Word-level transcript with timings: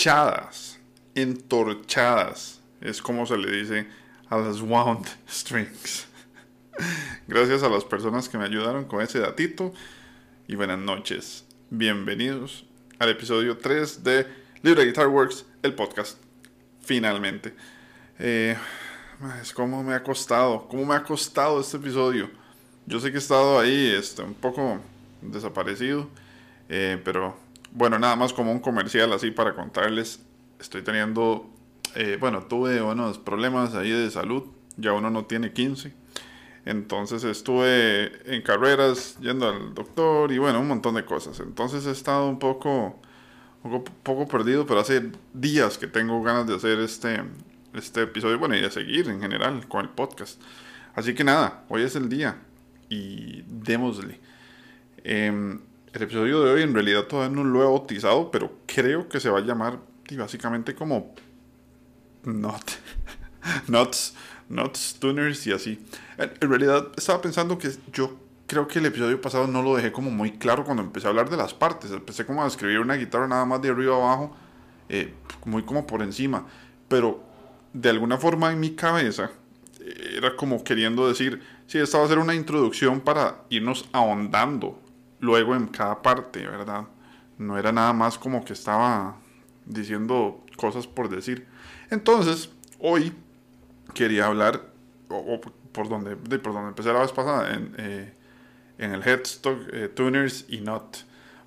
entorchadas. 0.00 0.78
Entorchadas. 1.14 2.60
Es 2.80 3.02
como 3.02 3.26
se 3.26 3.36
le 3.36 3.50
dice 3.50 3.86
a 4.30 4.38
las 4.38 4.62
wound 4.62 5.06
strings. 5.28 6.06
Gracias 7.28 7.62
a 7.62 7.68
las 7.68 7.84
personas 7.84 8.26
que 8.26 8.38
me 8.38 8.46
ayudaron 8.46 8.86
con 8.86 9.02
ese 9.02 9.18
datito. 9.20 9.74
Y 10.48 10.54
buenas 10.54 10.78
noches. 10.78 11.44
Bienvenidos 11.68 12.64
al 12.98 13.10
episodio 13.10 13.58
3 13.58 14.02
de 14.02 14.26
Libre 14.62 14.86
Guitar 14.86 15.08
Works, 15.08 15.44
el 15.62 15.74
podcast. 15.74 16.16
Finalmente. 16.80 17.54
Eh, 18.18 18.56
es 19.42 19.52
como 19.52 19.82
me 19.82 19.92
ha 19.92 20.02
costado. 20.02 20.66
¿Cómo 20.68 20.86
me 20.86 20.94
ha 20.94 21.02
costado 21.02 21.60
este 21.60 21.76
episodio? 21.76 22.30
Yo 22.86 23.00
sé 23.00 23.10
que 23.10 23.16
he 23.16 23.20
estado 23.20 23.60
ahí 23.60 23.88
este, 23.94 24.22
un 24.22 24.32
poco 24.32 24.80
desaparecido. 25.20 26.08
Eh, 26.70 26.98
pero 27.04 27.36
bueno, 27.72 27.98
nada 27.98 28.16
más 28.16 28.32
como 28.32 28.52
un 28.52 28.60
comercial 28.60 29.12
así 29.12 29.30
para 29.30 29.54
contarles. 29.54 30.20
Estoy 30.58 30.82
teniendo, 30.82 31.50
eh, 31.94 32.16
bueno, 32.20 32.42
tuve 32.42 32.82
unos 32.82 33.18
problemas 33.18 33.74
ahí 33.74 33.90
de 33.90 34.10
salud. 34.10 34.44
Ya 34.76 34.92
uno 34.92 35.10
no 35.10 35.24
tiene 35.24 35.52
15. 35.52 35.92
Entonces 36.66 37.24
estuve 37.24 38.34
en 38.34 38.42
carreras, 38.42 39.16
yendo 39.20 39.48
al 39.48 39.74
doctor 39.74 40.30
y 40.30 40.38
bueno, 40.38 40.60
un 40.60 40.68
montón 40.68 40.94
de 40.94 41.04
cosas. 41.04 41.40
Entonces 41.40 41.86
he 41.86 41.90
estado 41.90 42.28
un 42.28 42.38
poco, 42.38 43.00
un 43.62 43.84
poco 44.02 44.28
perdido, 44.28 44.66
pero 44.66 44.80
hace 44.80 45.10
días 45.32 45.78
que 45.78 45.86
tengo 45.86 46.22
ganas 46.22 46.46
de 46.46 46.56
hacer 46.56 46.78
este, 46.80 47.22
este 47.74 48.02
episodio, 48.02 48.38
bueno, 48.38 48.56
y 48.56 48.60
de 48.60 48.70
seguir 48.70 49.08
en 49.08 49.20
general 49.20 49.66
con 49.68 49.82
el 49.82 49.88
podcast. 49.88 50.40
Así 50.94 51.14
que 51.14 51.24
nada, 51.24 51.64
hoy 51.68 51.82
es 51.82 51.96
el 51.96 52.08
día 52.08 52.36
y 52.88 53.42
démosle. 53.46 54.20
Em, 55.02 55.60
el 55.92 56.02
episodio 56.02 56.42
de 56.44 56.52
hoy 56.52 56.62
en 56.62 56.74
realidad 56.74 57.04
todavía 57.04 57.34
no 57.34 57.44
lo 57.44 57.62
he 57.62 57.64
bautizado, 57.64 58.30
pero 58.30 58.52
creo 58.66 59.08
que 59.08 59.18
se 59.18 59.28
va 59.28 59.38
a 59.38 59.42
llamar 59.42 59.78
básicamente 60.16 60.74
como 60.74 61.14
Not, 62.24 62.70
Nuts, 63.68 64.14
Nuts, 64.48 64.96
Tuners 64.98 65.46
y 65.46 65.52
así. 65.52 65.84
En, 66.18 66.48
realidad 66.48 66.88
estaba 66.96 67.20
pensando 67.20 67.58
que 67.58 67.70
yo 67.92 68.18
creo 68.46 68.66
que 68.66 68.78
el 68.78 68.86
episodio 68.86 69.20
pasado 69.20 69.46
no 69.46 69.62
lo 69.62 69.76
dejé 69.76 69.92
como 69.92 70.10
muy 70.10 70.32
claro 70.32 70.64
cuando 70.64 70.82
empecé 70.82 71.06
a 71.06 71.10
hablar 71.10 71.30
de 71.30 71.36
las 71.36 71.54
partes. 71.54 71.90
Empecé 71.90 72.26
como 72.26 72.42
a 72.42 72.46
escribir 72.46 72.80
una 72.80 72.94
guitarra 72.94 73.28
nada 73.28 73.44
más 73.44 73.62
de 73.62 73.68
arriba 73.68 73.96
abajo, 73.96 74.36
eh, 74.88 75.14
muy 75.44 75.62
como 75.62 75.86
por 75.86 76.02
encima. 76.02 76.46
Pero 76.88 77.22
de 77.72 77.88
alguna 77.88 78.18
forma 78.18 78.52
en 78.52 78.60
mi 78.60 78.74
cabeza 78.74 79.30
eh, 79.80 80.14
era 80.16 80.36
como 80.36 80.64
queriendo 80.64 81.06
decir, 81.08 81.40
sí, 81.66 81.78
esta 81.78 81.98
va 81.98 82.04
a 82.04 82.08
ser 82.08 82.18
una 82.18 82.34
introducción 82.34 83.00
para 83.00 83.42
irnos 83.48 83.88
ahondando 83.92 84.80
luego 85.20 85.54
en 85.54 85.66
cada 85.68 86.02
parte, 86.02 86.46
¿verdad? 86.46 86.86
No 87.38 87.56
era 87.58 87.72
nada 87.72 87.92
más 87.92 88.18
como 88.18 88.44
que 88.44 88.52
estaba 88.52 89.16
diciendo 89.64 90.44
cosas 90.56 90.86
por 90.86 91.08
decir. 91.08 91.46
Entonces, 91.90 92.50
hoy 92.78 93.12
quería 93.94 94.26
hablar, 94.26 94.62
o, 95.08 95.40
por, 95.72 95.88
donde, 95.88 96.16
por 96.16 96.52
donde 96.52 96.68
empecé 96.68 96.92
la 96.92 97.00
vez 97.00 97.12
pasada, 97.12 97.54
en, 97.54 97.74
eh, 97.78 98.14
en 98.78 98.92
el 98.92 99.06
Headstock, 99.06 99.58
eh, 99.72 99.88
Tuners 99.88 100.46
y 100.48 100.60
Not. 100.60 100.98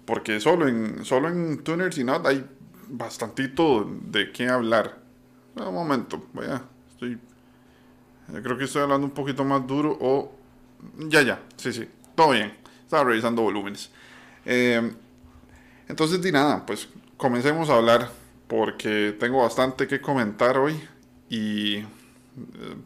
Porque 0.05 0.39
solo 0.39 0.67
en, 0.67 1.05
solo 1.05 1.29
en 1.29 1.63
Tuners 1.63 1.97
y 1.97 2.03
Not 2.03 2.25
hay 2.25 2.45
bastantito 2.89 3.89
de 4.01 4.31
qué 4.31 4.49
hablar. 4.49 4.99
Un 5.55 5.73
momento, 5.73 6.27
vaya, 6.33 6.63
estoy... 6.89 7.19
Creo 8.41 8.57
que 8.57 8.63
estoy 8.63 8.81
hablando 8.81 9.05
un 9.05 9.13
poquito 9.13 9.43
más 9.43 9.65
duro 9.67 9.97
o... 9.99 10.35
Ya, 10.97 11.21
ya, 11.21 11.41
sí, 11.55 11.71
sí, 11.71 11.87
todo 12.15 12.31
bien. 12.31 12.62
Estaba 12.83 13.05
revisando 13.05 13.41
volúmenes. 13.41 13.91
Eh, 14.45 14.93
entonces, 15.87 16.21
di 16.21 16.31
nada, 16.31 16.65
pues 16.65 16.87
comencemos 17.17 17.69
a 17.69 17.75
hablar 17.75 18.09
porque 18.47 19.15
tengo 19.19 19.41
bastante 19.41 19.87
que 19.87 20.01
comentar 20.01 20.57
hoy 20.57 20.79
y 21.29 21.77
eh, 21.77 21.85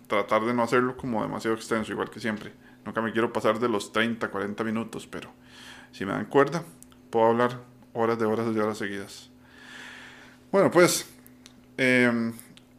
tratar 0.07 0.45
de 0.45 0.53
no 0.53 0.63
hacerlo 0.63 0.95
como 0.97 1.21
demasiado 1.21 1.55
extenso, 1.55 1.91
igual 1.91 2.09
que 2.09 2.19
siempre. 2.19 2.53
Nunca 2.85 3.01
me 3.01 3.11
quiero 3.11 3.33
pasar 3.33 3.59
de 3.59 3.67
los 3.67 3.91
30, 3.91 4.29
40 4.29 4.63
minutos, 4.63 5.07
pero 5.07 5.31
si 5.91 6.05
me 6.05 6.13
dan 6.13 6.25
cuerda, 6.25 6.63
puedo 7.09 7.27
hablar 7.27 7.59
horas 7.93 8.17
de 8.17 8.25
horas 8.25 8.47
y 8.55 8.59
horas 8.59 8.77
seguidas. 8.77 9.29
Bueno, 10.51 10.71
pues 10.71 11.09
eh, 11.77 12.31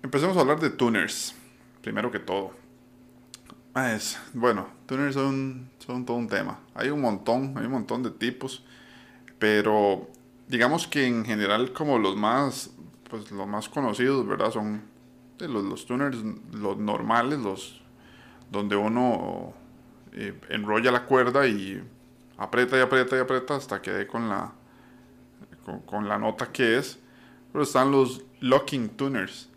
empecemos 0.02 0.36
a 0.36 0.40
hablar 0.40 0.60
de 0.60 0.70
tuners, 0.70 1.34
primero 1.82 2.10
que 2.10 2.18
todo. 2.18 2.52
Ah, 3.74 3.92
es, 3.92 4.18
bueno, 4.32 4.77
tuners 4.88 5.14
son, 5.14 5.70
son 5.78 6.04
todo 6.06 6.16
un 6.16 6.28
tema. 6.28 6.58
Hay 6.74 6.88
un 6.88 7.00
montón, 7.00 7.54
hay 7.56 7.66
un 7.66 7.72
montón 7.72 8.02
de 8.02 8.10
tipos, 8.10 8.64
pero 9.38 10.08
digamos 10.48 10.88
que 10.88 11.06
en 11.06 11.24
general 11.26 11.72
como 11.74 11.98
los 11.98 12.16
más, 12.16 12.70
pues 13.08 13.30
los 13.30 13.46
más 13.46 13.68
conocidos, 13.68 14.26
¿verdad? 14.26 14.50
Son 14.50 14.82
los, 15.38 15.64
los 15.64 15.86
tuners, 15.86 16.16
los 16.52 16.78
normales, 16.78 17.38
los 17.38 17.82
donde 18.50 18.76
uno 18.76 19.52
eh, 20.12 20.40
enrolla 20.48 20.90
la 20.90 21.04
cuerda 21.04 21.46
y 21.46 21.82
aprieta 22.38 22.78
y 22.78 22.80
aprieta 22.80 23.16
y 23.16 23.20
aprieta 23.20 23.56
hasta 23.56 23.82
que 23.82 23.92
dé 23.92 24.06
con 24.06 24.30
la, 24.30 24.52
con, 25.66 25.80
con 25.80 26.08
la 26.08 26.18
nota 26.18 26.50
que 26.50 26.78
es. 26.78 26.98
Pero 27.52 27.62
están 27.62 27.92
los 27.92 28.24
locking 28.40 28.88
tuners. 28.88 29.50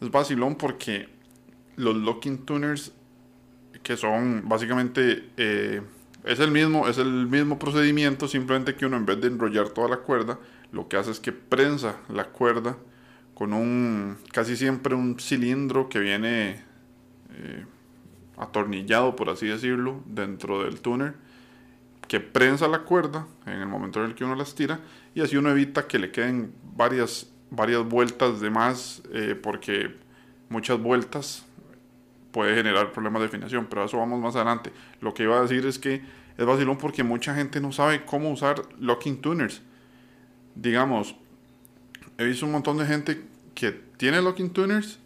Es 0.00 0.08
vacilón 0.08 0.54
porque 0.54 1.08
los 1.74 1.96
locking 1.96 2.46
tuners 2.46 2.92
que 3.82 3.96
son 3.96 4.48
básicamente 4.48 5.28
eh, 5.36 5.82
es 6.24 6.40
el 6.40 6.50
mismo 6.50 6.88
es 6.88 6.98
el 6.98 7.26
mismo 7.26 7.58
procedimiento 7.58 8.28
simplemente 8.28 8.74
que 8.74 8.86
uno 8.86 8.96
en 8.96 9.06
vez 9.06 9.20
de 9.20 9.28
enrollar 9.28 9.68
toda 9.70 9.88
la 9.88 9.98
cuerda 9.98 10.38
lo 10.70 10.88
que 10.88 10.96
hace 10.96 11.10
es 11.10 11.20
que 11.20 11.32
prensa 11.32 11.96
la 12.08 12.28
cuerda 12.28 12.76
con 13.34 13.52
un 13.52 14.18
casi 14.32 14.56
siempre 14.56 14.94
un 14.94 15.18
cilindro 15.18 15.88
que 15.88 15.98
viene 15.98 16.62
eh, 17.34 17.64
atornillado 18.36 19.16
por 19.16 19.30
así 19.30 19.46
decirlo 19.46 20.02
dentro 20.06 20.62
del 20.62 20.80
tuner 20.80 21.14
que 22.06 22.20
prensa 22.20 22.68
la 22.68 22.80
cuerda 22.80 23.26
en 23.46 23.54
el 23.54 23.66
momento 23.66 24.00
en 24.00 24.10
el 24.10 24.14
que 24.14 24.24
uno 24.24 24.34
la 24.34 24.42
estira 24.42 24.80
y 25.14 25.22
así 25.22 25.36
uno 25.36 25.50
evita 25.50 25.86
que 25.86 25.98
le 25.98 26.10
queden 26.12 26.52
varias 26.76 27.30
varias 27.50 27.86
vueltas 27.86 28.40
de 28.40 28.50
más 28.50 29.02
eh, 29.12 29.38
porque 29.40 29.96
muchas 30.48 30.80
vueltas 30.80 31.44
puede 32.32 32.54
generar 32.56 32.92
problemas 32.92 33.20
de 33.20 33.26
afinación, 33.28 33.66
pero 33.68 33.82
a 33.82 33.84
eso 33.84 33.98
vamos 33.98 34.20
más 34.20 34.34
adelante. 34.34 34.72
Lo 35.00 35.14
que 35.14 35.24
iba 35.24 35.38
a 35.38 35.42
decir 35.42 35.64
es 35.66 35.78
que 35.78 36.02
es 36.36 36.46
vacilón 36.46 36.78
porque 36.78 37.04
mucha 37.04 37.34
gente 37.34 37.60
no 37.60 37.72
sabe 37.72 38.04
cómo 38.04 38.30
usar 38.30 38.62
locking 38.80 39.20
tuners. 39.20 39.62
Digamos, 40.54 41.14
he 42.18 42.24
visto 42.24 42.46
un 42.46 42.52
montón 42.52 42.78
de 42.78 42.86
gente 42.86 43.22
que 43.54 43.72
tiene 43.72 44.20
locking 44.22 44.50
tuners 44.50 44.98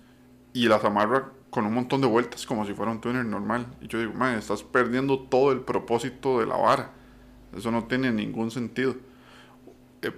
y 0.53 0.69
las 0.69 0.85
amarra 0.85 1.33
con 1.51 1.67
un 1.67 1.75
montón 1.75 2.01
de 2.01 2.07
vueltas 2.07 2.47
como 2.47 2.65
si 2.65 2.75
fuera 2.75 2.93
un 2.93 3.01
tuner 3.01 3.25
normal. 3.25 3.67
Y 3.81 3.89
yo 3.89 3.99
digo, 3.99 4.13
man, 4.13 4.39
estás 4.39 4.63
perdiendo 4.63 5.19
todo 5.19 5.53
el 5.53 5.61
propósito 5.61 6.41
de 6.41 6.47
la 6.47 6.57
vara. 6.57 6.93
Eso 7.57 7.71
no 7.71 7.85
tiene 7.85 8.13
ningún 8.13 8.51
sentido. 8.51 8.95
Eh, 10.03 10.13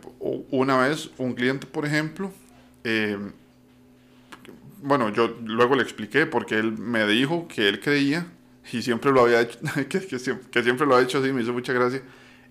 una 0.50 0.76
vez, 0.76 1.10
un 1.18 1.34
cliente, 1.34 1.66
por 1.66 1.86
ejemplo, 1.86 2.30
eh, 2.84 3.18
bueno, 4.83 5.11
yo 5.11 5.37
luego 5.44 5.75
le 5.75 5.83
expliqué 5.83 6.27
porque 6.27 6.59
él 6.59 6.78
me 6.78 7.06
dijo 7.06 7.49
que 7.49 7.69
él 7.69 7.81
creía, 7.81 8.27
y 8.72 8.83
siempre 8.83 9.12
lo 9.12 9.22
había 9.22 9.43
hecho, 9.43 9.59
que, 9.89 10.00
que, 10.06 10.19
siempre, 10.19 10.87
lo 10.87 10.97
ha 10.97 11.03
hecho 11.03 11.19
así, 11.19 11.33
me 11.33 11.43
hizo 11.43 11.53
mucha 11.53 11.72
gracia, 11.72 12.03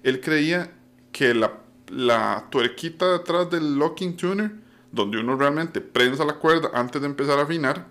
él 0.03 0.21
creía 0.21 0.71
que 1.11 1.33
la, 1.33 1.59
la 1.89 2.45
tuerquita 2.49 3.11
detrás 3.11 3.49
del 3.49 3.77
locking 3.77 4.17
tuner, 4.17 4.51
donde 4.91 5.19
uno 5.19 5.35
realmente 5.35 5.81
prensa 5.81 6.25
la 6.25 6.35
cuerda 6.35 6.71
antes 6.73 7.01
de 7.01 7.07
empezar 7.07 7.39
a 7.39 7.43
afinar, 7.43 7.87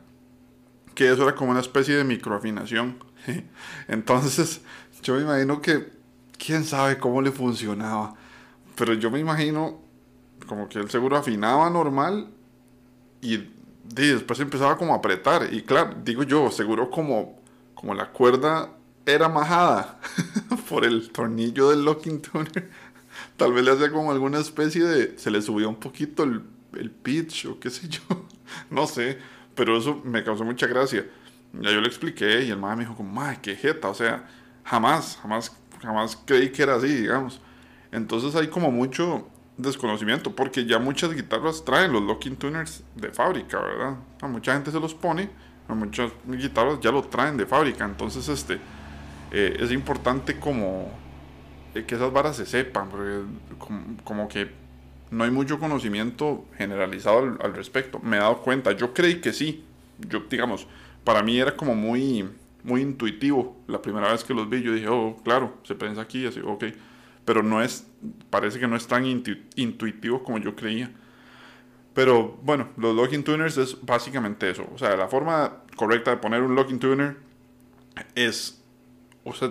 que 0.95 1.11
eso 1.11 1.23
era 1.25 1.35
como 1.35 1.51
una 1.51 1.61
especie 1.61 1.95
de 1.95 2.05
microafinación. 2.05 2.99
Entonces, 3.89 4.63
yo 5.03 5.15
me 5.15 5.23
imagino 5.23 5.61
que, 5.61 5.93
quién 6.39 6.65
sabe 6.65 6.99
cómo 6.99 7.23
le 7.23 7.33
funcionaba, 7.33 8.15
pero 8.75 8.95
yo 8.95 9.11
me 9.11 9.19
imagino 9.19 9.81
como 10.47 10.69
que 10.69 10.79
él 10.79 10.91
seguro 10.91 11.17
afinaba 11.17 11.69
normal 11.71 12.29
y 13.21 13.56
después 13.95 14.41
empezaba 14.41 14.77
como 14.77 14.95
a 14.95 14.99
apretar. 14.99 15.53
Y 15.53 15.63
claro, 15.63 15.95
digo 16.05 16.23
yo, 16.23 16.51
seguro 16.51 16.91
como, 16.91 17.41
como 17.75 17.95
la 17.95 18.11
cuerda 18.13 18.71
era 19.05 19.29
majada 19.29 20.01
por 20.69 20.85
el 20.85 21.11
tornillo 21.11 21.71
del 21.71 21.85
locking 21.85 22.21
tuner. 22.21 22.71
Tal 23.37 23.53
vez 23.53 23.65
le 23.65 23.73
hacía 23.73 23.91
como 23.91 24.13
alguna 24.13 24.39
especie 24.39 24.85
de... 24.85 25.19
Se 25.19 25.31
le 25.31 25.41
subía 25.41 25.69
un 25.69 25.77
poquito 25.77 26.25
el, 26.25 26.43
el 26.75 26.91
pitch 26.91 27.47
o 27.47 27.61
qué 27.61 27.71
sé 27.71 27.89
yo. 27.89 28.01
no 28.71 28.87
sé. 28.87 29.19
Pero 29.55 29.79
eso 29.79 30.01
me 30.05 30.23
causó 30.23 30.45
mucha 30.45 30.67
gracia. 30.67 31.07
Ya 31.53 31.71
yo 31.71 31.81
le 31.81 31.87
expliqué 31.87 32.45
y 32.45 32.51
el 32.51 32.59
madre 32.59 32.77
me 32.77 32.83
dijo 32.85 32.97
como, 32.97 33.13
madre, 33.13 33.39
qué 33.41 33.57
jeta. 33.57 33.89
O 33.89 33.95
sea, 33.95 34.29
jamás, 34.65 35.19
jamás, 35.23 35.57
jamás 35.81 36.19
creí 36.27 36.51
que 36.51 36.63
era 36.63 36.75
así, 36.75 36.89
digamos. 36.89 37.41
Entonces 37.93 38.35
hay 38.35 38.49
como 38.49 38.71
mucho 38.71 39.29
desconocimiento, 39.57 40.35
porque 40.35 40.67
ya 40.67 40.79
muchas 40.79 41.15
guitarras 41.15 41.65
traen 41.65 41.93
los 41.93 42.03
locking 42.03 42.37
tuners 42.37 42.85
de 42.95 43.11
fábrica, 43.11 43.61
¿verdad? 43.61 43.97
A 44.21 44.29
mucha 44.29 44.55
gente 44.55 44.71
se 44.71 44.81
los 44.81 44.95
pone, 44.95 45.31
a 45.69 45.75
muchas 45.75 46.13
guitarras 46.27 46.81
ya 46.81 46.91
lo 46.93 47.03
traen 47.03 47.37
de 47.37 47.47
fábrica, 47.47 47.85
entonces 47.85 48.29
este 48.29 48.59
eh, 49.31 49.57
es 49.59 49.73
importante 49.73 50.39
como 50.39 50.91
eh, 51.75 51.85
que 51.85 51.95
esas 51.95 52.13
varas 52.13 52.37
se 52.37 52.47
sepan, 52.47 52.89
porque 52.89 53.23
como, 54.05 54.29
que 54.29 54.51
no 55.11 55.25
hay 55.25 55.31
mucho 55.31 55.59
conocimiento 55.59 56.45
generalizado 56.57 57.19
al, 57.19 57.39
al, 57.43 57.55
respecto. 57.55 57.99
Me 58.01 58.17
he 58.17 58.21
dado 58.21 58.39
cuenta, 58.39 58.73
yo 58.73 58.95
creí 58.95 59.21
que 59.21 59.33
sí. 59.33 59.65
Yo, 59.99 60.21
digamos, 60.31 60.67
para 61.05 61.23
mí 61.23 61.39
era 61.39 61.57
como 61.57 61.75
muy, 61.75 62.29
muy 62.63 62.83
intuitivo. 62.83 63.57
La 63.67 63.83
primera 63.83 64.11
vez 64.11 64.25
que 64.25 64.35
los 64.35 64.49
vi, 64.49 64.63
yo 64.63 64.73
dije, 64.73 64.89
oh, 64.89 65.17
claro, 65.25 65.55
se 65.65 65.75
prensa 65.75 66.03
aquí, 66.03 66.27
así, 66.27 66.41
ok. 66.41 66.65
Pero 67.25 67.43
no 67.43 67.63
es, 67.63 67.87
parece 68.31 68.59
que 68.59 68.67
no 68.67 68.77
es 68.77 68.87
tan 68.87 69.05
intuitivo 69.07 70.23
como 70.23 70.39
yo 70.39 70.55
creía. 70.57 70.91
Pero 71.95 72.39
bueno, 72.43 72.69
los 72.77 72.95
locking 72.95 73.25
tuners 73.25 73.57
es 73.57 73.77
básicamente 73.81 74.51
eso. 74.51 74.69
O 74.75 74.79
sea, 74.79 74.97
la 74.97 75.09
forma 75.09 75.63
correcta 75.77 76.11
de 76.11 76.19
poner 76.19 76.43
un 76.43 76.55
locking 76.55 76.79
tuner 76.79 77.17
es, 78.15 78.63
o 79.25 79.33
sea, 79.33 79.51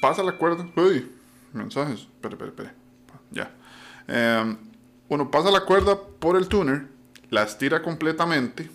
pasa 0.00 0.22
la 0.22 0.38
cuerda. 0.38 0.66
Uy, 0.76 1.10
mensajes. 1.52 2.00
Espera, 2.00 2.34
espera, 2.34 2.50
espera. 2.50 2.74
Ya. 3.30 3.50
Eh, 4.08 4.56
bueno, 5.08 5.30
pasa 5.30 5.50
la 5.50 5.64
cuerda 5.64 5.98
por 6.18 6.36
el 6.36 6.48
tuner, 6.48 6.86
la 7.30 7.42
estira 7.42 7.82
completamente 7.82 8.70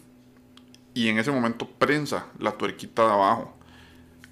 y 0.93 1.07
en 1.09 1.19
ese 1.19 1.31
momento 1.31 1.67
prensa 1.67 2.27
la 2.39 2.51
tuerquita 2.51 3.05
de 3.05 3.11
abajo. 3.11 3.56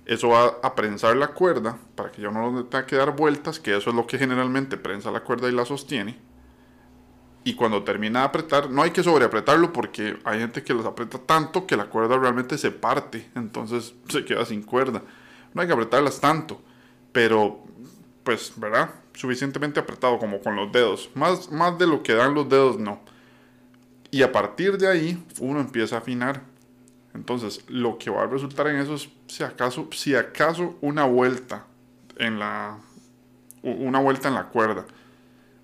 Eso 0.06 0.30
va 0.30 0.58
a 0.62 0.76
prensar 0.76 1.16
la 1.18 1.30
cuerda 1.30 1.78
para 1.96 2.12
que 2.12 2.22
ya 2.22 2.30
no 2.30 2.66
tenga 2.66 2.86
que 2.86 2.96
dar 2.96 3.16
vueltas, 3.16 3.60
que 3.60 3.76
eso 3.76 3.90
es 3.90 3.96
lo 3.96 4.06
que 4.06 4.20
generalmente 4.20 4.78
prensa 4.78 5.12
la 5.12 5.22
cuerda 5.22 5.50
y 5.50 5.52
la 5.52 5.66
sostiene. 5.66 6.18
Y 7.44 7.56
cuando 7.56 7.84
termina 7.84 8.20
de 8.20 8.26
apretar, 8.26 8.70
no 8.70 8.82
hay 8.82 8.92
que 8.92 9.04
sobreapretarlo 9.04 9.72
porque 9.72 10.18
hay 10.24 10.40
gente 10.40 10.64
que 10.64 10.74
los 10.74 10.86
aprieta 10.86 11.20
tanto 11.20 11.68
que 11.68 11.78
la 11.78 11.86
cuerda 11.86 12.18
realmente 12.18 12.58
se 12.58 12.72
parte, 12.72 13.30
entonces 13.36 13.94
se 14.10 14.26
queda 14.26 14.46
sin 14.46 14.64
cuerda. 14.64 15.04
No 15.54 15.62
hay 15.62 15.68
que 15.68 15.74
apretarlas 15.74 16.20
tanto, 16.20 16.60
pero 17.12 17.64
pues, 18.24 18.54
¿verdad? 18.58 18.90
Suficientemente 19.14 19.80
apretado 19.80 20.18
como 20.18 20.42
con 20.42 20.56
los 20.56 20.72
dedos. 20.72 21.10
Más, 21.14 21.52
más 21.52 21.78
de 21.78 21.88
lo 21.88 22.02
que 22.04 22.14
dan 22.14 22.34
los 22.34 22.50
dedos, 22.50 22.80
no. 22.80 23.00
Y 24.10 24.24
a 24.24 24.32
partir 24.32 24.78
de 24.78 24.88
ahí, 24.88 25.24
uno 25.40 25.60
empieza 25.60 25.96
a 25.96 26.00
afinar. 26.00 26.42
Entonces, 27.16 27.64
lo 27.70 27.98
que 27.98 28.10
va 28.10 28.24
a 28.24 28.28
resultar 28.28 28.68
en 28.68 28.76
eso 28.76 28.96
es 28.96 29.10
si 29.28 29.44
acaso, 29.44 29.88
si 29.92 30.16
acaso 30.16 30.78
una 30.82 31.06
vuelta 31.06 31.66
en 32.18 32.40
la 32.40 32.78
una 33.64 34.00
vuelta 34.00 34.28
en 34.28 34.36
la 34.36 34.50
cuerda. 34.50 34.86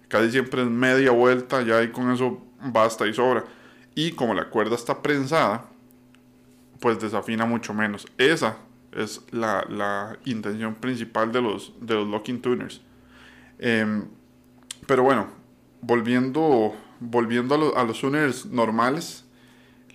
Casi 0.08 0.32
siempre 0.32 0.64
es 0.64 0.70
media 0.70 1.12
vuelta, 1.12 1.62
ya 1.62 1.78
ahí 1.78 1.90
con 1.90 2.10
eso 2.12 2.42
basta 2.60 3.06
y 3.06 3.14
sobra. 3.14 3.44
Y 3.94 4.14
como 4.14 4.34
la 4.34 4.50
cuerda 4.50 4.76
está 4.76 5.02
prensada, 5.02 5.66
pues 6.80 7.00
desafina 7.00 7.46
mucho 7.46 7.74
menos. 7.74 8.08
Esa 8.18 8.58
es 8.92 9.22
la, 9.32 10.18
intención 10.26 10.76
principal 10.76 11.32
de 11.32 11.42
los, 11.42 11.74
de 11.80 11.96
los 11.96 12.08
locking 12.08 12.42
tuners. 12.42 12.82
Em, 13.60 14.06
pero 14.88 15.04
bueno, 15.04 15.28
volviendo, 15.82 16.74
volviendo 17.00 17.74
a, 17.76 17.82
a 17.82 17.84
los 17.84 18.00
tuners 18.00 18.48
normales, 18.48 19.26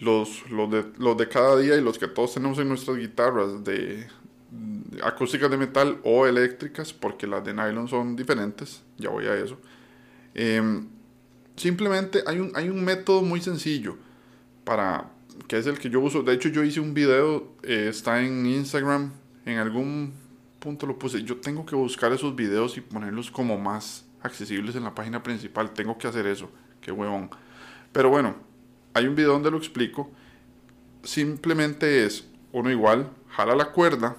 los, 0.01 0.49
los, 0.51 0.71
de, 0.71 0.85
los 0.99 1.17
de 1.17 1.29
cada 1.29 1.57
día 1.59 1.77
y 1.77 1.81
los 1.81 1.99
que 1.99 2.09
todos 2.09 2.35
tenemos 2.35 2.59
en 2.59 2.69
nuestras 2.69 2.97
guitarras 2.97 3.65
de, 3.65 4.07
acústicas 5.03 5.51
de 5.51 5.57
metal 5.57 5.99
o 6.05 6.27
eléctricas, 6.27 6.93
porque 6.93 7.27
las 7.27 7.45
de 7.45 7.55
nylon 7.55 7.89
son 7.89 8.17
diferentes, 8.17 8.83
ya 8.99 9.11
voy 9.11 9.27
a 9.27 9.35
eso. 9.35 9.59
Em, 10.35 10.87
simplemente 11.57 12.23
hay 12.27 12.41
un, 12.41 12.53
hay 12.55 12.69
un 12.69 12.85
método 12.85 13.23
muy 13.23 13.41
sencillo 13.41 13.97
para, 14.65 15.11
que 15.49 15.59
es 15.59 15.67
el 15.67 15.79
que 15.79 15.91
yo 15.91 16.01
uso. 16.01 16.23
De 16.23 16.35
hecho, 16.35 16.49
yo 16.49 16.63
hice 16.63 16.81
un 16.81 16.95
video, 16.95 17.53
eh, 17.63 17.87
está 17.89 18.23
en 18.23 18.47
Instagram, 18.47 19.13
en 19.45 19.59
algún 19.59 20.13
punto 20.59 20.87
lo 20.87 20.99
puse. 20.99 21.23
Yo 21.23 21.37
tengo 21.37 21.65
que 21.65 21.77
buscar 21.77 22.13
esos 22.13 22.35
videos 22.35 22.77
y 22.77 22.81
ponerlos 22.81 23.31
como 23.31 23.59
más 23.59 24.05
accesibles 24.23 24.77
en 24.77 24.85
la 24.85 24.95
página 24.95 25.23
principal. 25.23 25.73
Tengo 25.73 25.97
que 25.97 26.09
hacer 26.09 26.27
eso, 26.27 26.51
qué 26.81 26.93
huevón. 26.93 27.31
Pero 27.93 28.11
bueno, 28.11 28.37
hay 28.97 29.07
un 29.07 29.15
video 29.15 29.33
donde 29.33 29.51
lo 29.51 29.59
explico. 29.59 30.11
Simplemente 31.03 32.07
es 32.07 32.27
uno 32.53 32.71
igual, 32.71 33.11
jala 33.29 33.55
la 33.55 33.71
cuerda, 33.71 34.17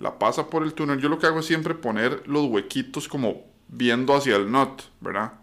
la 0.00 0.18
pasa 0.18 0.50
por 0.50 0.64
el 0.64 0.74
túnel. 0.74 0.98
Yo 0.98 1.08
lo 1.08 1.20
que 1.20 1.26
hago 1.28 1.38
es 1.38 1.46
siempre 1.46 1.74
poner 1.74 2.26
los 2.26 2.46
huequitos 2.46 3.06
como 3.06 3.44
viendo 3.68 4.16
hacia 4.16 4.34
el 4.34 4.46
knot, 4.46 4.90
¿verdad? 5.00 5.34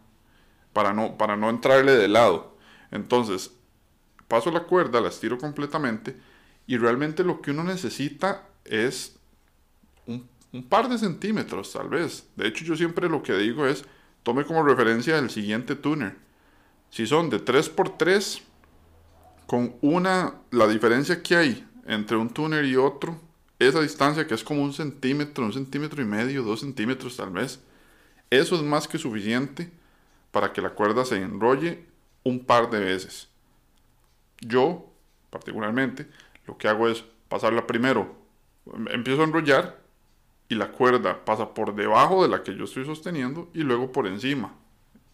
Para 0.73 0.91
no, 0.91 1.17
para 1.17 1.37
no 1.37 1.49
entrarle 1.49 1.93
de 1.93 2.09
lado. 2.09 2.57
Entonces, 2.91 3.53
paso 4.27 4.51
la 4.51 4.63
cuerda, 4.63 4.99
la 4.99 5.07
estiro 5.07 5.37
completamente 5.37 6.17
y 6.67 6.75
realmente 6.75 7.23
lo 7.23 7.41
que 7.41 7.51
uno 7.51 7.63
necesita 7.63 8.45
es 8.65 9.15
un, 10.05 10.27
un, 10.51 10.63
par 10.63 10.89
de 10.89 10.97
centímetros 10.97 11.71
tal 11.71 11.87
vez. 11.87 12.27
De 12.35 12.45
hecho, 12.45 12.65
yo 12.65 12.75
siempre 12.75 13.07
lo 13.07 13.23
que 13.23 13.37
digo 13.37 13.65
es, 13.65 13.85
tome 14.23 14.43
como 14.43 14.63
referencia 14.63 15.17
el 15.17 15.29
siguiente 15.29 15.75
tuner. 15.77 16.17
Si 16.89 17.07
son 17.07 17.29
de 17.29 17.43
3x3, 17.43 18.41
con 19.47 19.75
una, 19.81 20.35
la 20.51 20.67
diferencia 20.67 21.21
que 21.21 21.35
hay 21.35 21.67
entre 21.85 22.17
un 22.17 22.29
túnel 22.29 22.65
y 22.65 22.75
otro, 22.75 23.19
esa 23.59 23.81
distancia 23.81 24.27
que 24.27 24.33
es 24.33 24.43
como 24.43 24.63
un 24.63 24.73
centímetro, 24.73 25.45
un 25.45 25.53
centímetro 25.53 26.01
y 26.01 26.05
medio, 26.05 26.43
dos 26.43 26.61
centímetros 26.61 27.15
tal 27.17 27.31
vez, 27.31 27.61
eso 28.29 28.55
es 28.55 28.61
más 28.63 28.87
que 28.87 28.97
suficiente 28.97 29.71
para 30.31 30.51
que 30.51 30.61
la 30.61 30.71
cuerda 30.71 31.05
se 31.05 31.17
enrolle 31.17 31.85
un 32.23 32.43
par 32.43 32.69
de 32.69 32.79
veces. 32.79 33.29
Yo, 34.41 34.91
particularmente, 35.29 36.07
lo 36.47 36.57
que 36.57 36.67
hago 36.67 36.89
es 36.89 37.03
pasarla 37.29 37.67
primero, 37.67 38.15
empiezo 38.91 39.21
a 39.21 39.25
enrollar 39.25 39.79
y 40.49 40.55
la 40.55 40.71
cuerda 40.71 41.23
pasa 41.23 41.53
por 41.53 41.75
debajo 41.75 42.23
de 42.23 42.29
la 42.29 42.43
que 42.43 42.55
yo 42.55 42.65
estoy 42.65 42.85
sosteniendo 42.85 43.49
y 43.53 43.59
luego 43.59 43.91
por 43.91 44.07
encima. 44.07 44.53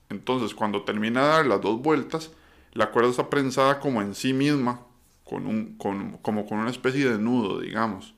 Entonces, 0.09 0.53
cuando 0.53 0.83
termina 0.83 1.21
de 1.21 1.27
dar 1.27 1.45
las 1.45 1.61
dos 1.61 1.81
vueltas, 1.81 2.31
la 2.73 2.91
cuerda 2.91 3.09
está 3.09 3.29
prensada 3.29 3.79
como 3.79 4.01
en 4.01 4.15
sí 4.15 4.33
misma, 4.33 4.81
con 5.23 5.47
un, 5.47 5.77
como 5.77 6.45
con 6.45 6.59
una 6.59 6.69
especie 6.69 7.09
de 7.09 7.17
nudo, 7.17 7.59
digamos. 7.59 8.15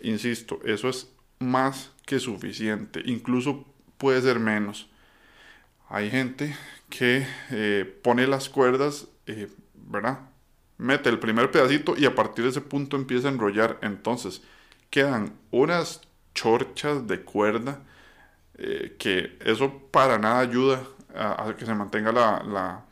Insisto, 0.00 0.60
eso 0.64 0.88
es 0.88 1.10
más 1.38 1.92
que 2.04 2.18
suficiente, 2.18 3.02
incluso 3.04 3.64
puede 3.98 4.20
ser 4.22 4.38
menos. 4.38 4.88
Hay 5.88 6.10
gente 6.10 6.56
que 6.90 7.26
eh, 7.50 8.00
pone 8.02 8.26
las 8.26 8.48
cuerdas, 8.48 9.08
eh, 9.26 9.48
¿verdad? 9.74 10.20
Mete 10.78 11.08
el 11.08 11.18
primer 11.18 11.50
pedacito 11.50 11.94
y 11.96 12.04
a 12.04 12.14
partir 12.14 12.44
de 12.44 12.50
ese 12.50 12.60
punto 12.60 12.96
empieza 12.96 13.28
a 13.28 13.30
enrollar. 13.30 13.78
Entonces 13.82 14.42
quedan 14.90 15.34
unas 15.50 16.02
chorchas 16.34 17.06
de 17.06 17.22
cuerda 17.22 17.82
eh, 18.58 18.96
que 18.98 19.38
eso 19.40 19.88
para 19.90 20.18
nada 20.18 20.40
ayuda 20.40 20.82
a, 21.14 21.54
que 21.56 21.64
se 21.64 21.74
mantenga 21.74 22.12
la 22.12 22.85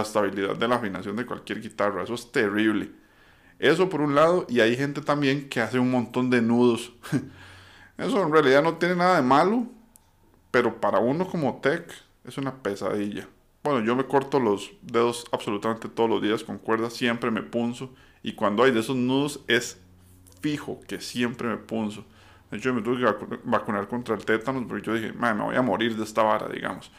estabilidad 0.00 0.56
de 0.56 0.68
la 0.68 0.76
afinación 0.76 1.16
de 1.16 1.26
cualquier 1.26 1.60
guitarra. 1.60 2.02
Eso 2.02 2.14
es 2.14 2.30
terrible. 2.30 2.90
Eso 3.58 3.88
por 3.88 4.00
un 4.00 4.14
lado, 4.14 4.46
y 4.48 4.60
hay 4.60 4.76
gente 4.76 5.00
también 5.00 5.48
que 5.48 5.60
hace 5.60 5.78
un 5.78 5.90
montón 5.90 6.30
de 6.30 6.40
nudos. 6.42 6.92
Eso 7.98 8.22
en 8.22 8.32
realidad 8.32 8.62
no 8.62 8.74
tiene 8.74 8.94
nada 8.94 9.16
de 9.16 9.22
malo, 9.22 9.66
pero 10.52 10.80
para 10.80 11.00
uno 11.00 11.26
como 11.26 11.60
tech 11.60 11.90
es 12.24 12.38
una 12.38 12.54
pesadilla. 12.62 13.28
Bueno, 13.64 13.84
yo 13.84 13.96
me 13.96 14.06
corto 14.06 14.38
los 14.38 14.70
dedos 14.82 15.26
absolutamente 15.32 15.88
todos 15.88 16.08
los 16.08 16.22
días 16.22 16.44
con 16.44 16.58
cuerdas, 16.58 16.92
siempre 16.92 17.32
me 17.32 17.42
punzo, 17.42 17.92
y 18.22 18.34
cuando 18.34 18.62
hay 18.62 18.70
de 18.70 18.80
esos 18.80 18.96
nudos 18.96 19.40
es 19.48 19.80
fijo 20.40 20.80
que 20.86 21.00
siempre 21.00 21.48
me 21.48 21.56
punzo. 21.56 22.04
De 22.50 22.56
hecho, 22.56 22.72
me 22.72 22.80
tuve 22.80 23.04
que 23.04 23.38
vacunar 23.44 23.88
contra 23.88 24.14
el 24.14 24.24
tétanos 24.24 24.64
porque 24.66 24.86
yo 24.86 24.94
dije, 24.94 25.12
me 25.12 25.32
voy 25.32 25.56
a 25.56 25.62
morir 25.62 25.96
de 25.96 26.04
esta 26.04 26.22
vara, 26.22 26.48
digamos. 26.48 26.90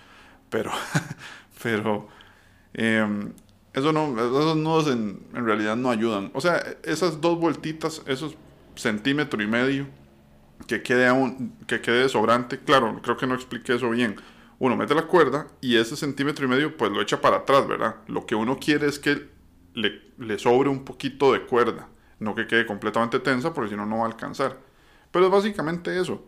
Pero, 0.49 0.71
pero, 1.63 2.07
Em, 2.73 3.33
eso 3.73 3.93
no, 3.93 4.11
esos 4.13 4.55
nudos 4.57 4.87
en, 4.87 5.25
en, 5.33 5.45
realidad 5.45 5.75
no 5.75 5.89
ayudan. 5.91 6.31
O 6.33 6.41
sea, 6.41 6.63
esas 6.83 7.21
dos 7.21 7.39
vueltitas, 7.39 8.01
esos 8.07 8.35
centímetro 8.75 9.41
y 9.41 9.47
medio, 9.47 9.87
que 10.67 10.81
quede, 10.81 11.07
aún, 11.07 11.55
que 11.67 11.81
quede 11.81 12.09
sobrante. 12.09 12.59
Claro, 12.59 12.99
creo 13.01 13.17
que 13.17 13.27
no 13.27 13.35
expliqué 13.35 13.75
eso 13.75 13.89
bien. 13.89 14.15
Uno 14.59 14.75
mete 14.75 14.93
la 14.93 15.07
cuerda 15.07 15.47
y 15.61 15.77
ese 15.77 15.95
centímetro 15.95 16.45
y 16.45 16.49
medio 16.49 16.75
pues 16.75 16.91
lo 16.91 17.01
echa 17.01 17.21
para 17.21 17.37
atrás, 17.37 17.67
¿verdad? 17.67 17.95
Lo 18.07 18.25
que 18.25 18.35
uno 18.35 18.57
quiere 18.59 18.87
es 18.87 18.99
que 18.99 19.29
le, 19.73 20.01
le 20.17 20.37
sobre 20.37 20.69
un 20.69 20.83
poquito 20.83 21.33
de 21.33 21.45
cuerda. 21.45 21.87
No 22.19 22.35
que 22.35 22.47
quede 22.47 22.65
completamente 22.65 23.19
tensa 23.19 23.53
porque 23.53 23.69
si 23.71 23.77
no, 23.77 23.85
no 23.85 23.99
va 23.99 24.03
a 24.03 24.07
alcanzar. 24.07 24.57
Pero 25.11 25.25
es 25.25 25.31
básicamente 25.31 25.97
eso. 25.99 26.25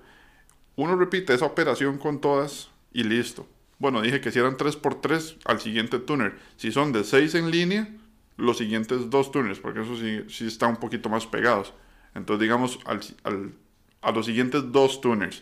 Uno 0.75 0.95
repite 0.95 1.33
esa 1.33 1.45
operación 1.45 1.97
con 1.97 2.21
todas 2.21 2.69
y 2.93 3.03
listo. 3.03 3.45
Bueno, 3.81 4.03
dije 4.03 4.21
que 4.21 4.31
si 4.31 4.37
eran 4.37 4.57
3x3 4.57 5.37
al 5.43 5.59
siguiente 5.59 5.97
tuner. 5.97 6.37
Si 6.55 6.71
son 6.71 6.91
de 6.91 7.03
6 7.03 7.33
en 7.33 7.49
línea, 7.49 7.89
los 8.37 8.59
siguientes 8.59 9.09
dos 9.09 9.31
tuners, 9.31 9.57
porque 9.57 9.81
eso 9.81 9.97
sí, 9.97 10.23
sí 10.29 10.45
está 10.45 10.67
un 10.67 10.77
poquito 10.77 11.09
más 11.09 11.25
pegados. 11.25 11.73
Entonces, 12.13 12.43
digamos, 12.43 12.77
a 12.85 14.11
los 14.11 14.25
siguientes 14.27 14.71
dos 14.71 15.01
tuners. 15.01 15.41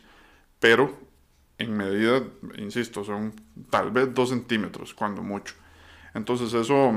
Pero 0.62 0.98
en 1.58 1.76
medida, 1.76 2.24
insisto, 2.58 3.04
son 3.04 3.34
tal 3.70 3.92
vez 3.92 4.14
2 4.14 4.30
centímetros, 4.30 4.94
cuando 4.94 5.22
mucho. 5.22 5.54
Entonces, 6.14 6.54
eso, 6.54 6.94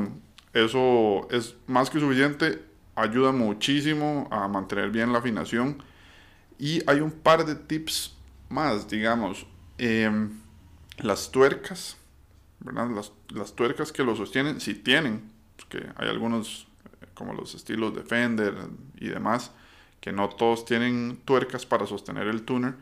eso 0.52 1.26
es 1.28 1.56
más 1.66 1.90
que 1.90 1.98
suficiente. 1.98 2.62
Ayuda 2.94 3.32
muchísimo 3.32 4.28
a 4.30 4.46
mantener 4.46 4.90
bien 4.90 5.12
la 5.12 5.18
afinación. 5.18 5.82
Y 6.56 6.88
hay 6.88 7.00
un 7.00 7.10
par 7.10 7.44
de 7.44 7.56
tips 7.56 8.16
más, 8.48 8.88
digamos. 8.88 9.44
Eh, 9.78 10.08
las 10.98 11.30
tuercas 11.30 11.96
¿verdad? 12.64 12.88
Las, 12.90 13.12
las 13.28 13.54
tuercas 13.54 13.92
que 13.92 14.04
lo 14.04 14.16
sostienen, 14.16 14.60
si 14.60 14.74
tienen, 14.74 15.30
que 15.68 15.78
hay 15.96 16.08
algunos 16.08 16.66
eh, 17.00 17.06
como 17.14 17.32
los 17.34 17.54
estilos 17.54 17.94
de 17.94 18.02
Fender 18.02 18.54
y 18.96 19.08
demás, 19.08 19.52
que 20.00 20.12
no 20.12 20.28
todos 20.28 20.64
tienen 20.64 21.20
tuercas 21.24 21.66
para 21.66 21.86
sostener 21.86 22.26
el 22.26 22.42
tuner, 22.42 22.74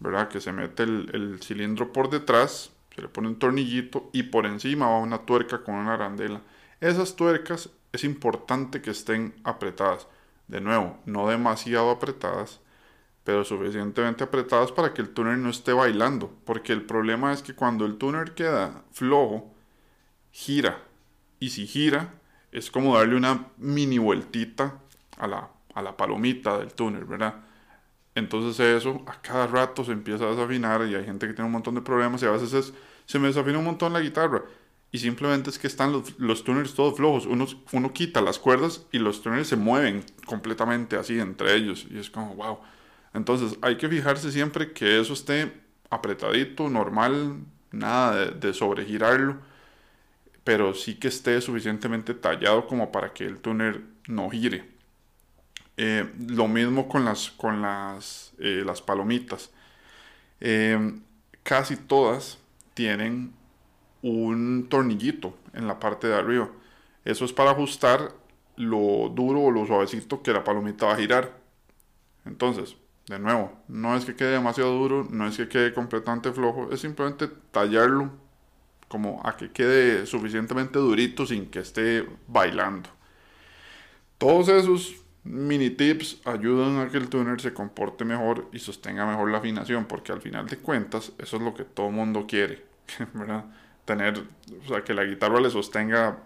¿verdad? 0.00 0.28
Que 0.28 0.40
se 0.40 0.52
mete 0.52 0.82
el, 0.82 1.10
el 1.12 1.42
cilindro 1.42 1.92
por 1.92 2.10
detrás, 2.10 2.70
se 2.94 3.02
le 3.02 3.08
pone 3.08 3.28
un 3.28 3.38
tornillito 3.38 4.10
y 4.12 4.24
por 4.24 4.46
encima 4.46 4.88
va 4.88 4.98
una 4.98 5.18
tuerca 5.18 5.62
con 5.62 5.74
una 5.74 5.94
arandela. 5.94 6.40
Esas 6.80 7.16
tuercas 7.16 7.70
es 7.92 8.04
importante 8.04 8.82
que 8.82 8.90
estén 8.90 9.34
apretadas. 9.44 10.06
De 10.48 10.60
nuevo, 10.60 10.98
no 11.06 11.28
demasiado 11.28 11.90
apretadas, 11.90 12.60
pero 13.26 13.44
suficientemente 13.44 14.22
apretadas 14.22 14.70
para 14.70 14.94
que 14.94 15.02
el 15.02 15.10
tuner 15.10 15.36
no 15.36 15.50
esté 15.50 15.72
bailando. 15.72 16.32
Porque 16.44 16.72
el 16.72 16.82
problema 16.82 17.32
es 17.32 17.42
que 17.42 17.56
cuando 17.56 17.84
el 17.84 17.96
tuner 17.96 18.34
queda 18.34 18.84
flojo, 18.92 19.52
gira. 20.30 20.78
Y 21.40 21.50
si 21.50 21.66
gira, 21.66 22.14
es 22.52 22.70
como 22.70 22.96
darle 22.96 23.16
una 23.16 23.48
mini 23.56 23.98
vueltita 23.98 24.78
a 25.18 25.26
la, 25.26 25.50
a 25.74 25.82
la 25.82 25.96
palomita 25.96 26.56
del 26.56 26.72
tuner, 26.72 27.04
¿verdad? 27.04 27.34
Entonces 28.14 28.60
eso 28.60 29.02
a 29.08 29.20
cada 29.20 29.48
rato 29.48 29.82
se 29.84 29.90
empieza 29.90 30.24
a 30.24 30.30
desafinar 30.30 30.86
y 30.86 30.94
hay 30.94 31.04
gente 31.04 31.26
que 31.26 31.32
tiene 31.32 31.46
un 31.46 31.52
montón 31.52 31.74
de 31.74 31.82
problemas 31.82 32.22
y 32.22 32.26
a 32.26 32.30
veces 32.30 32.52
es, 32.52 32.74
se 33.06 33.18
me 33.18 33.26
desafina 33.26 33.58
un 33.58 33.64
montón 33.64 33.92
la 33.92 34.00
guitarra. 34.00 34.44
Y 34.92 34.98
simplemente 34.98 35.50
es 35.50 35.58
que 35.58 35.66
están 35.66 35.90
los, 35.90 36.16
los 36.20 36.44
tuners 36.44 36.74
todos 36.74 36.96
flojos. 36.96 37.26
Uno, 37.26 37.48
uno 37.72 37.92
quita 37.92 38.20
las 38.20 38.38
cuerdas 38.38 38.86
y 38.92 39.00
los 39.00 39.20
tuners 39.20 39.48
se 39.48 39.56
mueven 39.56 40.04
completamente 40.26 40.94
así 40.94 41.18
entre 41.18 41.56
ellos. 41.56 41.88
Y 41.90 41.98
es 41.98 42.08
como, 42.08 42.36
wow. 42.36 42.58
Entonces 43.16 43.58
hay 43.62 43.78
que 43.78 43.88
fijarse 43.88 44.30
siempre 44.30 44.72
que 44.72 45.00
eso 45.00 45.14
esté 45.14 45.50
apretadito, 45.88 46.68
normal, 46.68 47.38
nada 47.72 48.26
de, 48.26 48.52
sobregirarlo, 48.52 49.38
pero 50.44 50.74
sí 50.74 50.96
que 50.96 51.08
esté 51.08 51.40
suficientemente 51.40 52.12
tallado 52.12 52.66
como 52.66 52.92
para 52.92 53.14
que 53.14 53.24
el 53.24 53.38
tuner 53.38 53.80
no 54.06 54.28
gire. 54.28 54.68
Eh, 55.78 56.12
lo 56.28 56.46
mismo 56.46 56.88
con 56.88 57.06
las, 57.06 57.30
con 57.30 57.62
las, 57.62 58.34
eh, 58.38 58.62
las 58.66 58.82
palomitas. 58.82 59.50
Eh, 60.40 60.98
casi 61.42 61.76
todas 61.76 62.38
tienen 62.74 63.32
un 64.02 64.66
tornillito 64.68 65.38
en 65.54 65.66
la 65.66 65.80
parte 65.80 66.06
de 66.06 66.16
arriba. 66.16 66.50
Eso 67.02 67.24
es 67.24 67.32
para 67.32 67.52
ajustar 67.52 68.12
lo 68.56 69.08
duro 69.08 69.44
o 69.44 69.50
lo 69.50 69.66
suavecito 69.66 70.22
que 70.22 70.34
la 70.34 70.44
palomita 70.44 70.84
va 70.86 70.92
a 70.92 70.96
girar. 70.96 71.32
Entonces, 72.26 72.76
de 73.08 73.18
nuevo, 73.18 73.52
no 73.68 73.96
es 73.96 74.04
que 74.04 74.16
quede 74.16 74.32
demasiado 74.32 74.72
duro, 74.72 75.06
no 75.10 75.28
es 75.28 75.36
que 75.36 75.48
quede 75.48 75.72
completamente 75.72 76.32
flojo, 76.32 76.72
es 76.72 76.80
simplemente 76.80 77.28
tallarlo 77.52 78.10
como 78.88 79.20
a 79.24 79.36
que 79.36 79.50
quede 79.50 80.06
suficientemente 80.06 80.78
durito 80.78 81.26
sin 81.26 81.46
que 81.46 81.60
esté 81.60 82.06
bailando. 82.26 82.88
Todos 84.18 84.48
esos 84.48 84.96
mini 85.24 85.70
tips 85.70 86.20
ayudan 86.24 86.78
a 86.78 86.88
que 86.88 86.96
el 86.96 87.08
tuner 87.08 87.40
se 87.40 87.52
comporte 87.52 88.04
mejor 88.04 88.48
y 88.52 88.58
sostenga 88.58 89.06
mejor 89.06 89.30
la 89.30 89.38
afinación, 89.38 89.84
porque 89.84 90.12
al 90.12 90.20
final 90.20 90.46
de 90.46 90.58
cuentas 90.58 91.12
eso 91.18 91.36
es 91.36 91.42
lo 91.42 91.54
que 91.54 91.64
todo 91.64 91.90
mundo 91.90 92.26
quiere. 92.26 92.64
Tener, 93.84 94.20
o 94.64 94.68
sea, 94.68 94.82
que 94.82 94.94
la 94.94 95.04
guitarra 95.04 95.40
le 95.40 95.48
sostenga 95.50 96.18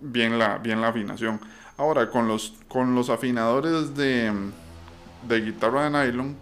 bien 0.00 0.36
la, 0.36 0.58
bien 0.58 0.80
la 0.80 0.88
afinación. 0.88 1.40
Ahora, 1.76 2.10
con 2.10 2.26
los, 2.26 2.54
con 2.66 2.94
los 2.96 3.08
afinadores 3.08 3.96
de, 3.96 4.32
de 5.26 5.40
guitarra 5.40 5.88
de 5.88 5.90
nylon, 5.90 6.36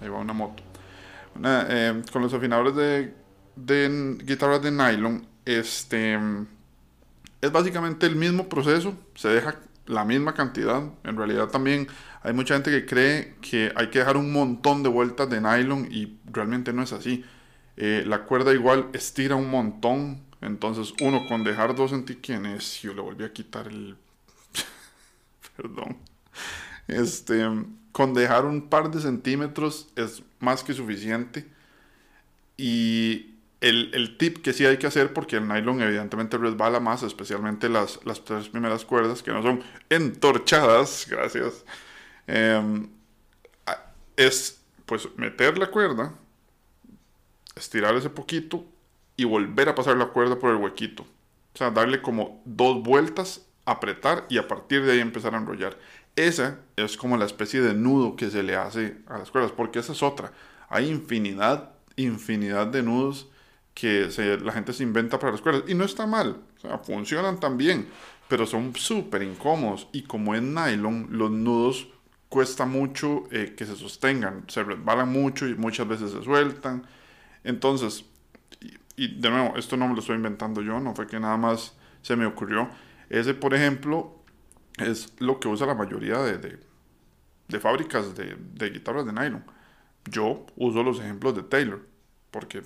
ahí 0.00 0.08
va 0.08 0.18
una 0.18 0.32
moto, 0.32 0.62
eh, 1.44 2.02
con 2.12 2.22
los 2.22 2.32
afinadores 2.32 2.74
de, 2.74 3.14
de 3.56 4.18
guitarra 4.24 4.58
de 4.58 4.70
nylon, 4.70 5.26
este, 5.44 6.18
es 7.40 7.52
básicamente 7.52 8.06
el 8.06 8.16
mismo 8.16 8.48
proceso, 8.48 8.94
se 9.14 9.28
deja 9.28 9.60
la 9.86 10.04
misma 10.04 10.34
cantidad, 10.34 10.82
en 11.04 11.16
realidad 11.16 11.48
también 11.48 11.88
hay 12.22 12.32
mucha 12.32 12.54
gente 12.54 12.70
que 12.70 12.84
cree 12.84 13.36
que 13.40 13.72
hay 13.74 13.88
que 13.88 14.00
dejar 14.00 14.16
un 14.16 14.32
montón 14.32 14.82
de 14.82 14.88
vueltas 14.88 15.30
de 15.30 15.40
nylon 15.40 15.88
y 15.90 16.18
realmente 16.30 16.72
no 16.72 16.82
es 16.82 16.92
así. 16.92 17.24
Eh, 17.76 18.04
la 18.06 18.24
cuerda 18.24 18.52
igual 18.52 18.88
estira 18.92 19.36
un 19.36 19.50
montón, 19.50 20.20
entonces 20.40 20.92
uno 21.00 21.26
con 21.28 21.44
dejar 21.44 21.74
dos 21.74 21.92
es 21.92 22.82
yo 22.82 22.92
le 22.92 23.00
volví 23.00 23.24
a 23.24 23.32
quitar 23.32 23.68
el... 23.68 23.96
Perdón. 25.56 25.96
Este, 26.88 27.46
con 27.98 28.14
dejar 28.14 28.44
un 28.44 28.68
par 28.68 28.92
de 28.92 29.00
centímetros 29.00 29.88
es 29.96 30.22
más 30.38 30.62
que 30.62 30.72
suficiente. 30.72 31.48
Y 32.56 33.34
el, 33.60 34.16
tip 34.18 34.38
que 34.40 34.52
sí 34.52 34.64
hay 34.64 34.76
que 34.76 34.86
hacer, 34.86 35.12
porque 35.12 35.34
el 35.34 35.48
nylon 35.48 35.82
evidentemente 35.82 36.38
resbala 36.38 36.78
más, 36.78 37.02
especialmente 37.02 37.68
las, 37.68 37.98
las 38.04 38.24
tres 38.24 38.50
primeras 38.50 38.84
cuerdas 38.84 39.24
que 39.24 39.32
no 39.32 39.42
son 39.42 39.64
entorchadas, 39.90 41.06
gracias, 41.10 41.64
em, 42.28 42.88
es 44.14 44.62
pues 44.86 45.08
meter 45.16 45.58
la 45.58 45.66
cuerda, 45.66 46.14
estirar 47.56 47.96
ese 47.96 48.10
poquito 48.10 48.64
y 49.16 49.24
volver 49.24 49.70
a 49.70 49.74
pasar 49.74 49.96
la 49.96 50.06
cuerda 50.06 50.38
por 50.38 50.50
el 50.50 50.58
huequito. 50.58 51.02
O 51.02 51.58
sea, 51.58 51.72
darle 51.72 52.00
como 52.00 52.42
dos 52.44 52.80
vueltas, 52.80 53.44
apretar 53.64 54.24
y 54.28 54.38
a 54.38 54.46
partir 54.46 54.84
de 54.84 54.92
ahí 54.92 55.00
empezar 55.00 55.34
a 55.34 55.38
enrollar. 55.38 55.76
Esa 56.18 56.58
es 56.74 56.96
como 56.96 57.16
la 57.16 57.26
especie 57.26 57.60
de 57.60 57.74
nudo 57.74 58.16
que 58.16 58.28
se 58.28 58.42
le 58.42 58.56
hace 58.56 58.96
a 59.06 59.18
las 59.18 59.30
cuerdas, 59.30 59.52
porque 59.52 59.78
esa 59.78 59.92
es 59.92 60.02
otra. 60.02 60.32
Hay 60.68 60.88
infinidad, 60.88 61.70
infinidad 61.94 62.66
de 62.66 62.82
nudos 62.82 63.28
que 63.72 64.08
la 64.42 64.50
gente 64.50 64.72
se 64.72 64.82
inventa 64.82 65.20
para 65.20 65.30
las 65.30 65.40
cuerdas. 65.40 65.62
Y 65.68 65.74
no 65.76 65.84
está 65.84 66.08
mal, 66.08 66.42
o 66.56 66.60
sea, 66.60 66.78
funcionan 66.78 67.38
también, 67.38 67.86
pero 68.26 68.46
son 68.46 68.74
súper 68.74 69.22
incómodos. 69.22 69.86
Y 69.92 70.02
como 70.02 70.34
es 70.34 70.42
nylon, 70.42 71.06
los 71.12 71.30
nudos 71.30 71.86
cuesta 72.28 72.66
mucho 72.66 73.28
eh, 73.30 73.54
que 73.56 73.64
se 73.64 73.76
sostengan, 73.76 74.42
se 74.48 74.64
resbalan 74.64 75.12
mucho 75.12 75.46
y 75.46 75.54
muchas 75.54 75.86
veces 75.86 76.10
se 76.10 76.24
sueltan. 76.24 76.84
Entonces, 77.44 78.04
y, 78.96 79.20
de 79.20 79.30
nuevo, 79.30 79.56
esto 79.56 79.76
no 79.76 79.86
me 79.86 79.94
lo 79.94 80.00
estoy 80.00 80.16
inventando 80.16 80.62
yo, 80.62 80.80
no 80.80 80.96
fue 80.96 81.06
que 81.06 81.20
nada 81.20 81.36
más 81.36 81.76
se 82.02 82.16
me 82.16 82.26
ocurrió. 82.26 82.68
Ese, 83.08 83.34
por 83.34 83.54
ejemplo, 83.54 84.17
es 84.78 85.12
lo 85.18 85.40
que 85.40 85.48
usa 85.48 85.66
la 85.66 85.74
mayoría 85.74 86.18
de, 86.18 86.58
de, 87.48 87.60
fábricas 87.60 88.14
de, 88.14 88.70
guitarras 88.70 89.06
de 89.06 89.12
nylon. 89.12 89.44
Yo 90.04 90.46
uso 90.56 90.82
los 90.82 91.00
ejemplos 91.00 91.34
de 91.34 91.42
Taylor, 91.42 91.80
porque 92.30 92.62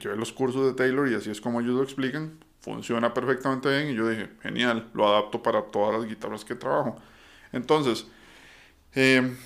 yo 0.00 0.16
los 0.16 0.32
cursos 0.32 0.66
de 0.66 0.74
Taylor 0.74 1.08
y 1.08 1.14
así 1.14 1.30
es 1.30 1.40
como 1.40 1.60
ellos 1.60 1.74
lo 1.74 1.82
explican. 1.82 2.38
Funciona 2.60 3.12
perfectamente 3.12 3.68
bien 3.68 3.90
y 3.90 3.94
yo 3.94 4.08
dije, 4.08 4.30
genial, 4.42 4.88
lo 4.94 5.06
adapto 5.06 5.42
para 5.42 5.62
todas 5.62 5.98
las 5.98 6.08
guitarras 6.08 6.44
que 6.44 6.54
trabajo. 6.54 6.96
Entonces, 7.52 8.06
eh, 8.94 9.36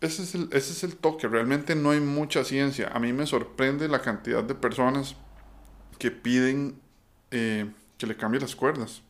ese, 0.00 0.22
es 0.22 0.34
el, 0.34 0.44
ese 0.52 0.72
es 0.72 0.84
el 0.84 0.96
toque, 0.96 1.26
realmente 1.26 1.74
no 1.74 1.90
hay 1.90 2.00
mucha 2.00 2.44
ciencia. 2.44 2.88
A 2.94 3.00
mí 3.00 3.12
me 3.12 3.26
sorprende 3.26 3.88
la 3.88 4.00
cantidad 4.00 4.44
de 4.44 4.54
personas 4.54 5.16
que 5.98 6.12
piden 6.12 6.80
eh, 7.30 7.68
que 7.98 8.06
le 8.06 8.16
cambie 8.16 8.40
las 8.40 8.54
cuerdas. 8.54 9.02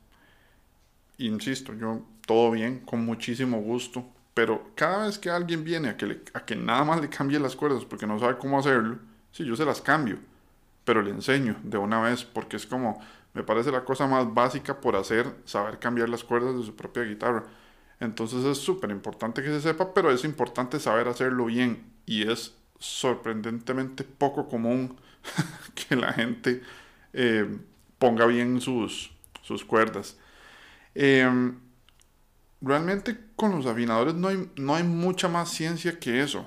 Insisto, 1.19 1.75
yo 1.75 2.07
todo 2.29 2.51
bien, 2.51 2.81
con 2.81 3.05
muchísimo 3.07 3.59
gusto. 3.59 4.05
Pero 4.35 4.71
cada 4.77 5.07
vez 5.07 5.19
que 5.19 5.31
alguien 5.31 5.65
viene 5.65 5.89
a 5.89 5.97
que, 5.97 6.23
a 6.35 6.45
que 6.45 6.55
nada 6.55 6.85
más 6.85 7.01
le 7.01 7.09
cambie 7.09 7.41
las 7.41 7.57
cuerdas 7.57 7.85
porque 7.85 8.07
no 8.07 8.21
sabe 8.21 8.39
cómo 8.39 8.59
hacerlo, 8.59 8.99
sí, 9.33 9.45
yo 9.45 9.57
se 9.57 9.65
las 9.65 9.81
cambio. 9.81 10.19
Pero 10.85 11.03
le 11.03 11.11
enseño 11.11 11.57
de 11.65 11.79
una 11.79 12.01
vez 12.03 12.25
porque 12.25 12.57
es 12.57 12.67
como, 12.67 13.01
me 13.33 13.43
parece 13.43 13.73
la 13.73 13.85
cosa 13.85 14.07
más 14.07 14.33
básica 14.33 14.81
por 14.81 14.95
hacer, 14.95 15.27
saber 15.45 15.79
cambiar 15.79 16.09
las 16.11 16.23
cuerdas 16.23 16.57
de 16.57 16.63
su 16.65 16.77
propia 16.77 17.03
guitarra. 17.03 17.45
Entonces 17.99 18.45
es 18.45 18.59
súper 18.59 18.91
importante 18.91 19.43
que 19.43 19.49
se 19.49 19.61
sepa, 19.63 19.93
pero 19.95 20.13
es 20.13 20.25
importante 20.25 20.79
saber 20.79 21.09
hacerlo 21.09 21.47
bien. 21.47 21.83
Y 22.07 22.31
es 22.31 22.55
sorprendentemente 22.79 24.05
poco 24.05 24.49
común 24.49 24.97
que 25.75 25.97
la 25.97 26.13
gente 26.13 26.63
eh, 27.15 27.59
ponga 27.99 28.27
bien 28.27 28.61
sus, 28.61 29.11
sus 29.43 29.65
cuerdas. 29.65 30.17
Eh, 30.95 31.29
realmente 32.61 33.19
con 33.37 33.53
los 33.57 33.67
afinadores 33.67 34.15
no 34.15 34.29
hay, 34.29 34.51
no 34.57 34.75
hay 34.75 34.85
mucha 34.85 35.29
más 35.29 35.51
ciencia 35.51 35.99
que 35.99 36.23
eso. 36.23 36.47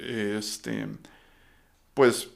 Este, 0.00 0.88
pues 1.94 2.30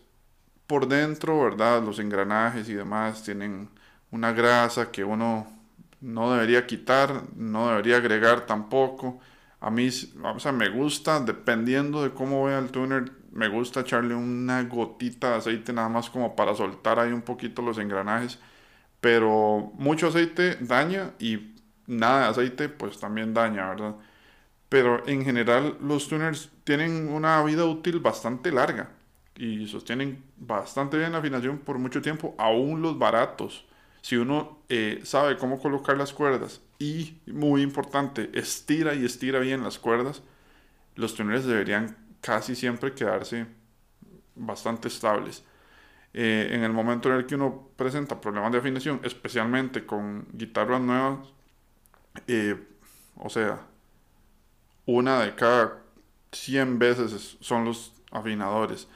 por 0.66 0.88
dentro, 0.88 1.42
¿verdad? 1.42 1.82
Los 1.82 1.98
engranajes 1.98 2.68
y 2.68 2.74
demás 2.74 3.22
tienen 3.22 3.68
una 4.10 4.32
grasa 4.32 4.90
que 4.90 5.04
uno 5.04 5.46
no 6.00 6.32
debería 6.32 6.66
quitar, 6.66 7.22
no 7.36 7.68
debería 7.68 7.96
agregar 7.98 8.46
tampoco. 8.46 9.20
A 9.60 9.70
mí, 9.70 9.88
o 10.22 10.40
sea, 10.40 10.52
me 10.52 10.68
gusta, 10.68 11.20
dependiendo 11.20 12.02
de 12.02 12.10
cómo 12.12 12.44
vea 12.44 12.58
el 12.58 12.70
tuner, 12.70 13.12
me 13.32 13.48
gusta 13.48 13.80
echarle 13.80 14.14
una 14.14 14.62
gotita 14.64 15.30
de 15.30 15.36
aceite 15.36 15.72
nada 15.72 15.88
más 15.88 16.10
como 16.10 16.36
para 16.36 16.54
soltar 16.54 16.98
ahí 16.98 17.12
un 17.12 17.22
poquito 17.22 17.62
los 17.62 17.78
engranajes. 17.78 18.38
Pero 19.00 19.72
mucho 19.74 20.08
aceite 20.08 20.56
daña 20.60 21.12
y 21.18 21.55
nada 21.86 22.24
de 22.24 22.28
aceite 22.30 22.68
pues 22.68 22.98
también 22.98 23.34
daña, 23.34 23.68
¿verdad? 23.70 23.96
Pero 24.68 25.06
en 25.08 25.24
general 25.24 25.76
los 25.80 26.08
tuners 26.08 26.50
tienen 26.64 27.08
una 27.08 27.42
vida 27.44 27.64
útil 27.64 28.00
bastante 28.00 28.52
larga. 28.52 28.90
y 29.38 29.66
sostienen 29.68 30.24
bastante 30.38 30.96
bien 30.96 31.12
la 31.12 31.18
afinación 31.18 31.58
por 31.58 31.78
mucho 31.78 32.00
tiempo, 32.00 32.34
aún 32.38 32.80
los 32.82 32.98
baratos. 32.98 33.66
Si 34.00 34.16
uno 34.16 34.60
eh, 34.70 35.00
sabe 35.04 35.36
cómo 35.36 35.60
colocar 35.60 35.98
las 35.98 36.12
cuerdas 36.14 36.62
y, 36.78 37.18
muy 37.26 37.62
importante, 37.62 38.30
estira 38.34 38.94
y 38.94 39.04
estira 39.04 39.38
bien 39.40 39.62
las 39.62 39.78
cuerdas, 39.78 40.22
los 40.94 41.14
tuners 41.14 41.44
deberían 41.44 41.96
casi 42.22 42.54
siempre 42.56 42.94
quedarse 42.94 43.46
bastante 44.34 44.88
estables. 44.88 45.44
Eh, 46.14 46.48
en 46.52 46.62
el 46.62 46.72
momento 46.72 47.10
en 47.10 47.16
el 47.16 47.26
que 47.26 47.34
uno 47.34 47.68
presenta 47.76 48.20
problemas 48.20 48.52
de 48.52 48.58
afinación, 48.58 49.00
especialmente 49.02 49.84
con 49.84 50.26
guitarras 50.32 50.80
nuevas, 50.80 51.18
eh, 52.26 52.56
o 53.16 53.28
sea, 53.28 53.60
una 54.86 55.20
de 55.20 55.34
cada 55.34 55.82
100 56.32 56.78
veces 56.78 57.36
son 57.40 57.64
los 57.64 57.92
afinadores. 58.10 58.88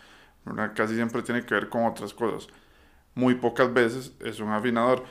Casi 0.74 0.94
siempre 0.94 1.22
tiene 1.22 1.44
que 1.44 1.54
ver 1.54 1.68
con 1.68 1.84
otras 1.84 2.14
cosas. 2.14 2.48
Muy 3.14 3.34
pocas 3.34 3.72
veces 3.72 4.12
es 4.20 4.40
un 4.40 4.50
afinador. 4.50 5.04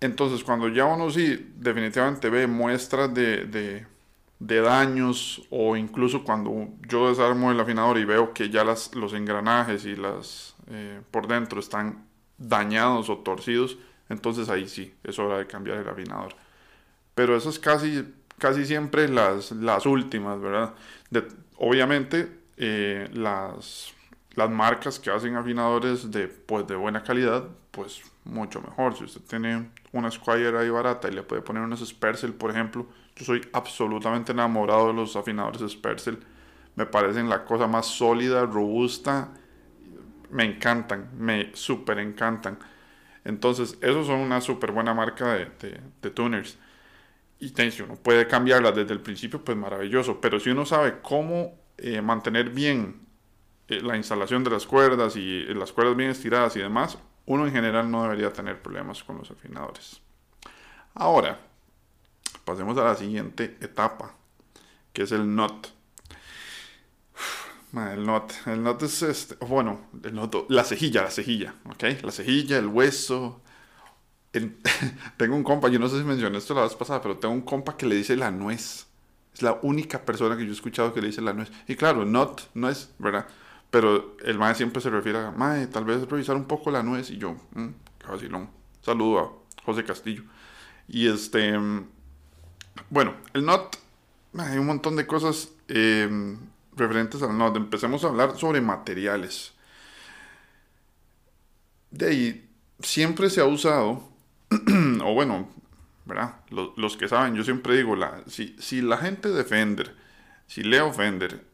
Entonces, 0.00 0.42
cuando 0.44 0.68
ya 0.68 0.84
uno 0.84 1.10
sí 1.10 1.52
definitivamente 1.56 2.28
ve 2.28 2.46
muestras 2.46 3.12
de, 3.14 3.86
daños 4.38 5.46
o 5.50 5.76
incluso 5.76 6.24
cuando 6.24 6.68
yo 6.88 7.08
desarmo 7.08 7.52
el 7.52 7.60
afinador 7.60 7.98
y 7.98 8.04
veo 8.04 8.32
que 8.34 8.50
ya 8.50 8.64
las, 8.64 8.94
los 8.94 9.12
engranajes 9.14 9.84
y 9.84 9.94
las 9.94 10.56
eh, 10.68 11.00
por 11.10 11.28
dentro 11.28 11.60
están 11.60 12.06
dañados 12.38 13.08
o 13.08 13.18
torcidos, 13.18 13.78
entonces 14.08 14.48
ahí 14.48 14.68
sí, 14.68 14.94
es 15.04 15.18
hora 15.18 15.38
de 15.38 15.46
cambiar 15.46 15.78
el 15.78 15.88
afinador. 15.88 16.34
Pero 17.14 17.36
eso 17.36 17.50
es 17.50 17.58
casi, 17.58 18.04
casi 18.38 18.64
siempre 18.66 19.08
las, 19.08 19.52
las 19.52 19.86
últimas, 19.86 20.40
¿verdad? 20.40 20.74
obviamente, 21.58 22.28
eh, 22.56 23.08
las 23.12 23.94
las 24.34 24.50
marcas 24.50 24.98
que 24.98 25.10
hacen 25.10 25.36
afinadores 25.36 26.10
de, 26.10 26.28
pues, 26.28 26.66
de 26.66 26.74
buena 26.74 27.02
calidad, 27.02 27.44
pues 27.70 28.02
mucho 28.24 28.60
mejor. 28.60 28.96
Si 28.96 29.04
usted 29.04 29.20
tiene 29.22 29.70
una 29.92 30.10
Squire 30.10 30.56
ahí 30.58 30.70
barata 30.70 31.08
y 31.08 31.12
le 31.12 31.22
puede 31.22 31.42
poner 31.42 31.62
unos 31.62 31.86
Spercel, 31.86 32.32
por 32.34 32.50
ejemplo, 32.50 32.86
yo 33.16 33.24
soy 33.24 33.46
absolutamente 33.52 34.32
enamorado 34.32 34.88
de 34.88 34.94
los 34.94 35.16
afinadores 35.16 35.70
Spercel. 35.70 36.18
Me 36.76 36.86
parecen 36.86 37.28
la 37.28 37.44
cosa 37.44 37.66
más 37.66 37.86
sólida, 37.86 38.46
robusta. 38.46 39.28
Me 40.30 40.44
encantan, 40.44 41.10
me 41.18 41.54
súper 41.54 41.98
encantan. 41.98 42.58
Entonces, 43.24 43.76
esos 43.82 44.06
son 44.06 44.20
una 44.20 44.40
súper 44.40 44.72
buena 44.72 44.94
marca 44.94 45.34
de, 45.34 45.80
de, 46.00 46.10
tuners. 46.10 46.58
Y 47.42 47.48
si 47.72 47.82
uno 47.82 47.96
puede 47.96 48.28
cambiarlas 48.28 48.72
desde 48.72 48.92
el 48.92 49.00
principio, 49.00 49.44
pues 49.44 49.58
maravilloso. 49.58 50.20
Pero 50.20 50.38
si 50.38 50.50
uno 50.50 50.64
sabe 50.64 51.00
cómo 51.02 51.58
eh, 51.76 52.00
mantener 52.00 52.50
bien 52.50 53.04
eh, 53.66 53.80
la 53.80 53.96
instalación 53.96 54.44
de 54.44 54.50
las 54.50 54.64
cuerdas 54.64 55.16
y 55.16 55.40
eh, 55.40 55.52
las 55.56 55.72
cuerdas 55.72 55.96
bien 55.96 56.10
estiradas 56.10 56.54
y 56.54 56.60
demás, 56.60 56.98
uno 57.26 57.44
en 57.44 57.52
general 57.52 57.90
no 57.90 58.04
debería 58.04 58.32
tener 58.32 58.62
problemas 58.62 59.02
con 59.02 59.18
los 59.18 59.28
afinadores. 59.32 60.00
Ahora, 60.94 61.40
pasemos 62.44 62.78
a 62.78 62.84
la 62.84 62.94
siguiente 62.94 63.56
etapa, 63.60 64.14
que 64.92 65.02
es 65.02 65.10
el 65.10 65.34
NOT. 65.34 65.66
El 67.74 68.06
NOT, 68.06 68.34
el 68.46 68.62
NOT 68.62 68.82
es 68.84 69.02
este, 69.02 69.44
bueno, 69.44 69.88
el 70.04 70.46
la 70.48 70.62
cejilla, 70.62 71.02
la 71.02 71.10
cejilla, 71.10 71.56
¿ok? 71.64 72.04
La 72.04 72.12
cejilla, 72.12 72.56
el 72.58 72.68
hueso. 72.68 73.42
tengo 75.16 75.36
un 75.36 75.44
compa, 75.44 75.68
yo 75.68 75.78
no 75.78 75.88
sé 75.88 75.98
si 75.98 76.04
mencioné 76.04 76.38
esto 76.38 76.54
la 76.54 76.62
vez 76.62 76.74
pasada, 76.74 77.02
pero 77.02 77.18
tengo 77.18 77.34
un 77.34 77.42
compa 77.42 77.76
que 77.76 77.86
le 77.86 77.96
dice 77.96 78.16
la 78.16 78.30
nuez. 78.30 78.86
Es 79.34 79.42
la 79.42 79.58
única 79.62 80.04
persona 80.04 80.36
que 80.36 80.44
yo 80.44 80.50
he 80.50 80.54
escuchado 80.54 80.92
que 80.92 81.00
le 81.00 81.08
dice 81.08 81.22
la 81.22 81.32
nuez. 81.32 81.50
Y 81.66 81.76
claro, 81.76 82.04
NOT, 82.04 82.50
no 82.54 82.68
es, 82.68 82.92
¿verdad? 82.98 83.26
Pero 83.70 84.16
el 84.24 84.38
mae 84.38 84.54
siempre 84.54 84.82
se 84.82 84.90
refiere 84.90 85.18
a, 85.18 85.30
mae, 85.30 85.66
tal 85.66 85.84
vez 85.84 86.06
revisar 86.08 86.36
un 86.36 86.44
poco 86.44 86.70
la 86.70 86.82
nuez. 86.82 87.10
Y 87.10 87.18
yo, 87.18 87.36
mmm, 87.54 87.68
qué 87.98 88.30
Saludo 88.82 89.18
a 89.18 89.32
José 89.64 89.84
Castillo. 89.84 90.24
Y 90.88 91.08
este, 91.08 91.58
bueno, 92.90 93.14
el 93.32 93.44
NOT, 93.44 93.76
hay 94.38 94.58
un 94.58 94.66
montón 94.66 94.96
de 94.96 95.06
cosas 95.06 95.50
em, 95.68 96.38
referentes 96.76 97.22
al 97.22 97.36
NOT. 97.36 97.56
Empecemos 97.56 98.04
a 98.04 98.08
hablar 98.08 98.36
sobre 98.36 98.60
materiales. 98.60 99.54
De 101.90 102.08
ahí, 102.08 102.50
siempre 102.80 103.30
se 103.30 103.40
ha 103.40 103.44
usado, 103.44 104.11
o 105.02 105.14
bueno, 105.14 105.48
¿verdad? 106.04 106.40
Los, 106.50 106.96
que 106.96 107.08
saben, 107.08 107.34
yo 107.34 107.44
siempre 107.44 107.76
digo, 107.76 107.96
la, 107.96 108.22
si, 108.26 108.56
si 108.58 108.80
la 108.80 108.96
gente 108.96 109.28
de 109.28 109.44
Fender, 109.44 109.94
si 110.46 110.62
Leo 110.62 110.92
Fender, 110.92 111.44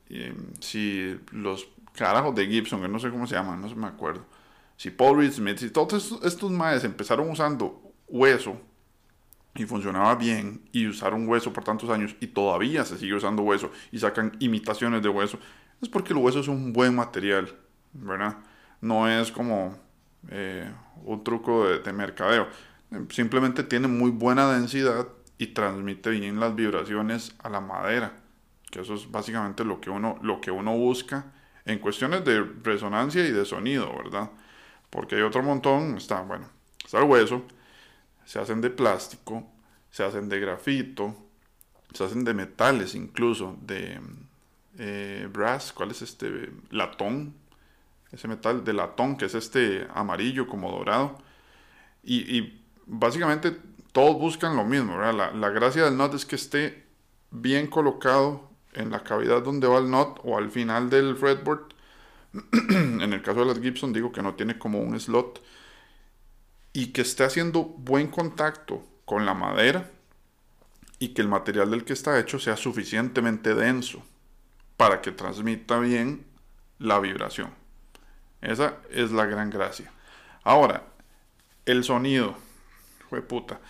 si 0.60 1.18
los 1.32 1.68
carajos 1.94 2.34
de 2.34 2.46
Gibson, 2.46 2.80
que 2.80 2.88
no 2.88 2.98
sé 2.98 3.10
cómo 3.10 3.26
se 3.26 3.34
llaman, 3.34 3.60
no 3.60 3.68
se 3.68 3.74
me 3.74 3.86
acuerdo. 3.86 4.24
Si 4.76 4.90
Paul 4.90 5.18
Reed 5.18 5.32
Smith, 5.32 5.58
si 5.58 5.70
todos 5.70 6.04
estos, 6.04 6.24
estos 6.24 6.50
maes 6.50 6.84
empezaron 6.84 7.28
usando 7.28 7.92
hueso 8.06 8.60
y 9.54 9.64
funcionaba 9.64 10.14
bien 10.14 10.62
y 10.72 10.86
usaron 10.86 11.28
hueso 11.28 11.52
por 11.52 11.64
tantos 11.64 11.90
años 11.90 12.14
y 12.20 12.28
todavía 12.28 12.84
se 12.84 12.96
sigue 12.96 13.14
usando 13.14 13.42
hueso 13.42 13.72
y 13.90 13.98
sacan 13.98 14.36
imitaciones 14.38 15.02
de 15.02 15.08
hueso, 15.08 15.38
es 15.82 15.88
porque 15.88 16.12
el 16.12 16.18
hueso 16.18 16.40
es 16.40 16.48
un 16.48 16.72
buen 16.72 16.94
material, 16.94 17.52
¿verdad? 17.92 18.38
No 18.80 19.08
es 19.08 19.32
como 19.32 19.76
eh, 20.30 20.70
un 21.04 21.24
truco 21.24 21.66
de 21.66 21.92
mercadeo. 21.92 22.46
Simplemente 23.10 23.62
tiene 23.64 23.88
muy 23.88 24.10
buena 24.10 24.52
densidad 24.52 25.08
y 25.36 25.48
transmite 25.48 26.10
bien 26.10 26.40
las 26.40 26.54
vibraciones 26.54 27.34
a 27.38 27.48
la 27.48 27.60
madera. 27.60 28.16
Que 28.70 28.80
eso 28.80 28.94
es 28.94 29.10
básicamente 29.10 29.64
lo 29.64 29.80
que 29.80 29.90
uno, 29.90 30.18
lo 30.22 30.40
que 30.40 30.50
uno 30.50 30.76
busca 30.76 31.32
en 31.64 31.78
cuestiones 31.78 32.24
de 32.24 32.42
resonancia 32.62 33.26
y 33.26 33.30
de 33.30 33.44
sonido, 33.44 33.94
¿verdad? 33.96 34.30
Porque 34.90 35.16
hay 35.16 35.22
otro 35.22 35.42
montón, 35.42 35.96
está, 35.96 36.22
bueno, 36.22 36.48
está 36.84 36.98
el 36.98 37.04
hueso, 37.04 37.44
se 38.24 38.38
hacen 38.38 38.60
de 38.60 38.70
plástico, 38.70 39.46
se 39.90 40.04
hacen 40.04 40.28
de 40.28 40.40
grafito, 40.40 41.14
se 41.92 42.04
hacen 42.04 42.24
de 42.24 42.34
metales 42.34 42.94
incluso, 42.94 43.58
de 43.62 44.00
eh, 44.78 45.28
brass, 45.30 45.72
¿cuál 45.72 45.90
es 45.90 46.02
este? 46.02 46.50
Latón, 46.70 47.34
ese 48.12 48.28
metal 48.28 48.64
de 48.64 48.72
latón 48.72 49.16
que 49.16 49.26
es 49.26 49.34
este 49.34 49.86
amarillo 49.94 50.46
como 50.46 50.70
dorado. 50.70 51.18
Y, 52.02 52.57
básicamente 52.88 53.56
todos 53.92 54.18
buscan 54.18 54.56
lo 54.56 54.64
mismo. 54.64 54.98
La, 54.98 55.12
la 55.12 55.50
gracia 55.50 55.84
del 55.84 55.96
NOT 55.96 56.14
es 56.14 56.26
que 56.26 56.36
esté 56.36 56.86
bien 57.30 57.68
colocado 57.68 58.50
en 58.74 58.90
la 58.90 59.04
cavidad 59.04 59.42
donde 59.42 59.68
va 59.68 59.78
el 59.78 59.90
NOT 59.90 60.20
o 60.24 60.36
al 60.36 60.50
final 60.50 60.90
del 60.90 61.16
fretboard. 61.16 61.74
en 62.70 63.12
el 63.12 63.22
caso 63.22 63.40
de 63.40 63.46
las 63.46 63.60
Gibson 63.60 63.92
digo 63.92 64.12
que 64.12 64.22
no 64.22 64.34
tiene 64.34 64.58
como 64.58 64.80
un 64.80 64.98
slot 64.98 65.42
y 66.72 66.88
que 66.88 67.00
esté 67.00 67.24
haciendo 67.24 67.64
buen 67.64 68.08
contacto 68.08 68.84
con 69.04 69.24
la 69.24 69.34
madera 69.34 69.90
y 70.98 71.08
que 71.08 71.22
el 71.22 71.28
material 71.28 71.70
del 71.70 71.84
que 71.84 71.92
está 71.92 72.18
hecho 72.18 72.38
sea 72.38 72.56
suficientemente 72.56 73.54
denso 73.54 74.02
para 74.76 75.00
que 75.00 75.12
transmita 75.12 75.78
bien 75.78 76.26
la 76.78 76.98
vibración. 77.00 77.50
Esa 78.40 78.76
es 78.90 79.10
la 79.10 79.26
gran 79.26 79.50
gracia. 79.50 79.90
Ahora, 80.44 80.84
el 81.66 81.84
sonido. 81.84 82.36
Fue 83.08 83.22
puta. 83.22 83.60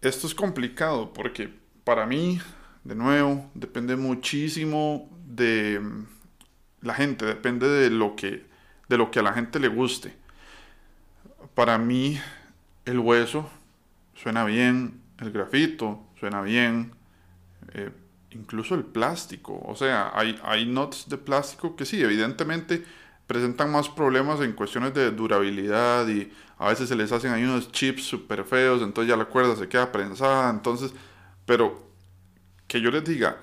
Esto 0.00 0.26
es 0.26 0.34
complicado 0.34 1.12
porque 1.12 1.52
para 1.84 2.06
mí 2.06 2.40
de 2.86 2.94
nuevo, 2.94 3.50
depende 3.54 3.96
muchísimo 3.96 5.10
de 5.26 5.80
mm, 5.80 6.06
la 6.82 6.94
gente, 6.94 7.26
depende 7.26 7.68
de 7.68 7.90
lo 7.90 8.14
que, 8.14 8.46
de 8.88 8.96
lo 8.96 9.10
que 9.10 9.18
a 9.18 9.22
la 9.22 9.32
gente 9.32 9.58
le 9.58 9.66
guste. 9.66 10.14
Para 11.54 11.78
mí, 11.78 12.20
el 12.84 13.00
hueso 13.00 13.50
suena 14.14 14.44
bien, 14.44 15.00
el 15.18 15.32
grafito 15.32 16.00
suena 16.20 16.42
bien, 16.42 16.92
eh, 17.74 17.90
incluso 18.30 18.76
el 18.76 18.84
plástico. 18.84 19.60
O 19.66 19.74
sea, 19.74 20.12
hay, 20.14 20.38
hay 20.44 20.72
de 21.08 21.18
plástico 21.18 21.74
que 21.74 21.84
sí, 21.84 22.00
evidentemente 22.00 22.84
presentan 23.26 23.70
más 23.72 23.88
problemas 23.88 24.40
en 24.40 24.52
cuestiones 24.52 24.94
de 24.94 25.10
durabilidad 25.10 26.06
y 26.08 26.32
a 26.58 26.68
veces 26.68 26.88
se 26.88 26.96
les 26.96 27.12
hacen 27.12 27.32
ahí 27.32 27.44
unos 27.44 27.72
chips 27.72 28.04
súper 28.04 28.44
feos, 28.44 28.82
entonces 28.82 29.08
ya 29.08 29.16
la 29.16 29.26
cuerda 29.26 29.56
se 29.56 29.68
queda 29.68 29.90
prensada, 29.92 30.50
entonces, 30.50 30.92
pero 31.44 31.86
que 32.66 32.80
yo 32.80 32.90
les 32.90 33.04
diga, 33.04 33.38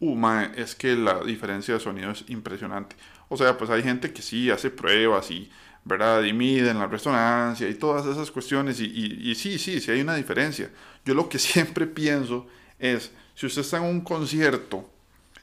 uh, 0.00 0.26
es 0.56 0.74
que 0.74 0.96
la 0.96 1.20
diferencia 1.20 1.74
de 1.74 1.80
sonido 1.80 2.10
es 2.10 2.24
impresionante. 2.28 2.96
O 3.28 3.36
sea, 3.36 3.56
pues 3.56 3.70
hay 3.70 3.82
gente 3.82 4.12
que 4.12 4.22
sí 4.22 4.50
hace 4.50 4.70
pruebas 4.70 5.30
y, 5.30 5.50
¿verdad? 5.84 6.22
Y 6.24 6.32
miden 6.32 6.78
la 6.78 6.86
resonancia 6.86 7.68
y 7.68 7.74
todas 7.74 8.06
esas 8.06 8.30
cuestiones. 8.30 8.80
Y, 8.80 8.86
y, 8.86 9.34
sí, 9.34 9.58
sí, 9.58 9.80
sí 9.80 9.90
hay 9.90 10.00
una 10.00 10.16
diferencia. 10.16 10.70
Yo 11.04 11.14
lo 11.14 11.28
que 11.28 11.38
siempre 11.38 11.86
pienso 11.86 12.46
es, 12.78 13.12
si 13.34 13.46
usted 13.46 13.62
está 13.62 13.76
en 13.78 13.84
un 13.84 14.00
concierto 14.00 14.90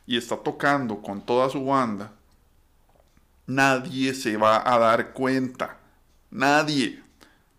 y 0.06 0.18
está 0.18 0.38
tocando 0.38 1.02
con 1.02 1.26
toda 1.26 1.50
su 1.50 1.66
banda, 1.66 2.12
nadie 3.48 4.14
se 4.14 4.38
va 4.38 4.62
a 4.72 4.78
dar 4.78 5.14
cuenta. 5.14 5.78
Nadie. 6.30 7.02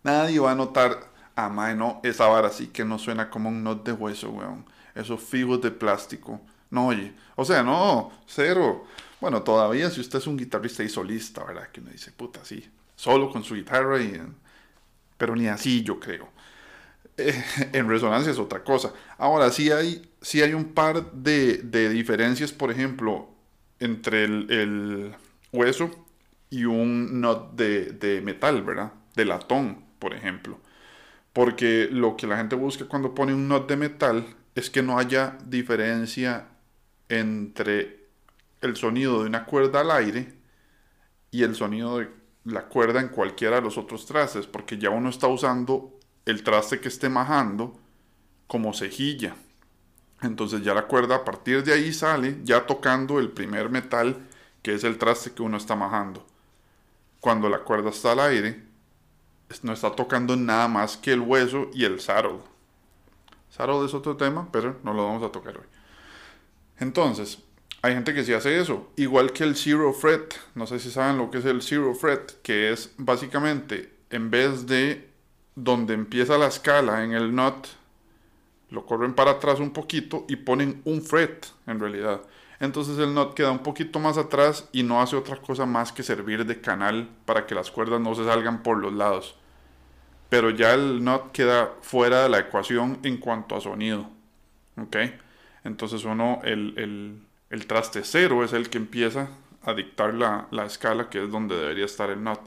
Nadie 0.03 0.39
va 0.39 0.51
a 0.51 0.55
notar, 0.55 1.11
ah, 1.35 1.49
no, 1.75 1.99
esa 2.03 2.27
vara 2.27 2.49
sí 2.49 2.67
que 2.67 2.85
no 2.85 2.97
suena 2.97 3.29
como 3.29 3.49
un 3.49 3.63
not 3.63 3.85
de 3.85 3.91
hueso, 3.91 4.29
weón 4.29 4.65
esos 4.95 5.21
fibros 5.21 5.61
de 5.61 5.71
plástico 5.71 6.41
no 6.69 6.87
oye. 6.87 7.13
O 7.35 7.45
sea, 7.45 7.63
no, 7.63 8.11
cero. 8.27 8.85
Bueno, 9.19 9.41
todavía 9.41 9.89
si 9.89 10.01
usted 10.01 10.19
es 10.19 10.27
un 10.27 10.37
guitarrista 10.37 10.83
y 10.83 10.89
solista, 10.89 11.43
¿verdad? 11.43 11.69
Que 11.71 11.81
uno 11.81 11.91
dice, 11.91 12.11
puta, 12.11 12.43
sí, 12.43 12.69
solo 12.95 13.29
con 13.29 13.43
su 13.43 13.55
guitarra 13.55 14.01
y... 14.01 14.21
Pero 15.17 15.35
ni 15.35 15.47
así 15.47 15.83
yo 15.83 15.99
creo. 15.99 16.29
Eh, 17.17 17.43
en 17.73 17.89
resonancia 17.89 18.31
es 18.31 18.39
otra 18.39 18.63
cosa. 18.63 18.93
Ahora, 19.17 19.51
sí 19.51 19.71
hay, 19.71 20.09
sí 20.21 20.41
hay 20.41 20.53
un 20.53 20.73
par 20.73 21.11
de, 21.11 21.57
de 21.57 21.89
diferencias, 21.89 22.51
por 22.51 22.71
ejemplo, 22.71 23.29
entre 23.79 24.25
el, 24.25 24.51
el 24.51 25.15
hueso 25.51 25.89
y 26.49 26.65
un 26.65 27.21
nut 27.21 27.53
de, 27.53 28.21
metal, 28.23 28.63
¿verdad? 28.63 28.93
De 29.15 29.25
latón, 29.25 29.83
por 29.99 30.13
ejemplo. 30.13 30.59
Porque 31.33 31.87
lo 31.91 32.17
que 32.17 32.27
la 32.27 32.37
gente 32.37 32.55
busca 32.55 32.85
cuando 32.85 33.13
pone 33.13 33.33
un 33.33 33.47
nut 33.47 33.67
de 33.67 33.77
metal 33.77 34.25
es 34.55 34.69
que 34.69 34.81
no 34.81 34.97
haya 34.97 35.37
diferencia 35.45 36.47
entre 37.07 38.07
el 38.61 38.75
sonido 38.75 39.21
de 39.21 39.29
una 39.29 39.45
cuerda 39.45 39.81
al 39.81 39.91
aire 39.91 40.33
y 41.31 41.43
el 41.43 41.55
sonido 41.55 41.99
de 41.99 42.09
la 42.45 42.65
cuerda 42.65 42.99
en 42.99 43.09
cualquiera 43.09 43.57
de 43.57 43.61
los 43.61 43.77
otros 43.77 44.05
trastes, 44.05 44.47
porque 44.47 44.77
ya 44.77 44.89
uno 44.89 45.09
está 45.09 45.27
usando 45.27 45.99
el 46.25 46.43
traste 46.43 46.79
que 46.79 46.87
esté 46.87 47.09
majando 47.09 47.79
como 48.47 48.73
cejilla. 48.73 49.35
Entonces 50.21 50.63
ya 50.63 50.73
la 50.73 50.87
cuerda 50.87 51.17
a 51.17 51.25
partir 51.25 51.63
de 51.63 51.73
ahí 51.73 51.93
sale 51.93 52.39
ya 52.43 52.65
tocando 52.65 53.19
el 53.19 53.29
primer 53.31 53.69
metal 53.69 54.17
que 54.61 54.73
es 54.73 54.83
el 54.83 54.97
traste 54.97 55.31
que 55.31 55.41
uno 55.41 55.57
está 55.57 55.75
majando. 55.75 56.25
Cuando 57.19 57.49
la 57.49 57.59
cuerda 57.59 57.89
está 57.89 58.13
al 58.13 58.19
aire, 58.19 58.63
no 59.63 59.73
está 59.73 59.91
tocando 59.91 60.35
nada 60.35 60.67
más 60.67 60.97
que 60.97 61.11
el 61.11 61.21
hueso 61.21 61.69
y 61.73 61.85
el 61.85 61.99
saddle. 61.99 62.39
Saddle 63.49 63.85
es 63.85 63.93
otro 63.93 64.15
tema, 64.15 64.49
pero 64.51 64.77
no 64.83 64.93
lo 64.93 65.05
vamos 65.05 65.23
a 65.23 65.31
tocar 65.31 65.57
hoy. 65.57 65.65
Entonces, 66.79 67.39
hay 67.81 67.93
gente 67.93 68.13
que 68.13 68.23
sí 68.23 68.33
hace 68.33 68.59
eso, 68.59 68.91
igual 68.95 69.33
que 69.33 69.43
el 69.43 69.55
zero 69.55 69.93
fret. 69.93 70.35
No 70.55 70.67
sé 70.67 70.79
si 70.79 70.91
saben 70.91 71.17
lo 71.17 71.31
que 71.31 71.39
es 71.39 71.45
el 71.45 71.61
zero 71.61 71.93
fret, 71.95 72.41
que 72.41 72.71
es 72.71 72.93
básicamente 72.97 73.93
en 74.09 74.29
vez 74.29 74.67
de 74.67 75.09
donde 75.55 75.93
empieza 75.93 76.37
la 76.37 76.47
escala 76.47 77.03
en 77.03 77.13
el 77.13 77.33
not, 77.33 77.67
lo 78.69 78.85
corren 78.85 79.13
para 79.13 79.31
atrás 79.31 79.59
un 79.59 79.71
poquito 79.71 80.25
y 80.27 80.37
ponen 80.37 80.81
un 80.85 81.01
fret 81.01 81.47
en 81.67 81.79
realidad. 81.79 82.21
Entonces 82.59 82.97
el 82.97 83.13
not 83.13 83.35
queda 83.35 83.51
un 83.51 83.59
poquito 83.59 83.99
más 83.99 84.17
atrás 84.17 84.67
y 84.73 84.83
no 84.83 85.01
hace 85.01 85.15
otra 85.15 85.37
cosa 85.37 85.65
más 85.65 85.93
que 85.93 86.03
servir 86.03 86.45
de 86.45 86.59
canal 86.59 87.09
para 87.25 87.45
que 87.45 87.55
las 87.55 87.71
cuerdas 87.71 88.01
no 88.01 88.15
se 88.15 88.25
salgan 88.25 88.63
por 88.63 88.77
los 88.77 88.93
lados. 88.93 89.35
Pero 90.29 90.49
ya 90.49 90.73
el 90.73 91.03
not 91.03 91.31
queda 91.31 91.71
fuera 91.81 92.23
de 92.23 92.29
la 92.29 92.39
ecuación 92.39 92.99
en 93.03 93.17
cuanto 93.17 93.55
a 93.55 93.61
sonido. 93.61 94.09
¿Ok? 94.77 94.97
Entonces 95.63 96.03
uno, 96.03 96.41
el, 96.43 97.21
el, 97.49 97.67
traste 97.67 98.03
cero 98.03 98.43
es 98.43 98.53
el 98.53 98.69
que 98.69 98.77
empieza 98.77 99.29
a 99.63 99.73
dictar 99.73 100.13
la, 100.13 100.47
la, 100.51 100.65
escala 100.65 101.09
que 101.09 101.23
es 101.23 101.31
donde 101.31 101.55
debería 101.55 101.85
estar 101.85 102.09
el 102.09 102.23
not. 102.23 102.41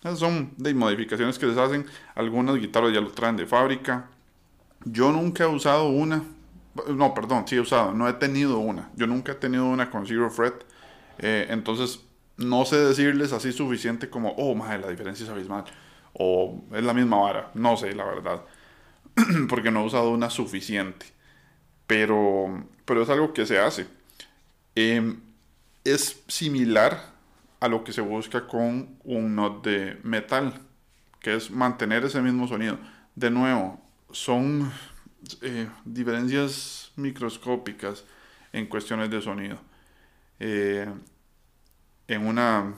Esas 0.00 0.18
son 0.18 0.52
de 0.56 0.74
modificaciones 0.74 1.38
que 1.38 1.52
se 1.52 1.60
hacen. 1.60 1.86
Algunas 2.14 2.56
guitarras 2.56 2.92
ya 2.92 3.00
lo 3.00 3.10
traen 3.10 3.36
de 3.36 3.46
fábrica. 3.46 4.08
Yo 4.84 5.10
nunca 5.10 5.44
he 5.44 5.46
usado 5.46 5.88
una, 5.88 6.22
no, 6.94 7.14
perdón, 7.14 7.46
sí 7.46 7.56
he 7.56 7.60
usado, 7.60 7.92
no 7.92 8.08
he 8.08 8.12
tenido 8.14 8.58
una. 8.58 8.90
Yo 8.96 9.06
nunca 9.06 9.32
he 9.32 9.34
tenido 9.36 9.66
una 9.66 9.90
con 9.90 10.06
Zero 10.06 10.30
Fret. 10.30 10.64
Eh, 11.18 11.46
entonces, 11.50 12.00
no 12.36 12.64
sé 12.64 12.76
decirles 12.76 13.32
así 13.32 13.52
suficiente 13.52 14.10
como, 14.10 14.30
oh, 14.36 14.54
madre, 14.54 14.78
la 14.80 14.88
diferencia 14.88 15.24
es 15.24 15.30
abismal. 15.30 15.64
O 16.12 16.64
es 16.72 16.82
la 16.82 16.94
misma 16.94 17.18
vara. 17.18 17.50
No 17.54 17.76
sé, 17.76 17.94
la 17.94 18.04
verdad. 18.04 18.42
Porque 19.48 19.70
no 19.70 19.82
he 19.82 19.86
usado 19.86 20.10
una 20.10 20.30
suficiente. 20.30 21.06
Pero, 21.86 22.66
pero 22.84 23.02
es 23.02 23.08
algo 23.10 23.32
que 23.32 23.46
se 23.46 23.58
hace. 23.58 23.86
Em, 24.74 25.20
es 25.84 26.22
similar 26.28 27.14
a 27.60 27.68
lo 27.68 27.84
que 27.84 27.92
se 27.92 28.00
busca 28.00 28.46
con 28.46 28.96
un 29.04 29.34
not 29.34 29.64
de 29.64 29.98
metal, 30.02 30.60
que 31.20 31.34
es 31.34 31.50
mantener 31.50 32.04
ese 32.04 32.20
mismo 32.20 32.46
sonido. 32.48 32.78
De 33.14 33.30
nuevo, 33.30 33.80
son 34.10 34.70
eh, 35.42 35.68
diferencias 35.84 36.92
microscópicas 36.96 38.04
en 38.52 38.66
cuestiones 38.66 39.10
de 39.10 39.20
sonido. 39.22 39.58
Eh, 40.40 40.86
en, 42.08 42.26
una, 42.26 42.74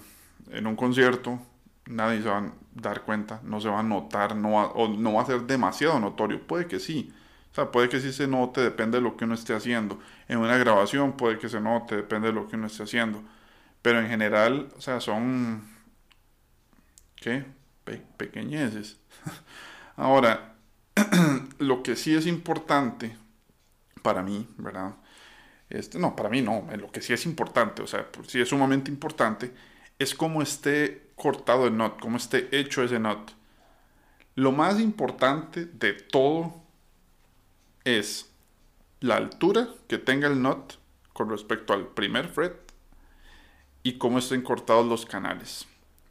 en 0.50 0.66
un 0.66 0.76
concierto 0.76 1.40
nadie 1.86 2.22
se 2.22 2.28
va 2.28 2.38
a 2.38 2.52
dar 2.74 3.02
cuenta, 3.02 3.40
no 3.44 3.60
se 3.60 3.68
va 3.68 3.80
a 3.80 3.82
notar, 3.82 4.36
no 4.36 4.52
va, 4.52 4.66
o 4.68 4.88
no 4.88 5.14
va 5.14 5.22
a 5.22 5.26
ser 5.26 5.42
demasiado 5.42 5.98
notorio. 6.00 6.46
Puede 6.46 6.66
que 6.66 6.80
sí, 6.80 7.12
o 7.52 7.54
sea, 7.54 7.70
puede 7.72 7.88
que 7.88 8.00
sí 8.00 8.12
se 8.12 8.26
note, 8.28 8.60
depende 8.60 8.98
de 8.98 9.02
lo 9.02 9.16
que 9.16 9.24
uno 9.24 9.34
esté 9.34 9.54
haciendo. 9.54 9.98
En 10.28 10.38
una 10.38 10.56
grabación 10.58 11.16
puede 11.16 11.38
que 11.38 11.48
se 11.48 11.60
note, 11.60 11.96
depende 11.96 12.28
de 12.28 12.34
lo 12.34 12.48
que 12.48 12.56
uno 12.56 12.66
esté 12.66 12.82
haciendo. 12.84 13.22
Pero 13.82 14.00
en 14.00 14.08
general, 14.08 14.68
o 14.76 14.80
sea, 14.80 15.00
son... 15.00 15.62
¿Qué? 17.16 17.44
pequeñeces. 18.16 18.98
Ahora, 19.96 20.54
lo 21.58 21.82
que 21.82 21.96
sí 21.96 22.14
es 22.14 22.26
importante 22.26 23.16
para 24.02 24.22
mí, 24.22 24.48
¿verdad? 24.56 24.94
Este, 25.70 25.98
no, 25.98 26.16
para 26.16 26.30
mí 26.30 26.40
no, 26.40 26.66
lo 26.76 26.90
que 26.90 27.02
sí 27.02 27.12
es 27.12 27.26
importante, 27.26 27.82
o 27.82 27.86
sea, 27.86 28.10
pues 28.10 28.28
sí 28.28 28.40
es 28.40 28.48
sumamente 28.48 28.90
importante, 28.90 29.52
es 29.98 30.14
cómo 30.14 30.40
esté 30.40 31.10
cortado 31.14 31.66
el 31.66 31.74
knot, 31.74 32.00
cómo 32.00 32.16
esté 32.16 32.48
hecho 32.58 32.82
ese 32.82 32.98
knot. 32.98 33.34
Lo 34.34 34.52
más 34.52 34.80
importante 34.80 35.66
de 35.66 35.94
todo 35.94 36.54
es 37.84 38.30
la 39.00 39.16
altura 39.16 39.68
que 39.88 39.98
tenga 39.98 40.28
el 40.28 40.40
knot 40.40 40.78
con 41.12 41.28
respecto 41.28 41.72
al 41.72 41.88
primer 41.88 42.28
fret 42.28 42.72
y 43.82 43.98
cómo 43.98 44.18
estén 44.18 44.42
cortados 44.42 44.86
los 44.86 45.04
canales. 45.04 45.66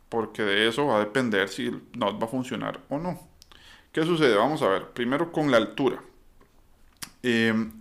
Porque 0.10 0.44
de 0.44 0.68
eso 0.68 0.86
va 0.88 0.98
a 0.98 1.00
depender 1.00 1.50
si 1.50 1.68
el 1.68 1.82
knot 1.94 2.22
va 2.22 2.26
a 2.26 2.30
funcionar 2.30 2.82
o 2.90 2.98
no. 2.98 3.28
¿Qué 3.98 4.06
sucede? 4.06 4.36
Vamos 4.36 4.62
a 4.62 4.68
ver. 4.68 4.90
Primero 4.90 5.32
con 5.32 5.50
la 5.50 5.58
altura. 5.58 6.00
Em, 7.24 7.72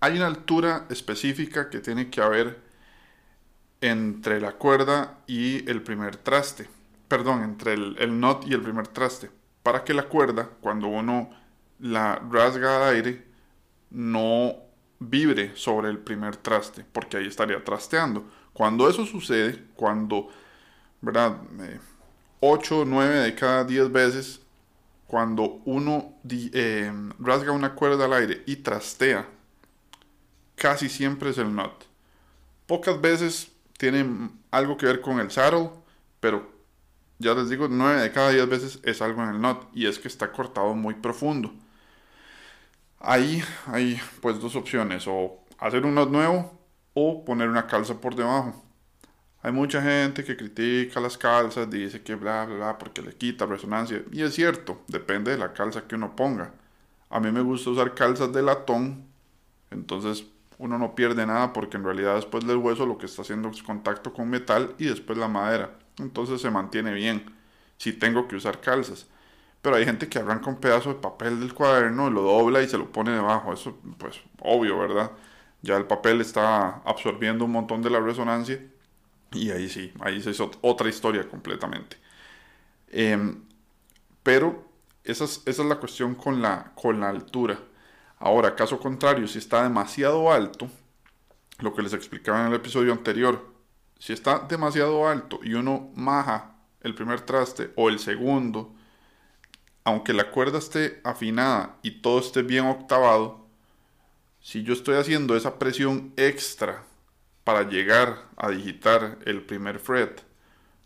hay 0.00 0.16
una 0.16 0.26
altura 0.26 0.86
específica 0.90 1.70
que 1.70 1.78
tiene 1.78 2.10
que 2.10 2.20
haber 2.20 2.58
entre 3.80 4.40
la 4.40 4.54
cuerda 4.54 5.20
y 5.28 5.70
el 5.70 5.82
primer 5.82 6.16
traste. 6.16 6.68
Perdón, 7.06 7.44
entre 7.44 7.74
el, 7.74 7.96
el 7.96 8.20
y 8.44 8.54
el 8.54 8.60
primer 8.60 8.88
traste. 8.88 9.30
Para 9.62 9.84
que 9.84 9.94
la 9.94 10.08
cuerda, 10.08 10.50
cuando 10.60 10.88
uno 10.88 11.30
la 11.78 12.16
rasga 12.16 12.80
de 12.80 12.96
aire, 12.96 13.24
no 13.90 14.56
vibre 14.98 15.54
sobre 15.54 15.90
el 15.90 15.98
primer 15.98 16.34
traste, 16.38 16.84
porque 16.92 17.18
ahí 17.18 17.28
estaría 17.28 17.62
trasteando. 17.62 18.28
Cuando 18.52 18.88
eso 18.88 19.06
sucede, 19.06 19.62
cuando, 19.76 20.28
¿verdad? 21.00 21.36
8 22.40 22.80
o 22.80 22.84
9 22.84 23.14
de 23.20 23.34
cada 23.36 23.62
10 23.62 23.92
veces 23.92 24.41
cuando 25.12 25.60
uno 25.66 26.14
eh, 26.30 26.90
rasga 27.18 27.52
una 27.52 27.74
cuerda 27.74 28.06
al 28.06 28.14
aire 28.14 28.44
y 28.46 28.56
trastea, 28.56 29.28
casi 30.54 30.88
siempre 30.88 31.28
es 31.28 31.36
el 31.36 31.54
nut. 31.54 31.84
Pocas 32.66 32.98
veces 32.98 33.52
tiene 33.76 34.30
algo 34.50 34.78
que 34.78 34.86
ver 34.86 35.02
con 35.02 35.20
el 35.20 35.30
saddle, 35.30 35.68
pero 36.18 36.50
ya 37.18 37.34
les 37.34 37.50
digo, 37.50 37.68
9 37.68 38.00
de 38.00 38.10
cada 38.10 38.30
10 38.30 38.48
veces 38.48 38.80
es 38.84 39.02
algo 39.02 39.22
en 39.22 39.28
el 39.28 39.40
nut 39.42 39.58
y 39.74 39.84
es 39.84 39.98
que 39.98 40.08
está 40.08 40.32
cortado 40.32 40.74
muy 40.74 40.94
profundo. 40.94 41.52
Ahí 42.98 43.44
hay 43.66 44.00
pues 44.22 44.40
dos 44.40 44.56
opciones, 44.56 45.04
o 45.06 45.44
hacer 45.58 45.84
un 45.84 45.94
nut 45.94 46.08
nuevo 46.08 46.58
o 46.94 47.22
poner 47.22 47.50
una 47.50 47.66
calza 47.66 48.00
por 48.00 48.16
debajo. 48.16 48.64
Hay 49.42 49.50
mucha 49.52 49.82
gente 49.82 50.24
que 50.24 50.36
critica 50.36 51.00
las 51.00 51.18
calzas, 51.18 51.68
dice 51.68 52.02
que 52.02 52.14
bla, 52.14 52.44
bla, 52.46 52.56
bla, 52.56 52.78
porque 52.78 53.02
le 53.02 53.12
quita 53.14 53.44
resonancia. 53.44 54.02
Y 54.12 54.22
es 54.22 54.34
cierto, 54.34 54.82
depende 54.86 55.32
de 55.32 55.38
la 55.38 55.52
calza 55.52 55.86
que 55.88 55.96
uno 55.96 56.14
ponga. 56.14 56.54
A 57.10 57.18
mí 57.20 57.32
me 57.32 57.42
gusta 57.42 57.70
usar 57.70 57.94
calzas 57.94 58.32
de 58.32 58.40
latón, 58.42 59.04
entonces 59.70 60.26
uno 60.58 60.78
no 60.78 60.94
pierde 60.94 61.26
nada 61.26 61.52
porque 61.52 61.76
en 61.76 61.84
realidad 61.84 62.14
después 62.14 62.46
del 62.46 62.58
hueso 62.58 62.86
lo 62.86 62.98
que 62.98 63.06
está 63.06 63.22
haciendo 63.22 63.48
es 63.48 63.62
contacto 63.62 64.12
con 64.12 64.30
metal 64.30 64.74
y 64.78 64.86
después 64.86 65.18
la 65.18 65.28
madera. 65.28 65.76
Entonces 65.98 66.40
se 66.40 66.50
mantiene 66.50 66.94
bien 66.94 67.24
si 67.78 67.92
tengo 67.92 68.28
que 68.28 68.36
usar 68.36 68.60
calzas. 68.60 69.08
Pero 69.60 69.76
hay 69.76 69.84
gente 69.84 70.08
que 70.08 70.18
arranca 70.20 70.50
un 70.50 70.60
pedazo 70.60 70.90
de 70.90 71.00
papel 71.00 71.40
del 71.40 71.54
cuaderno, 71.54 72.10
lo 72.10 72.22
dobla 72.22 72.62
y 72.62 72.68
se 72.68 72.78
lo 72.78 72.92
pone 72.92 73.10
debajo. 73.12 73.52
Eso 73.52 73.76
pues 73.98 74.20
obvio, 74.40 74.78
¿verdad? 74.78 75.10
Ya 75.62 75.76
el 75.76 75.86
papel 75.86 76.20
está 76.20 76.82
absorbiendo 76.84 77.44
un 77.44 77.52
montón 77.52 77.82
de 77.82 77.90
la 77.90 78.00
resonancia 78.00 78.60
y 79.32 79.50
ahí 79.50 79.68
sí, 79.68 79.92
ahí 80.00 80.18
es 80.18 80.40
otra 80.40 80.88
historia 80.88 81.28
completamente. 81.28 81.96
Em, 82.88 83.42
pero 84.22 84.68
esa 85.04 85.24
es, 85.24 85.42
esa 85.46 85.62
es, 85.62 85.68
la 85.68 85.76
cuestión 85.80 86.14
con 86.14 86.42
la, 86.42 86.72
con 86.74 87.00
la 87.00 87.08
altura. 87.08 87.58
Ahora, 88.18 88.54
caso 88.54 88.78
contrario, 88.78 89.26
si 89.26 89.38
está 89.38 89.62
demasiado 89.62 90.30
alto, 90.30 90.68
lo 91.58 91.74
que 91.74 91.82
les 91.82 91.92
explicaba 91.92 92.40
en 92.40 92.48
el 92.48 92.54
episodio 92.54 92.92
anterior, 92.92 93.52
si 93.98 94.12
está 94.12 94.40
demasiado 94.40 95.08
alto 95.08 95.40
y 95.42 95.54
uno 95.54 95.90
maja 95.94 96.56
el 96.82 96.94
primer 96.94 97.20
traste 97.22 97.72
o 97.76 97.88
el 97.88 97.98
segundo, 97.98 98.74
aunque 99.84 100.12
la 100.12 100.30
cuerda 100.30 100.58
esté 100.58 101.00
afinada 101.04 101.78
y 101.82 102.02
todo 102.02 102.20
esté 102.20 102.42
bien 102.42 102.66
octavado, 102.66 103.46
si 104.40 104.62
yo 104.64 104.72
estoy 104.72 104.96
haciendo 104.96 105.36
esa 105.36 105.58
presión 105.58 106.12
extra 106.16 106.84
para 107.44 107.68
llegar 107.68 108.26
a 108.36 108.50
digitar 108.50 109.18
el 109.24 109.42
primer 109.42 109.78
fret, 109.78 110.22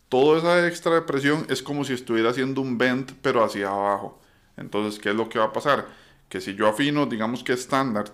toda 0.09 0.39
esa 0.39 0.67
extra 0.67 1.05
presión 1.05 1.45
es 1.49 1.61
como 1.61 1.83
si 1.83 1.93
estuviera 1.93 2.29
haciendo 2.31 2.61
un 2.61 2.77
bend 2.77 3.13
pero 3.21 3.43
hacia 3.43 3.69
abajo. 3.69 4.19
Entonces, 4.57 4.99
¿qué 4.99 5.09
es 5.09 5.15
lo 5.15 5.29
que 5.29 5.39
va 5.39 5.45
a 5.45 5.53
pasar? 5.53 5.87
Que 6.29 6.41
si 6.41 6.55
yo 6.55 6.67
afino, 6.67 7.05
digamos 7.05 7.43
que 7.43 7.53
estándar, 7.53 8.05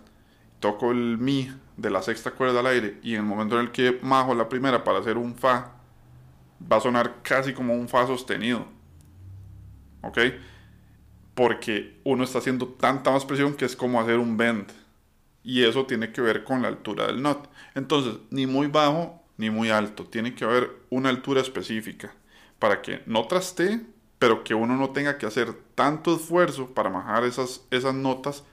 toco 0.60 0.92
el 0.92 1.18
mi 1.18 1.52
de 1.78 1.90
la 1.90 2.02
sexta 2.02 2.32
cuerda 2.32 2.60
al 2.60 2.68
aire 2.68 3.00
y 3.02 3.16
en 3.16 3.22
el 3.22 3.26
momento 3.26 3.56
en 3.56 3.66
el 3.66 3.72
que 3.72 4.00
majo 4.02 4.36
la 4.36 4.50
primera 4.50 4.84
para 4.84 5.00
hacer 5.00 5.18
un 5.18 5.36
fa, 5.36 5.72
va 6.72 6.78
a 6.78 6.82
sonar 6.82 7.16
casi 7.22 7.54
como 7.54 7.74
un 7.74 7.88
fa 7.88 8.06
sostenido. 8.08 8.66
¿Ok? 10.02 10.20
Porque 11.34 12.00
uno 12.04 12.24
está 12.24 12.40
haciendo 12.40 12.68
tanta 12.68 13.12
más 13.12 13.26
presión 13.26 13.56
que 13.56 13.66
es 13.66 13.76
como 13.76 14.00
hacer 14.00 14.20
un 14.20 14.38
bend. 14.38 14.72
Y 15.44 15.64
eso 15.64 15.86
tiene 15.86 16.12
que 16.12 16.22
ver 16.22 16.44
con 16.44 16.62
la 16.62 16.70
altura 16.70 17.08
del 17.08 17.22
not. 17.22 17.50
Entonces, 17.76 18.16
ni 18.30 18.48
muy 18.48 18.68
bajo 18.68 19.24
ni 19.38 19.50
muy 19.50 19.70
alto. 19.70 20.06
Tiene 20.06 20.36
que 20.36 20.46
haber 20.46 20.72
una 20.90 21.10
altura 21.10 21.42
específica 21.42 22.14
para 22.60 22.82
que 22.82 23.02
no 23.06 23.28
traste, 23.28 23.82
pero 24.20 24.44
que 24.44 24.54
uno 24.54 24.78
no 24.78 24.92
tenga 24.92 25.18
que 25.18 25.26
hacer 25.26 25.54
tanto 25.76 26.16
esfuerzo 26.16 26.74
para 26.74 26.90
majar 26.90 27.26
esas, 27.26 27.66
esas 27.72 27.94
notas 27.94 28.44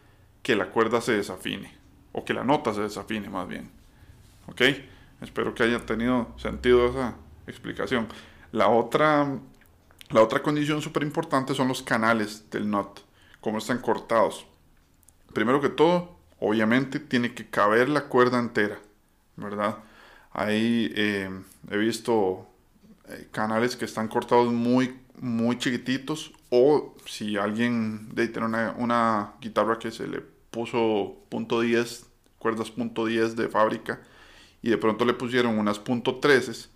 que 0.43 0.57
la 0.57 0.71
cuerda 0.71 1.01
se 1.01 1.13
desafine. 1.13 1.73
O 2.13 2.25
que 2.25 2.35
la 2.35 2.45
nota 2.45 2.75
se 2.75 2.81
desafine 2.81 3.29
más 3.29 3.47
bien. 3.47 3.71
¿Ok? 4.49 4.63
Espero 5.21 5.55
que 5.55 5.63
haya 5.63 5.85
tenido 5.87 6.33
sentido 6.39 6.89
esa 6.89 7.15
explicación. 7.47 8.09
La 8.53 8.69
otra, 8.69 9.39
la 10.09 10.23
otra 10.23 10.43
condición 10.43 10.83
súper 10.83 11.05
importante 11.05 11.55
son 11.55 11.69
los 11.69 11.83
canales 11.83 12.51
del 12.51 12.69
not. 12.69 13.01
Cómo 13.41 13.59
están 13.59 13.79
cortados. 13.79 14.47
Primero 15.33 15.61
que 15.61 15.69
todo, 15.69 16.20
obviamente 16.41 16.99
tiene 17.01 17.35
que 17.35 17.49
caber 17.49 17.89
la 17.89 18.03
cuerda 18.07 18.39
entera. 18.39 18.79
¿Verdad? 19.37 19.79
Ahí 20.33 20.93
eh, 20.97 21.31
he 21.71 21.77
visto 21.79 22.47
eh, 23.09 23.29
canales 23.31 23.77
que 23.77 23.85
están 23.85 24.09
cortados 24.09 24.53
muy, 24.53 24.99
muy 25.21 25.59
chiquititos. 25.59 26.33
O 26.51 26.95
si 27.07 27.37
alguien 27.37 28.15
de 28.15 28.29
tiene 28.29 28.47
una, 28.47 28.75
una 28.77 29.35
guitarra 29.41 29.79
que 29.79 29.91
se 29.91 30.07
le 30.07 30.21
puso 30.51 31.17
punto 31.29 31.63
.10, 31.63 32.07
cuerdas 32.39 32.71
punto 32.71 33.09
.10 33.09 33.35
de 33.35 33.49
fábrica, 33.49 34.01
y 34.63 34.71
de 34.71 34.79
pronto 34.79 35.05
le 35.05 35.15
pusieron 35.15 35.59
unas 35.59 35.79
punto 35.79 36.21
.13, 36.21 36.69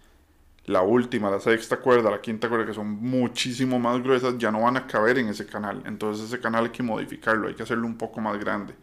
la 0.67 0.83
última, 0.83 1.31
la 1.31 1.41
sexta 1.41 1.79
cuerda, 1.79 2.11
la 2.11 2.21
quinta 2.21 2.49
cuerda, 2.49 2.67
que 2.67 2.75
son 2.75 2.89
muchísimo 2.89 3.79
más 3.79 4.03
gruesas, 4.03 4.39
ya 4.39 4.51
no 4.51 4.63
van 4.63 4.77
a 4.77 4.87
caber 4.87 5.19
en 5.19 5.29
ese 5.29 5.47
canal. 5.47 5.83
Entonces 5.87 6.27
ese 6.27 6.41
canal 6.41 6.65
hay 6.65 6.71
que 6.71 6.83
modificarlo, 6.83 7.49
hay 7.49 7.55
que 7.55 7.63
hacerlo 7.65 7.87
un 7.87 7.99
poco 7.99 8.21
más 8.21 8.39
grande. 8.39 8.75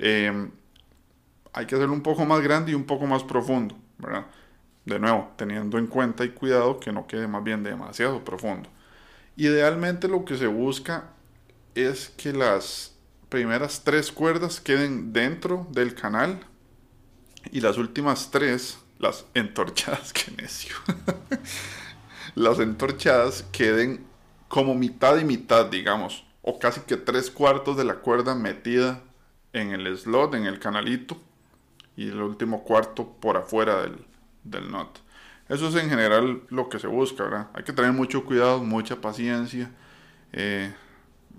Eh, 0.00 0.48
hay 1.52 1.66
que 1.66 1.74
hacerlo 1.74 1.92
un 1.92 2.02
poco 2.02 2.24
más 2.24 2.40
grande 2.40 2.72
y 2.72 2.74
un 2.74 2.84
poco 2.84 3.06
más 3.06 3.22
profundo, 3.22 3.76
¿verdad? 3.98 4.26
De 4.84 4.98
nuevo, 4.98 5.30
teniendo 5.36 5.78
en 5.78 5.86
cuenta 5.86 6.24
y 6.24 6.30
cuidado 6.30 6.80
que 6.80 6.92
no 6.92 7.06
quede 7.06 7.28
más 7.28 7.44
bien 7.44 7.62
demasiado 7.62 8.24
profundo. 8.24 8.68
Idealmente 9.36 10.08
lo 10.08 10.24
que 10.24 10.36
se 10.36 10.46
busca 10.46 11.10
es 11.74 12.08
que 12.16 12.32
las 12.32 12.94
primeras 13.28 13.82
tres 13.84 14.10
cuerdas 14.10 14.60
queden 14.60 15.12
dentro 15.12 15.66
del 15.70 15.94
canal 15.94 16.40
y 17.52 17.60
las 17.60 17.78
últimas 17.78 18.30
tres, 18.30 18.78
las 18.98 19.26
entorchadas, 19.34 20.12
que 20.14 20.30
necio, 20.32 20.74
las 22.34 22.58
entorchadas 22.58 23.44
queden 23.52 24.04
como 24.48 24.74
mitad 24.74 25.18
y 25.18 25.24
mitad, 25.24 25.66
digamos, 25.66 26.24
o 26.42 26.58
casi 26.58 26.80
que 26.80 26.96
tres 26.96 27.30
cuartos 27.30 27.76
de 27.76 27.84
la 27.84 27.96
cuerda 27.96 28.34
metida 28.34 29.02
en 29.52 29.72
el 29.72 29.96
slot, 29.96 30.34
en 30.34 30.46
el 30.46 30.58
canalito, 30.58 31.16
y 31.96 32.08
el 32.08 32.20
último 32.20 32.64
cuarto 32.64 33.16
por 33.20 33.36
afuera 33.36 33.82
del, 33.82 34.04
del 34.44 34.70
not. 34.70 34.98
Eso 35.48 35.68
es 35.68 35.74
en 35.74 35.90
general 35.90 36.42
lo 36.48 36.68
que 36.68 36.78
se 36.78 36.86
busca, 36.86 37.24
¿verdad? 37.24 37.48
Hay 37.54 37.64
que 37.64 37.72
tener 37.72 37.92
mucho 37.92 38.24
cuidado, 38.24 38.62
mucha 38.62 39.00
paciencia, 39.00 39.70
eh, 40.32 40.72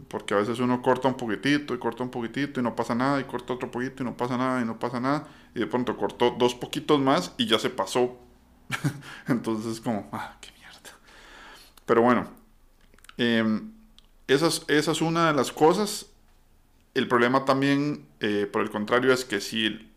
porque 0.08 0.34
a 0.34 0.38
veces 0.38 0.60
uno 0.60 0.82
corta 0.82 1.08
un 1.08 1.16
poquitito 1.16 1.74
y 1.74 1.80
corta 1.80 2.04
un 2.04 2.12
poquitito 2.12 2.60
y 2.60 2.64
no 2.64 2.76
pasa 2.76 2.94
nada, 2.94 3.20
y 3.22 3.24
corta 3.24 3.54
otro 3.54 3.72
poquito 3.72 4.04
y 4.04 4.06
no 4.06 4.18
pasa 4.18 4.38
nada 4.38 4.62
y 4.62 4.66
no 4.66 4.78
pasa 4.80 5.00
nada, 5.00 5.28
y 5.56 5.60
de 5.60 5.68
pronto 5.68 5.96
cortó 5.96 6.32
dos 6.32 6.56
poquitos 6.56 7.00
más 7.00 7.34
y 7.38 7.48
ya 7.48 7.60
se 7.60 7.70
pasó. 7.70 8.18
Entonces 9.28 9.74
es 9.74 9.82
como, 9.82 10.10
ah, 10.12 10.36
qué 10.42 10.52
mierda. 10.58 10.98
Pero 11.86 12.02
bueno, 12.02 12.28
em, 13.18 13.72
esa, 14.28 14.48
es, 14.48 15.02
una 15.02 15.28
de 15.28 15.34
las 15.34 15.52
cosas. 15.52 16.08
El 16.94 17.08
problema 17.08 17.46
también, 17.46 18.06
eh, 18.20 18.50
por 18.52 18.62
el 18.62 18.70
contrario, 18.70 19.14
es 19.14 19.24
que 19.24 19.40
si 19.40 19.66
el, 19.66 19.90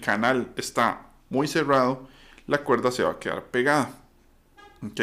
canal 0.00 0.52
está 0.56 1.06
muy 1.28 1.48
cerrado, 1.48 2.08
la 2.46 2.58
cuerda 2.58 2.92
se 2.92 3.02
va 3.02 3.12
a 3.12 3.18
quedar 3.18 3.46
pegada. 3.46 3.90
¿Ok? 4.82 5.00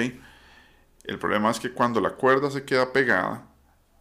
El 1.04 1.20
problema 1.20 1.52
es 1.52 1.60
que 1.60 1.72
cuando 1.72 2.00
la 2.00 2.12
cuerda 2.12 2.50
se 2.50 2.64
queda 2.64 2.94
pegada, 2.94 3.46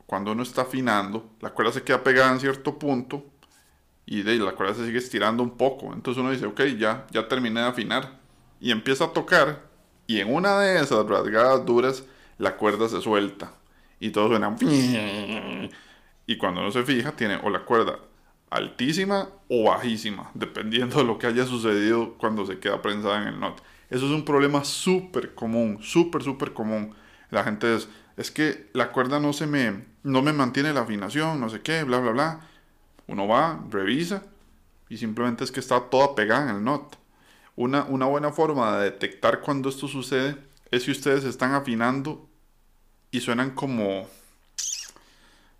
cuando 0.06 0.32
uno 0.32 0.44
está 0.44 0.62
afinando, 0.62 1.28
la 1.40 1.50
cuerda 1.50 1.72
se 1.72 1.82
queda 1.82 2.04
pegada 2.04 2.32
en 2.32 2.40
cierto 2.40 2.78
punto 2.78 3.24
y 4.06 4.22
de 4.22 4.36
la 4.36 4.52
cuerda 4.52 4.74
se 4.74 4.86
sigue 4.86 4.98
estirando 4.98 5.42
un 5.42 5.56
poco. 5.56 5.92
Entonces 5.92 6.20
uno 6.20 6.30
dice, 6.30 6.46
ok, 6.46 6.60
ya, 6.78 7.06
ya 7.10 7.26
terminé 7.26 7.60
de 7.60 7.66
afinar. 7.66 8.20
Y 8.60 8.70
empieza 8.70 9.06
a 9.06 9.12
tocar 9.12 9.62
y 10.06 10.20
en 10.20 10.32
una 10.32 10.60
de 10.60 10.80
esas 10.80 11.04
rasgadas 11.06 11.66
duras, 11.66 12.04
la 12.38 12.56
cuerda 12.56 12.88
se 12.88 13.00
suelta 13.00 13.52
y 14.00 14.10
todo 14.10 14.28
suena... 14.28 14.56
Y 16.26 16.38
cuando 16.38 16.62
uno 16.62 16.70
se 16.70 16.82
fija, 16.84 17.12
tiene 17.12 17.38
o 17.42 17.50
la 17.50 17.66
cuerda 17.66 17.98
altísima 18.50 19.28
o 19.48 19.64
bajísima, 19.64 20.30
dependiendo 20.34 20.98
de 20.98 21.04
lo 21.04 21.18
que 21.18 21.26
haya 21.26 21.44
sucedido 21.44 22.14
cuando 22.14 22.46
se 22.46 22.60
queda 22.60 22.80
prensada 22.80 23.20
en 23.22 23.28
el 23.28 23.40
not. 23.40 23.60
Eso 23.90 24.06
es 24.06 24.12
un 24.12 24.24
problema 24.24 24.64
súper 24.64 25.34
común, 25.34 25.78
súper, 25.82 26.22
súper 26.22 26.52
común. 26.52 26.94
La 27.30 27.44
gente 27.44 27.74
es, 27.74 27.88
es 28.16 28.30
que 28.30 28.70
la 28.72 28.92
cuerda 28.92 29.18
no 29.18 29.32
se 29.32 29.46
me, 29.46 29.84
no 30.02 30.22
me 30.22 30.32
mantiene 30.32 30.72
la 30.72 30.82
afinación, 30.82 31.40
no 31.40 31.48
sé 31.48 31.62
qué, 31.62 31.82
bla, 31.82 31.98
bla, 31.98 32.12
bla. 32.12 32.40
Uno 33.08 33.26
va, 33.26 33.62
revisa 33.70 34.22
y 34.88 34.96
simplemente 34.98 35.44
es 35.44 35.50
que 35.50 35.60
está 35.60 35.80
toda 35.90 36.14
pegada 36.14 36.48
en 36.50 36.56
el 36.56 36.64
not. 36.64 36.96
Una, 37.56 37.84
una 37.84 38.06
buena 38.06 38.32
forma 38.32 38.78
de 38.78 38.84
detectar 38.84 39.40
cuando 39.40 39.68
esto 39.68 39.88
sucede 39.88 40.36
es 40.70 40.84
si 40.84 40.92
ustedes 40.92 41.24
están 41.24 41.52
afinando 41.54 42.28
y 43.14 43.20
suenan 43.20 43.50
como, 43.52 44.08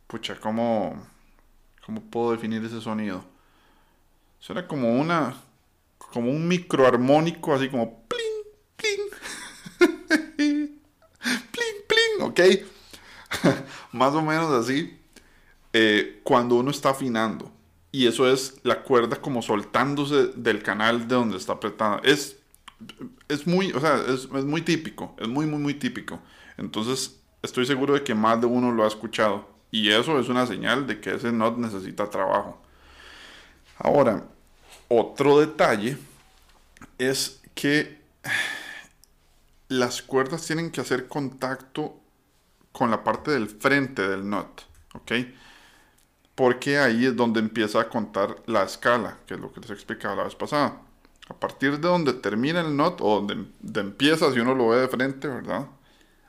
pucha, 0.07 0.39
como 0.41 1.15
¿Cómo 1.85 2.01
puedo 2.01 2.33
definir 2.33 2.65
ese 2.65 2.81
sonido? 2.81 3.23
Suena 4.39 4.67
como 4.67 4.99
una. 4.99 5.37
como 5.99 6.31
un 6.31 6.49
microarmónico, 6.49 7.55
así 7.55 7.69
como 7.69 8.05
pling, 8.09 8.43
pling. 8.77 10.01
pling, 10.37 10.81
pling, 11.87 12.23
¿ok? 12.23 12.41
Más 13.93 14.15
o 14.15 14.23
menos 14.23 14.51
así. 14.51 14.99
Eh, 15.75 16.21
cuando 16.25 16.55
uno 16.55 16.71
está 16.71 16.91
afinando. 16.91 17.53
Y 17.93 18.07
eso 18.07 18.29
es 18.29 18.57
la 18.63 18.83
cuerda 18.83 19.21
como 19.21 19.43
soltándose 19.43 20.29
del 20.35 20.63
canal 20.63 21.07
de 21.07 21.15
donde 21.17 21.37
está 21.37 21.53
apretada. 21.53 22.01
Es, 22.03 22.39
es 23.29 23.47
muy, 23.47 23.73
o 23.73 23.81
sea, 23.81 24.03
es, 24.09 24.27
es 24.35 24.45
muy 24.45 24.63
típico. 24.63 25.15
Es 25.19 25.29
muy, 25.29 25.45
muy, 25.45 25.59
muy 25.59 25.75
típico. 25.75 26.19
Entonces, 26.57 27.21
estoy 27.45 27.67
seguro 27.67 27.95
de 27.95 28.03
que 28.03 28.15
más 28.15 28.41
de 28.41 28.47
uno 28.47 28.73
lo 28.73 28.85
ha 28.85 28.89
escuchado. 28.89 29.47
Y 29.71 29.91
eso 29.91 30.19
es 30.19 30.29
una 30.29 30.47
señal 30.47 30.87
de 30.87 31.01
que 31.01 31.15
ese 31.15 31.33
not 31.33 31.59
necesita 31.59 32.09
trabajo. 32.09 32.61
Ahora, 33.79 34.25
otro 34.89 35.41
detalle 35.41 35.99
es 36.99 37.43
que 37.55 38.01
las 39.69 40.03
cuerdas 40.03 40.47
tienen 40.47 40.71
que 40.71 40.81
hacer 40.81 41.09
contacto 41.09 41.97
con 42.73 42.91
la 42.91 43.05
parte 43.05 43.31
del 43.31 43.49
frente 43.49 44.07
del 44.07 44.29
not, 44.29 44.63
¿ok? 44.95 45.13
Porque 46.35 46.79
ahí 46.79 47.07
es 47.07 47.17
donde 47.17 47.41
empieza 47.41 47.81
a 47.81 47.89
contar 47.89 48.37
la 48.47 48.65
escala, 48.65 49.19
que 49.27 49.35
es 49.35 49.41
lo 49.41 49.53
que 49.53 49.61
les 49.61 49.71
explicaba 49.71 50.17
la 50.17 50.25
vez 50.25 50.35
pasada. 50.35 50.81
A 51.29 51.35
partir 51.35 51.79
de 51.79 51.89
donde 51.89 52.13
termina 52.13 52.61
el 52.61 52.77
not, 52.77 53.01
o 53.01 53.21
donde, 53.21 53.81
empieza, 53.81 54.33
si 54.33 54.41
uno 54.41 54.55
lo 54.55 54.69
ve 54.69 54.79
de 54.79 54.89
frente, 54.89 55.29
¿verdad? 55.29 55.67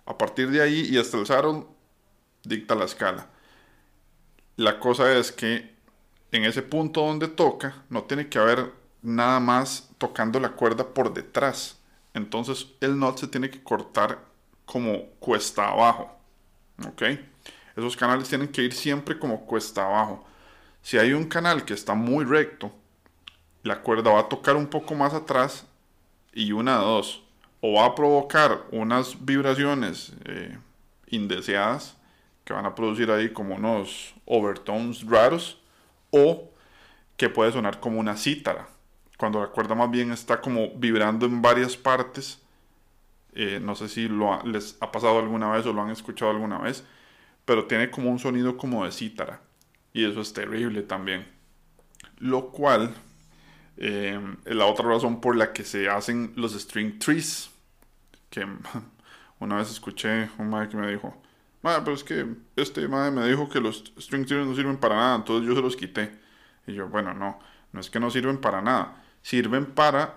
A 0.05 0.17
partir 0.17 0.49
de 0.51 0.61
ahí 0.61 0.87
y 0.89 0.97
hasta 0.97 1.17
el 1.17 1.25
saddle 1.25 1.65
dicta 2.43 2.75
la 2.75 2.85
escala. 2.85 3.27
La 4.55 4.79
cosa 4.79 5.11
es 5.17 5.31
que 5.31 5.75
en 6.31 6.43
ese 6.43 6.61
punto 6.61 7.01
donde 7.01 7.27
toca, 7.27 7.83
no 7.89 8.03
tiene 8.03 8.29
que 8.29 8.37
haber 8.37 8.71
nada 9.01 9.39
más 9.39 9.89
tocando 9.97 10.39
la 10.39 10.51
cuerda 10.51 10.93
por 10.93 11.13
detrás. 11.13 11.79
Entonces 12.13 12.67
el 12.81 12.97
not 12.97 13.17
se 13.17 13.27
tiene 13.27 13.49
que 13.49 13.63
cortar 13.63 14.19
como 14.65 15.05
cuesta 15.19 15.69
abajo. 15.69 16.17
¿Ok? 16.87 17.03
Esos 17.75 17.97
canales 17.97 18.29
tienen 18.29 18.47
que 18.49 18.63
ir 18.63 18.73
siempre 18.73 19.19
como 19.19 19.45
cuesta 19.45 19.85
abajo. 19.85 20.25
Si 20.81 20.97
hay 20.97 21.13
un 21.13 21.25
canal 21.25 21.65
que 21.65 21.73
está 21.73 21.93
muy 21.93 22.25
recto, 22.25 22.71
la 23.63 23.81
cuerda 23.81 24.11
va 24.11 24.21
a 24.21 24.29
tocar 24.29 24.55
un 24.55 24.67
poco 24.67 24.95
más 24.95 25.13
atrás 25.13 25.65
y 26.31 26.51
una 26.51 26.79
de 26.79 26.85
dos. 26.85 27.24
O 27.67 27.73
va 27.73 27.85
a 27.85 27.95
provocar 27.95 28.67
unas 28.69 29.25
vibraciones 29.25 30.13
eh, 30.25 30.55
indeseadas 31.07 31.97
que 32.43 32.53
van 32.53 32.67
a 32.67 32.75
producir 32.75 33.09
ahí 33.09 33.33
como 33.33 33.55
unos 33.55 34.13
overtones 34.25 35.03
raros, 35.03 35.59
o 36.11 36.51
que 37.17 37.27
puede 37.27 37.51
sonar 37.51 37.79
como 37.79 37.99
una 37.99 38.17
cítara, 38.17 38.67
cuando 39.17 39.41
la 39.41 39.47
cuerda 39.47 39.73
más 39.73 39.89
bien 39.89 40.11
está 40.11 40.41
como 40.41 40.75
vibrando 40.75 41.25
en 41.25 41.41
varias 41.41 41.75
partes. 41.75 42.39
Eh, 43.33 43.59
no 43.59 43.73
sé 43.73 43.89
si 43.89 44.07
les 44.43 44.77
ha 44.79 44.91
pasado 44.91 45.17
alguna 45.17 45.49
vez 45.49 45.65
o 45.65 45.73
lo 45.73 45.81
han 45.81 45.89
escuchado 45.89 46.29
alguna 46.29 46.59
vez, 46.59 46.83
pero 47.45 47.65
tiene 47.65 47.89
como 47.89 48.11
un 48.11 48.19
sonido 48.19 48.57
como 48.57 48.85
de 48.85 48.91
cítara, 48.91 49.41
y 49.91 50.05
eso 50.05 50.21
es 50.21 50.33
terrible 50.33 50.83
también. 50.83 51.27
Lo 52.19 52.51
cual 52.51 52.93
eh, 53.77 54.19
es 54.45 54.55
la 54.55 54.67
otra 54.67 54.87
razón 54.87 55.19
por 55.19 55.35
la 55.35 55.51
que 55.51 55.63
se 55.63 55.89
hacen 55.89 56.31
los 56.35 56.53
string 56.53 56.99
trees, 56.99 57.49
que 58.29 58.45
una 59.39 59.57
vez 59.57 59.71
escuché 59.71 60.29
un 60.37 60.49
madre 60.49 60.69
que 60.69 60.77
me 60.77 60.91
dijo, 60.91 61.13
madre, 61.61 61.81
pero 61.83 61.95
es 61.95 62.03
que 62.03 62.27
este 62.55 62.87
madre 62.87 63.11
me 63.11 63.27
dijo 63.27 63.49
que 63.49 63.59
los 63.59 63.91
string 63.99 64.25
trees 64.25 64.45
no 64.45 64.55
sirven 64.55 64.77
para 64.77 64.95
nada, 64.95 65.15
entonces 65.15 65.47
yo 65.47 65.55
se 65.55 65.61
los 65.61 65.75
quité. 65.75 66.19
Y 66.67 66.73
yo, 66.73 66.87
bueno, 66.87 67.13
no, 67.13 67.39
no 67.71 67.79
es 67.79 67.89
que 67.89 67.99
no 67.99 68.09
sirven 68.11 68.39
para 68.39 68.61
nada, 68.61 69.03
sirven 69.21 69.65
para 69.65 70.15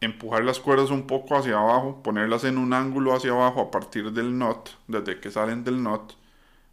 empujar 0.00 0.44
las 0.44 0.60
cuerdas 0.60 0.90
un 0.90 1.06
poco 1.06 1.36
hacia 1.36 1.58
abajo, 1.58 2.02
ponerlas 2.02 2.44
en 2.44 2.58
un 2.58 2.72
ángulo 2.72 3.14
hacia 3.14 3.32
abajo 3.32 3.60
a 3.60 3.70
partir 3.70 4.12
del 4.12 4.32
knot, 4.32 4.76
desde 4.86 5.20
que 5.20 5.30
salen 5.30 5.64
del 5.64 5.82
knot, 5.82 6.16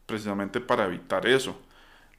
precisamente 0.05 0.59
para 0.59 0.85
evitar 0.85 1.25
eso. 1.27 1.59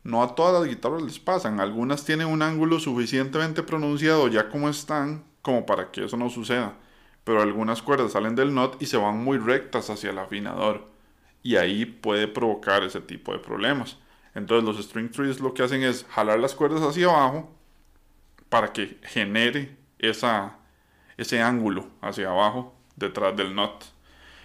No 0.03 0.23
a 0.23 0.35
todas 0.35 0.61
las 0.61 0.69
guitarras 0.69 1.03
les 1.03 1.19
pasan, 1.19 1.61
algunas 1.61 2.05
tienen 2.05 2.29
un 2.29 2.43
ángulo 2.43 2.79
suficientemente 2.79 3.63
pronunciado 3.63 4.29
ya 4.29 4.51
como 4.51 4.69
están, 4.69 5.25
como 5.43 5.67
para 5.67 5.91
que 5.91 6.05
eso 6.05 6.17
no 6.17 6.29
suceda 6.31 6.75
pero 7.25 7.43
algunas 7.43 7.83
cuerdas 7.83 8.13
salen 8.13 8.37
del 8.37 8.51
knot 8.51 8.81
y 8.81 8.87
se 8.87 8.97
van 8.97 9.19
muy 9.19 9.39
rectas 9.39 9.91
hacia 9.91 10.11
el 10.11 10.19
afinador 10.19 10.89
y 11.43 11.57
ahí 11.57 11.85
puede 11.87 12.29
provocar 12.29 12.83
ese 12.83 13.01
tipo 13.01 13.33
de 13.33 13.39
problemas. 13.39 13.99
Entonces 14.35 14.65
los 14.65 14.85
string 14.85 15.11
trees 15.11 15.41
lo 15.41 15.55
que 15.55 15.63
hacen 15.63 15.83
es 15.83 16.05
jalar 16.11 16.39
las 16.39 16.55
cuerdas 16.55 16.83
hacia 16.83 17.07
abajo 17.07 17.55
para 18.49 18.73
que 18.73 18.99
genere 19.03 19.77
esa, 19.99 20.59
ese 21.17 21.41
ángulo 21.41 21.89
hacia 22.01 22.31
abajo 22.31 22.75
detrás 22.97 23.37
del 23.37 23.53
knot. 23.53 23.85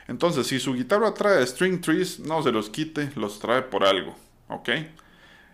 Entonces 0.07 0.47
si 0.47 0.59
su 0.59 0.73
guitarra 0.73 1.13
trae 1.13 1.45
string 1.45 1.81
trees, 1.81 2.19
no 2.19 2.41
se 2.43 2.51
los 2.51 2.69
quite, 2.69 3.11
los 3.15 3.39
trae 3.39 3.61
por 3.61 3.83
algo, 3.85 4.15
¿ok? 4.47 4.69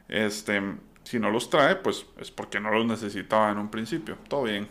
Este, 0.07 0.61
si 1.03 1.19
no 1.19 1.29
los 1.29 1.49
trae, 1.49 1.75
pues 1.75 2.05
es 2.17 2.31
porque 2.31 2.59
no 2.59 2.71
los 2.71 2.85
necesitaba 2.85 3.51
en 3.51 3.57
un 3.57 3.69
principio. 3.69 4.17
Todo 4.27 4.43
bien. 4.43 4.67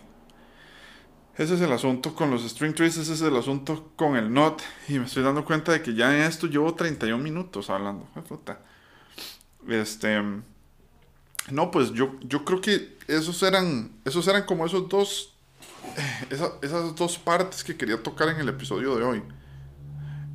Ese 1.37 1.55
es 1.55 1.61
el 1.61 1.73
asunto 1.73 2.15
con 2.15 2.31
los 2.31 2.49
string 2.49 2.75
trees, 2.75 2.97
ese 2.97 3.13
es 3.13 3.21
el 3.21 3.37
asunto 3.37 3.91
con 3.97 4.17
el 4.17 4.33
not. 4.33 4.63
Y 4.89 5.01
me 5.01 5.07
estoy 5.07 5.25
dando 5.25 5.45
cuenta 5.45 5.73
de 5.73 5.83
que 5.83 5.93
ya 5.93 6.15
en 6.15 6.23
esto 6.23 6.47
llevo 6.47 6.75
31 6.75 7.23
minutos 7.23 7.71
hablando. 7.71 8.09
Este. 9.69 10.23
No, 11.51 11.71
pues 11.73 11.93
yo, 11.93 12.15
yo 12.21 12.45
creo 12.45 12.61
que 12.61 12.97
esos 13.09 13.43
eran. 13.43 13.91
Esos 14.05 14.29
eran 14.29 14.45
como 14.45 14.65
esos 14.65 14.89
dos. 14.89 15.35
Eh, 16.31 16.49
esas 16.63 16.95
dos 16.95 17.19
partes 17.19 17.65
que 17.65 17.77
quería 17.77 18.01
tocar 18.01 18.29
en 18.29 18.37
el 18.37 18.49
episodio 18.49 18.95
de 18.97 19.03
hoy. 19.03 19.23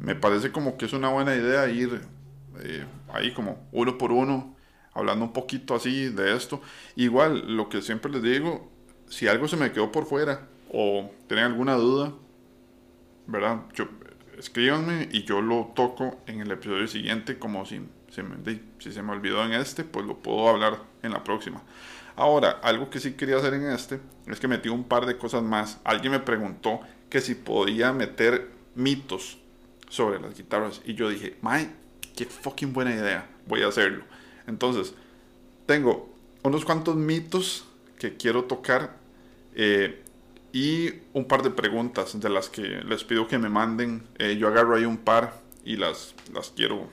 Me 0.01 0.15
parece 0.15 0.51
como 0.51 0.77
que 0.77 0.85
es 0.85 0.93
una 0.93 1.09
buena 1.09 1.33
idea 1.33 1.69
ir 1.69 2.01
eh, 2.59 2.85
ahí 3.13 3.33
como 3.33 3.67
uno 3.71 3.97
por 3.97 4.11
uno. 4.11 4.53
Hablando 4.93 5.23
un 5.23 5.33
poquito 5.33 5.75
así 5.75 6.09
de 6.09 6.35
esto. 6.35 6.61
Igual, 6.97 7.55
lo 7.55 7.69
que 7.69 7.81
siempre 7.81 8.11
les 8.11 8.21
digo. 8.21 8.69
Si 9.07 9.29
algo 9.29 9.47
se 9.47 9.55
me 9.55 9.71
quedó 9.71 9.93
por 9.93 10.05
fuera 10.05 10.49
o 10.71 11.11
tienen 11.27 11.45
alguna 11.45 11.75
duda, 11.75 12.13
¿verdad? 13.27 13.61
Yo, 13.73 13.87
escríbanme 14.37 15.09
y 15.11 15.23
yo 15.23 15.41
lo 15.41 15.71
toco 15.75 16.19
en 16.25 16.41
el 16.41 16.51
episodio 16.51 16.87
siguiente 16.87 17.37
como 17.37 17.65
si 17.65 17.81
se, 18.09 18.23
me, 18.23 18.37
si 18.79 18.91
se 18.91 19.01
me 19.03 19.11
olvidó 19.11 19.43
en 19.45 19.53
este, 19.53 19.83
pues 19.83 20.05
lo 20.05 20.17
puedo 20.17 20.47
hablar 20.49 20.79
en 21.03 21.11
la 21.11 21.23
próxima. 21.23 21.61
Ahora, 22.15 22.59
algo 22.63 22.89
que 22.89 22.99
sí 22.99 23.13
quería 23.13 23.37
hacer 23.37 23.53
en 23.53 23.63
este 23.67 23.99
es 24.27 24.39
que 24.39 24.47
metí 24.47 24.69
un 24.69 24.83
par 24.83 25.05
de 25.05 25.17
cosas 25.17 25.43
más. 25.43 25.79
Alguien 25.83 26.11
me 26.11 26.19
preguntó 26.19 26.81
que 27.09 27.21
si 27.21 27.35
podía 27.35 27.93
meter 27.93 28.49
mitos 28.75 29.39
sobre 29.89 30.19
las 30.19 30.37
guitarras 30.37 30.81
y 30.85 30.95
yo 30.95 31.09
dije, 31.09 31.37
Mae, 31.41 31.69
qué 32.15 32.25
fucking 32.25 32.73
buena 32.73 32.93
idea, 32.93 33.27
voy 33.47 33.63
a 33.63 33.67
hacerlo. 33.67 34.03
Entonces, 34.47 34.93
tengo 35.65 36.09
unos 36.43 36.65
cuantos 36.65 36.95
mitos 36.95 37.65
que 37.97 38.17
quiero 38.17 38.45
tocar. 38.45 38.97
Eh, 39.55 40.03
y 40.51 40.93
un 41.13 41.25
par 41.25 41.43
de 41.43 41.51
preguntas 41.51 42.19
de 42.19 42.29
las 42.29 42.49
que 42.49 42.61
les 42.61 43.03
pido 43.03 43.27
que 43.27 43.37
me 43.37 43.49
manden. 43.49 44.07
Eh, 44.17 44.37
yo 44.37 44.47
agarro 44.47 44.75
ahí 44.75 44.85
un 44.85 44.97
par 44.97 45.41
y 45.63 45.77
las, 45.77 46.15
las 46.33 46.49
quiero 46.49 46.89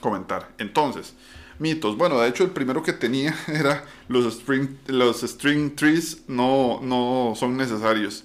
comentar. 0.00 0.52
Entonces, 0.58 1.14
mitos. 1.58 1.96
Bueno, 1.96 2.20
de 2.20 2.28
hecho 2.28 2.44
el 2.44 2.50
primero 2.50 2.82
que 2.82 2.92
tenía 2.92 3.34
era 3.46 3.84
los 4.08 4.32
string, 4.34 4.76
los 4.86 5.20
string 5.22 5.76
trees 5.76 6.24
no, 6.28 6.80
no 6.82 7.34
son 7.36 7.56
necesarios. 7.56 8.24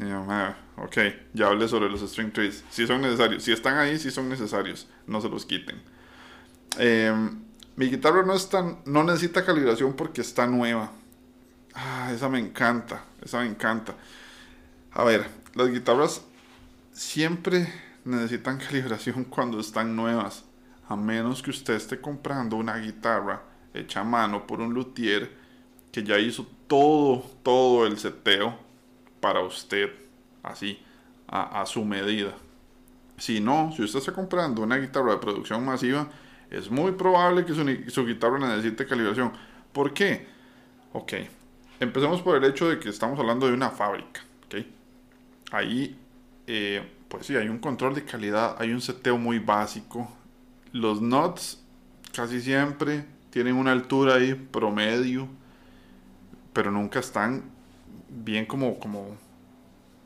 Ah, 0.00 0.56
ok, 0.76 0.96
ya 1.34 1.48
hablé 1.48 1.66
sobre 1.66 1.90
los 1.90 2.00
string 2.08 2.32
trees. 2.32 2.64
Si 2.70 2.86
son 2.86 3.02
necesarios. 3.02 3.42
Si 3.42 3.52
están 3.52 3.76
ahí, 3.78 3.98
si 3.98 4.10
son 4.10 4.28
necesarios. 4.28 4.86
No 5.06 5.20
se 5.20 5.28
los 5.28 5.44
quiten. 5.44 5.82
Em, 6.78 7.40
mi 7.74 7.86
guitarra 7.86 8.22
no, 8.22 8.34
es 8.34 8.48
no 8.84 9.02
necesita 9.02 9.44
calibración 9.44 9.94
porque 9.94 10.20
está 10.20 10.46
nueva. 10.46 10.92
Ah, 11.74 12.10
esa 12.12 12.28
me 12.28 12.38
encanta, 12.38 13.04
esa 13.22 13.40
me 13.40 13.46
encanta. 13.46 13.94
A 14.92 15.04
ver, 15.04 15.26
las 15.54 15.68
guitarras 15.68 16.22
siempre 16.92 17.72
necesitan 18.04 18.58
calibración 18.66 19.24
cuando 19.24 19.60
están 19.60 19.94
nuevas, 19.94 20.44
a 20.88 20.96
menos 20.96 21.42
que 21.42 21.50
usted 21.50 21.74
esté 21.74 22.00
comprando 22.00 22.56
una 22.56 22.76
guitarra 22.78 23.42
hecha 23.74 24.00
a 24.00 24.04
mano 24.04 24.46
por 24.46 24.60
un 24.60 24.72
luthier 24.72 25.30
que 25.92 26.02
ya 26.02 26.18
hizo 26.18 26.46
todo, 26.66 27.24
todo 27.42 27.86
el 27.86 27.98
seteo 27.98 28.58
para 29.20 29.40
usted, 29.40 29.90
así, 30.42 30.82
a, 31.26 31.64
su 31.66 31.84
medida. 31.84 32.34
Si 33.18 33.40
no, 33.40 33.72
si 33.76 33.82
usted 33.82 33.98
está 33.98 34.12
comprando 34.12 34.62
una 34.62 34.76
guitarra 34.76 35.12
de 35.12 35.18
producción 35.18 35.64
masiva, 35.64 36.08
es 36.50 36.70
muy 36.70 36.92
probable 36.92 37.44
que 37.44 37.52
su, 37.52 37.90
su 37.90 38.06
guitarra 38.06 38.38
necesite 38.38 38.86
calibración. 38.86 39.32
¿Por 39.72 39.92
qué? 39.92 40.26
Ok, 40.92 41.12
Empecemos 41.80 42.22
por 42.22 42.36
el 42.36 42.44
hecho 42.44 42.68
de 42.68 42.80
que 42.80 42.88
estamos 42.88 43.18
hablando 43.18 43.46
de 43.46 43.52
una 43.52 43.70
fábrica. 43.70 44.22
¿okay? 44.46 44.74
Ahí, 45.52 45.96
eh, 46.46 46.82
pues 47.08 47.26
sí, 47.26 47.36
hay 47.36 47.48
un 47.48 47.58
control 47.58 47.94
de 47.94 48.04
calidad, 48.04 48.56
hay 48.58 48.72
un 48.72 48.80
seteo 48.80 49.16
muy 49.16 49.38
básico. 49.38 50.10
Los 50.72 51.00
nuts 51.00 51.62
casi 52.12 52.40
siempre 52.40 53.04
tienen 53.30 53.54
una 53.54 53.72
altura 53.72 54.16
ahí 54.16 54.34
promedio, 54.34 55.28
pero 56.52 56.70
nunca 56.72 56.98
están 56.98 57.44
bien 58.08 58.44
como, 58.44 58.78
como 58.80 59.16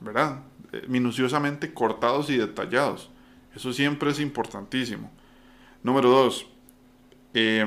¿verdad? 0.01 0.41
Eh, 0.73 0.85
minuciosamente 0.89 1.73
cortados 1.73 2.29
y 2.29 2.37
detallados. 2.37 3.11
Eso 3.55 3.73
siempre 3.73 4.11
es 4.11 4.21
importantísimo. 4.21 5.11
Número 5.83 6.11
dos, 6.11 6.47
eh, 7.35 7.65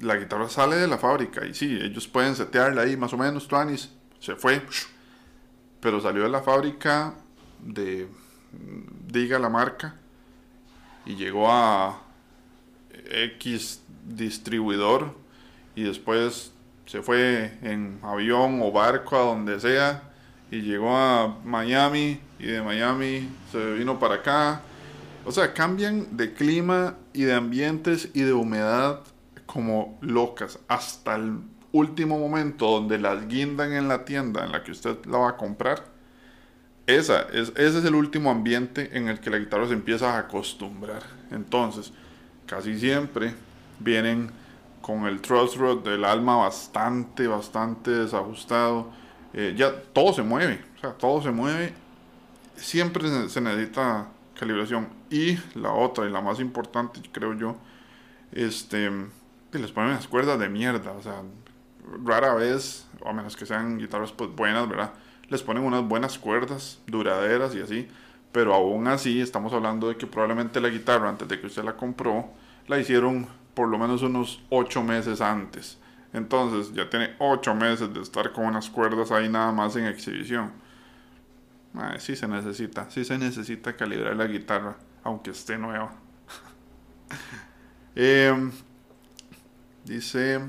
la 0.00 0.16
guitarra 0.16 0.48
sale 0.48 0.76
de 0.76 0.86
la 0.86 0.98
fábrica 0.98 1.46
y 1.46 1.54
sí, 1.54 1.78
ellos 1.80 2.08
pueden 2.08 2.34
setearla 2.34 2.82
ahí 2.82 2.96
más 2.96 3.12
o 3.12 3.18
menos, 3.18 3.46
Tuanis, 3.46 3.90
se 4.18 4.34
fue, 4.34 4.62
pero 5.80 6.00
salió 6.00 6.22
de 6.22 6.28
la 6.28 6.42
fábrica 6.42 7.14
de, 7.60 8.08
diga 9.06 9.38
la 9.38 9.48
marca, 9.48 9.94
y 11.06 11.16
llegó 11.16 11.50
a 11.50 12.02
X 13.10 13.82
distribuidor 14.06 15.14
y 15.74 15.82
después 15.82 16.52
se 16.86 17.02
fue 17.02 17.58
en 17.62 17.98
avión 18.02 18.60
o 18.62 18.72
barco 18.72 19.16
a 19.16 19.20
donde 19.20 19.60
sea 19.60 20.02
y 20.50 20.62
llegó 20.62 20.96
a 20.96 21.38
Miami 21.44 22.20
y 22.38 22.46
de 22.46 22.62
Miami 22.62 23.28
se 23.52 23.74
vino 23.74 23.98
para 23.98 24.16
acá. 24.16 24.62
O 25.24 25.32
sea, 25.32 25.52
cambian 25.52 26.16
de 26.16 26.32
clima 26.32 26.96
y 27.12 27.22
de 27.22 27.34
ambientes 27.34 28.08
y 28.14 28.22
de 28.22 28.32
humedad 28.32 29.00
como 29.52 29.98
locas 30.00 30.60
hasta 30.68 31.16
el 31.16 31.40
último 31.72 32.20
momento 32.20 32.70
donde 32.70 32.98
las 32.98 33.26
guindan 33.26 33.72
en 33.72 33.88
la 33.88 34.04
tienda 34.04 34.44
en 34.44 34.52
la 34.52 34.62
que 34.62 34.70
usted 34.70 35.04
la 35.06 35.18
va 35.18 35.28
a 35.30 35.36
comprar. 35.36 35.84
Esa 36.86 37.22
es, 37.32 37.48
ese 37.56 37.78
es 37.78 37.84
el 37.84 37.96
último 37.96 38.30
ambiente 38.30 38.96
en 38.96 39.08
el 39.08 39.18
que 39.18 39.28
la 39.28 39.38
guitarra 39.38 39.66
se 39.66 39.74
empieza 39.74 40.14
a 40.14 40.18
acostumbrar. 40.20 41.02
Entonces, 41.32 41.92
casi 42.46 42.78
siempre 42.78 43.34
vienen 43.80 44.30
con 44.80 45.06
el 45.06 45.20
truss 45.20 45.56
rod 45.56 45.82
del 45.82 46.04
alma 46.04 46.36
bastante, 46.36 47.26
bastante 47.26 47.90
desajustado. 47.90 48.90
Eh, 49.32 49.54
ya 49.56 49.72
todo 49.92 50.12
se 50.12 50.22
mueve, 50.22 50.64
o 50.76 50.80
sea, 50.80 50.92
todo 50.92 51.22
se 51.22 51.32
mueve. 51.32 51.74
Siempre 52.54 53.28
se 53.28 53.40
necesita 53.40 54.08
calibración. 54.38 54.88
Y 55.10 55.38
la 55.56 55.72
otra, 55.72 56.06
y 56.06 56.10
la 56.10 56.20
más 56.20 56.38
importante, 56.38 57.00
creo 57.12 57.34
yo, 57.34 57.56
este, 58.32 58.90
que 59.50 59.58
les 59.58 59.72
ponen 59.72 59.92
las 59.92 60.08
cuerdas 60.08 60.38
de 60.38 60.48
mierda, 60.48 60.92
o 60.92 61.02
sea, 61.02 61.22
rara 62.04 62.34
vez, 62.34 62.88
o 63.00 63.08
a 63.08 63.12
menos 63.12 63.36
que 63.36 63.46
sean 63.46 63.78
guitarras 63.78 64.12
pues 64.12 64.30
buenas, 64.34 64.68
¿verdad? 64.68 64.92
Les 65.28 65.42
ponen 65.42 65.64
unas 65.64 65.86
buenas 65.86 66.18
cuerdas, 66.18 66.80
duraderas 66.86 67.54
y 67.54 67.60
así, 67.60 67.88
pero 68.32 68.54
aún 68.54 68.86
así 68.88 69.20
estamos 69.20 69.52
hablando 69.52 69.88
de 69.88 69.96
que 69.96 70.06
probablemente 70.06 70.60
la 70.60 70.68
guitarra 70.68 71.08
antes 71.08 71.28
de 71.28 71.40
que 71.40 71.46
usted 71.46 71.64
la 71.64 71.76
compró, 71.76 72.30
la 72.68 72.78
hicieron 72.78 73.26
por 73.54 73.68
lo 73.68 73.78
menos 73.78 74.02
unos 74.02 74.42
8 74.50 74.82
meses 74.82 75.20
antes. 75.20 75.78
Entonces 76.12 76.72
ya 76.74 76.88
tiene 76.88 77.14
8 77.18 77.54
meses 77.54 77.92
de 77.92 78.00
estar 78.00 78.32
con 78.32 78.46
unas 78.46 78.70
cuerdas 78.70 79.10
ahí 79.10 79.28
nada 79.28 79.52
más 79.52 79.76
en 79.76 79.86
exhibición. 79.86 80.52
sí 81.98 82.16
se 82.16 82.28
necesita, 82.28 82.90
sí 82.90 83.04
se 83.04 83.18
necesita 83.18 83.76
calibrar 83.76 84.16
la 84.16 84.26
guitarra, 84.26 84.76
aunque 85.02 85.30
esté 85.30 85.58
nueva. 85.58 85.92
Em, 87.96 88.52
dice, 89.90 90.40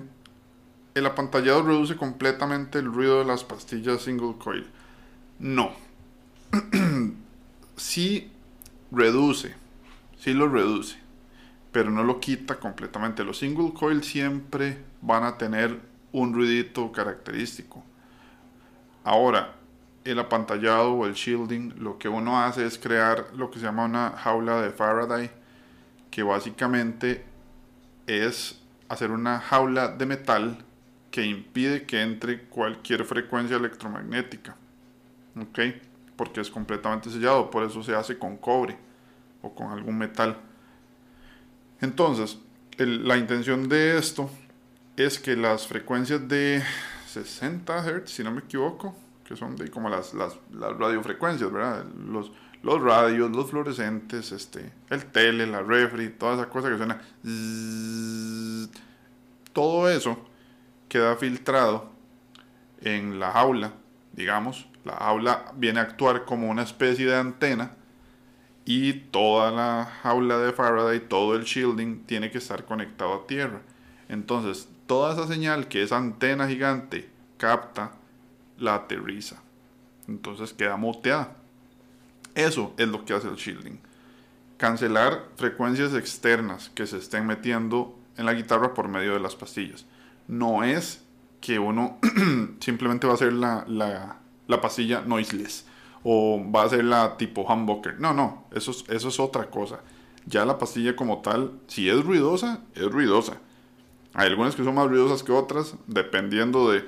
el 0.93 1.05
apantallado 1.05 1.63
reduce 1.63 1.95
completamente 1.95 2.77
el 2.77 2.85
ruido 2.85 3.19
de 3.19 3.25
las 3.25 3.43
pastillas 3.43 4.03
single 4.03 4.35
coil. 4.37 4.67
No. 5.39 5.71
sí 7.75 8.31
reduce, 8.91 9.55
sí 10.19 10.33
lo 10.33 10.47
reduce, 10.47 10.97
pero 11.71 11.89
no 11.89 12.03
lo 12.03 12.19
quita 12.19 12.59
completamente. 12.59 13.23
Los 13.23 13.39
single 13.39 13.73
coil 13.73 14.03
siempre 14.03 14.77
van 15.01 15.23
a 15.23 15.37
tener 15.37 15.79
un 16.11 16.33
ruidito 16.33 16.91
característico. 16.91 17.83
Ahora, 19.03 19.55
el 20.03 20.19
apantallado 20.19 20.93
o 20.93 21.05
el 21.07 21.13
shielding, 21.13 21.75
lo 21.79 21.97
que 21.97 22.09
uno 22.09 22.39
hace 22.39 22.65
es 22.65 22.77
crear 22.77 23.27
lo 23.35 23.49
que 23.49 23.57
se 23.57 23.65
llama 23.65 23.85
una 23.85 24.11
jaula 24.11 24.61
de 24.61 24.69
Faraday, 24.69 25.31
que 26.11 26.21
básicamente 26.21 27.25
es 28.05 28.60
hacer 28.91 29.11
una 29.11 29.39
jaula 29.39 29.87
de 29.87 30.05
metal 30.05 30.57
que 31.11 31.25
impide 31.25 31.85
que 31.85 32.01
entre 32.01 32.43
cualquier 32.43 33.05
frecuencia 33.05 33.55
electromagnética. 33.55 34.55
¿Ok? 35.39 35.59
Porque 36.15 36.41
es 36.41 36.49
completamente 36.49 37.09
sellado, 37.09 37.49
por 37.49 37.63
eso 37.63 37.81
se 37.83 37.95
hace 37.95 38.17
con 38.17 38.37
cobre 38.37 38.77
o 39.41 39.55
con 39.55 39.71
algún 39.71 39.97
metal. 39.97 40.37
Entonces, 41.79 42.37
la 42.77 43.17
intención 43.17 43.69
de 43.69 43.97
esto 43.97 44.29
es 44.97 45.19
que 45.19 45.35
las 45.35 45.67
frecuencias 45.67 46.27
de 46.27 46.61
60 47.07 47.83
Hz, 47.83 48.09
si 48.09 48.23
no 48.23 48.31
me 48.31 48.41
equivoco, 48.41 48.95
que 49.23 49.37
son 49.37 49.55
de 49.55 49.71
como 49.71 49.89
las, 49.89 50.13
las, 50.13 50.37
las 50.51 50.77
radiofrecuencias, 50.77 51.51
¿verdad? 51.51 51.85
Los, 52.07 52.31
los 52.63 52.81
radios, 52.81 53.31
los 53.31 53.49
fluorescentes, 53.49 54.31
este, 54.31 54.71
el 54.89 55.05
tele, 55.05 55.47
la 55.47 55.61
refri, 55.61 56.09
toda 56.09 56.35
esa 56.35 56.49
cosa 56.49 56.69
que 56.69 56.77
suena. 56.77 57.01
todo 59.53 59.89
eso 59.89 60.17
queda 60.87 61.15
filtrado 61.15 61.89
en 62.81 63.19
la 63.19 63.31
jaula, 63.31 63.73
digamos. 64.13 64.67
La 64.85 64.93
jaula 64.93 65.51
viene 65.55 65.79
a 65.79 65.83
actuar 65.83 66.25
como 66.25 66.49
una 66.49 66.63
especie 66.63 67.05
de 67.05 67.15
antena 67.15 67.75
y 68.65 68.93
toda 68.93 69.51
la 69.51 69.85
jaula 70.03 70.37
de 70.37 70.53
Faraday, 70.53 70.99
todo 70.99 71.35
el 71.35 71.43
shielding 71.43 72.03
tiene 72.05 72.31
que 72.31 72.37
estar 72.37 72.65
conectado 72.65 73.13
a 73.13 73.27
tierra. 73.27 73.61
Entonces, 74.07 74.69
toda 74.85 75.13
esa 75.13 75.27
señal 75.27 75.67
que 75.67 75.81
esa 75.81 75.97
antena 75.97 76.47
gigante 76.47 77.09
capta, 77.37 77.93
la 78.57 78.75
aterriza. 78.75 79.41
Entonces 80.07 80.53
queda 80.53 80.77
muteada. 80.77 81.35
Eso 82.35 82.73
es 82.77 82.87
lo 82.87 83.05
que 83.05 83.13
hace 83.13 83.27
el 83.27 83.35
shielding. 83.35 83.79
Cancelar 84.57 85.27
frecuencias 85.35 85.93
externas 85.93 86.69
que 86.75 86.87
se 86.87 86.97
estén 86.97 87.25
metiendo 87.25 87.97
en 88.17 88.25
la 88.25 88.33
guitarra 88.33 88.73
por 88.73 88.87
medio 88.87 89.13
de 89.13 89.19
las 89.19 89.35
pastillas. 89.35 89.85
No 90.27 90.63
es 90.63 91.03
que 91.41 91.59
uno 91.59 91.97
simplemente 92.59 93.07
va 93.07 93.13
a 93.13 93.15
hacer 93.15 93.33
la, 93.33 93.65
la, 93.67 94.61
pastilla 94.61 95.01
noiseless 95.01 95.65
o 96.03 96.39
va 96.51 96.63
a 96.63 96.69
ser 96.69 96.85
la 96.85 97.17
tipo 97.17 97.41
humbucker. 97.41 97.99
No, 97.99 98.13
no, 98.13 98.45
eso 98.51 98.71
es, 98.71 98.85
eso 98.87 99.09
es 99.09 99.19
otra 99.19 99.49
cosa. 99.49 99.79
Ya 100.25 100.45
la 100.45 100.59
pastilla 100.59 100.95
como 100.95 101.21
tal, 101.21 101.51
si 101.67 101.89
es 101.89 102.03
ruidosa, 102.03 102.61
es 102.75 102.85
ruidosa. 102.85 103.37
Hay 104.13 104.27
algunas 104.27 104.55
que 104.55 104.63
son 104.63 104.75
más 104.75 104.87
ruidosas 104.87 105.23
que 105.23 105.31
otras, 105.31 105.75
dependiendo 105.87 106.69
de 106.69 106.85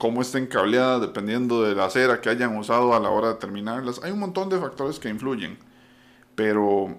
cómo 0.00 0.22
estén 0.22 0.46
cableadas, 0.46 1.02
dependiendo 1.02 1.62
de 1.62 1.74
la 1.74 1.90
cera 1.90 2.22
que 2.22 2.30
hayan 2.30 2.56
usado 2.56 2.94
a 2.94 3.00
la 3.00 3.10
hora 3.10 3.28
de 3.28 3.34
terminarlas. 3.34 4.00
Hay 4.02 4.12
un 4.12 4.18
montón 4.18 4.48
de 4.48 4.58
factores 4.58 4.98
que 4.98 5.10
influyen. 5.10 5.58
Pero 6.34 6.96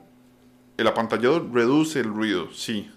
el 0.77 0.87
apantallado 0.87 1.49
reduce 1.51 1.99
el 1.99 2.13
ruido, 2.13 2.51
sí, 2.53 2.91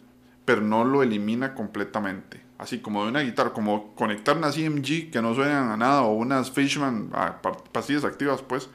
pero 0.44 0.60
no 0.60 0.84
lo 0.84 1.02
elimina 1.02 1.54
completamente. 1.54 2.42
Así 2.58 2.80
como 2.80 3.02
de 3.04 3.08
una 3.08 3.20
guitarra, 3.20 3.54
como 3.54 3.94
conectar 3.94 4.36
una 4.36 4.50
CMG 4.50 5.10
que 5.10 5.22
no 5.22 5.34
suenan 5.34 5.70
a 5.70 5.76
nada 5.78 6.02
o 6.02 6.12
unas 6.12 6.50
Fishman 6.50 7.08
ah, 7.14 7.40
pastillas 7.72 8.04
activas, 8.04 8.42
pues 8.42 8.68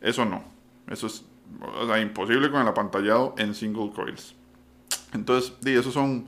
eso 0.00 0.24
no. 0.24 0.44
Eso 0.86 1.08
es 1.08 1.24
imposible 2.00 2.48
con 2.48 2.62
el 2.62 2.68
apantallado 2.68 3.34
en 3.38 3.56
single 3.56 3.90
coils. 3.92 4.36
Entonces, 5.12 5.52
sí, 5.64 5.74
esos 5.74 5.92
son 5.92 6.26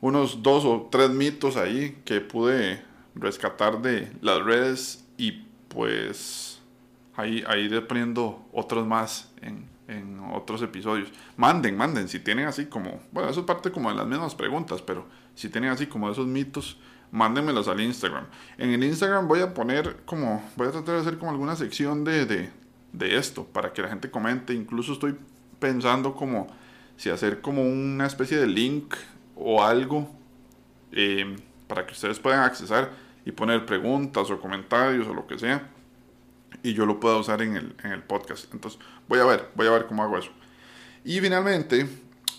unos 0.00 0.42
dos 0.42 0.64
o 0.64 0.88
tres 0.90 1.10
mitos 1.10 1.58
ahí 1.58 2.00
que 2.06 2.22
pude 2.22 2.85
rescatar 3.16 3.82
de 3.82 4.12
las 4.20 4.42
redes 4.42 5.04
y 5.16 5.32
pues 5.68 6.60
ahí, 7.16 7.42
ahí 7.46 7.68
poniendo 7.88 8.46
otros 8.52 8.86
más 8.86 9.32
en, 9.40 9.68
en 9.88 10.20
otros 10.32 10.62
episodios. 10.62 11.08
Manden, 11.36 11.76
manden, 11.76 12.08
si 12.08 12.20
tienen 12.20 12.46
así 12.46 12.66
como, 12.66 13.00
bueno, 13.12 13.28
eso 13.30 13.40
es 13.40 13.46
parte 13.46 13.70
como 13.70 13.90
de 13.90 13.96
las 13.96 14.06
mismas 14.06 14.34
preguntas, 14.34 14.82
pero 14.82 15.06
si 15.34 15.48
tienen 15.48 15.70
así 15.70 15.86
como 15.86 16.10
esos 16.10 16.26
mitos, 16.26 16.78
mándenmelos 17.10 17.68
al 17.68 17.80
Instagram. 17.80 18.26
En 18.58 18.70
el 18.70 18.84
Instagram 18.84 19.28
voy 19.28 19.40
a 19.40 19.54
poner 19.54 19.96
como, 20.04 20.42
voy 20.56 20.68
a 20.68 20.72
tratar 20.72 20.96
de 20.96 21.00
hacer 21.00 21.18
como 21.18 21.30
alguna 21.30 21.56
sección 21.56 22.04
de, 22.04 22.26
de, 22.26 22.50
de 22.92 23.16
esto, 23.16 23.44
para 23.44 23.72
que 23.72 23.82
la 23.82 23.88
gente 23.88 24.10
comente. 24.10 24.54
Incluso 24.54 24.92
estoy 24.92 25.16
pensando 25.58 26.14
como 26.14 26.48
si 26.96 27.10
hacer 27.10 27.40
como 27.40 27.62
una 27.62 28.06
especie 28.06 28.38
de 28.38 28.46
link 28.46 28.94
o 29.34 29.62
algo 29.62 30.10
eh, 30.92 31.36
para 31.68 31.86
que 31.86 31.92
ustedes 31.92 32.18
puedan 32.18 32.40
accesar 32.40 33.05
y 33.26 33.32
poner 33.32 33.66
preguntas 33.66 34.30
o 34.30 34.40
comentarios 34.40 35.06
o 35.06 35.12
lo 35.12 35.26
que 35.26 35.38
sea 35.38 35.68
y 36.62 36.74
yo 36.74 36.86
lo 36.86 36.98
pueda 36.98 37.16
usar 37.16 37.42
en 37.42 37.56
el, 37.56 38.02
podcast. 38.02 38.52
Entonces 38.52 38.80
voy 39.08 39.18
a 39.20 39.24
ver, 39.24 39.50
voy 39.54 39.66
a 39.66 39.70
ver 39.70 39.86
cómo 39.86 40.02
hago 40.02 40.18
eso. 40.18 40.30
Y 41.04 41.20
finalmente, 41.20 41.88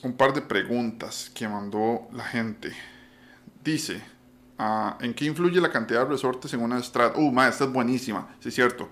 un 0.04 0.14
par 0.14 0.34
de 0.34 0.42
preguntas 0.42 1.32
que 1.34 1.48
mandó 1.48 2.08
la 2.14 2.24
gente. 2.24 2.74
Dice, 3.64 4.02
ah, 4.58 4.98
¿en 5.02 5.14
qué 5.14 5.26
influye 5.26 5.60
la 5.62 5.72
cantidad 5.72 6.04
de 6.04 6.10
resortes 6.10 6.54
en 6.54 6.62
una 6.62 6.82
Strat? 6.82 7.18
Uh, 7.18 7.32
ma, 7.32 7.48
esta 7.48 7.66
es 7.66 7.72
buenísima, 7.72 8.36
sí 8.40 8.50
es 8.50 8.56
cierto. 8.56 8.90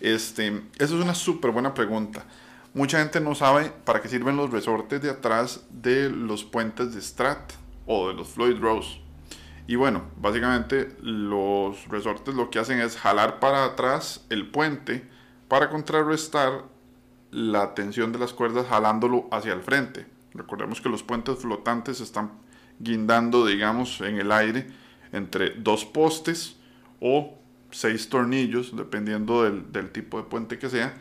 Este, 0.00 0.48
eso 0.78 0.96
es 0.96 1.02
una 1.02 1.14
súper 1.14 1.50
buena 1.50 1.74
pregunta. 1.74 2.24
Mucha 2.74 2.98
gente 2.98 3.20
no 3.20 3.34
sabe 3.34 3.72
para 3.84 4.02
qué 4.02 4.08
sirven 4.08 4.36
los 4.36 4.50
resortes 4.50 5.00
de 5.00 5.10
atrás 5.10 5.64
de 5.70 6.10
los 6.10 6.44
puentes 6.44 6.94
de 6.94 7.00
Strat 7.00 7.52
o 7.86 8.08
de 8.08 8.14
los 8.14 8.28
Floyd 8.28 8.58
Rose. 8.60 9.05
Y 9.66 9.74
bueno, 9.74 10.04
básicamente 10.16 10.96
los 11.00 11.88
resortes 11.88 12.34
lo 12.34 12.50
que 12.50 12.58
hacen 12.58 12.80
es 12.80 12.96
jalar 12.96 13.40
para 13.40 13.64
atrás 13.64 14.24
el 14.30 14.48
puente 14.48 15.08
para 15.48 15.70
contrarrestar 15.70 16.64
la 17.32 17.74
tensión 17.74 18.12
de 18.12 18.18
las 18.18 18.32
cuerdas 18.32 18.66
jalándolo 18.68 19.28
hacia 19.32 19.52
el 19.52 19.62
frente. 19.62 20.06
Recordemos 20.34 20.80
que 20.80 20.88
los 20.88 21.02
puentes 21.02 21.38
flotantes 21.38 22.00
están 22.00 22.30
guindando, 22.78 23.44
digamos, 23.44 24.00
en 24.00 24.18
el 24.18 24.30
aire 24.30 24.68
entre 25.12 25.50
dos 25.50 25.84
postes 25.84 26.56
o 27.00 27.36
seis 27.70 28.08
tornillos, 28.08 28.76
dependiendo 28.76 29.42
del, 29.42 29.90
tipo 29.90 30.18
de 30.18 30.24
puente 30.24 30.58
que 30.58 30.68
sea, 30.68 30.94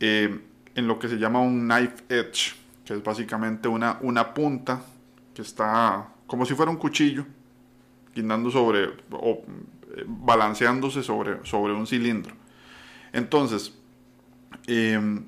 eh, 0.00 0.40
en 0.74 0.86
lo 0.86 0.98
que 0.98 1.08
se 1.08 1.16
llama 1.16 1.40
un 1.40 1.68
knife 1.68 2.04
edge, 2.08 2.54
que 2.84 2.94
es 2.94 3.02
básicamente 3.02 3.68
una, 3.68 3.98
una 4.00 4.32
punta 4.32 4.82
que 5.34 5.42
está 5.42 6.08
como 6.26 6.46
si 6.46 6.54
fuera 6.54 6.70
un 6.70 6.76
cuchillo, 6.76 7.24
guindando 8.14 8.50
sobre 8.50 8.86
o 9.10 9.42
eh, 9.96 10.04
balanceándose 10.06 11.02
sobre, 11.02 11.44
sobre 11.44 11.72
un 11.72 11.86
cilindro. 11.86 12.34
Entonces, 13.12 13.72
em, 14.66 15.26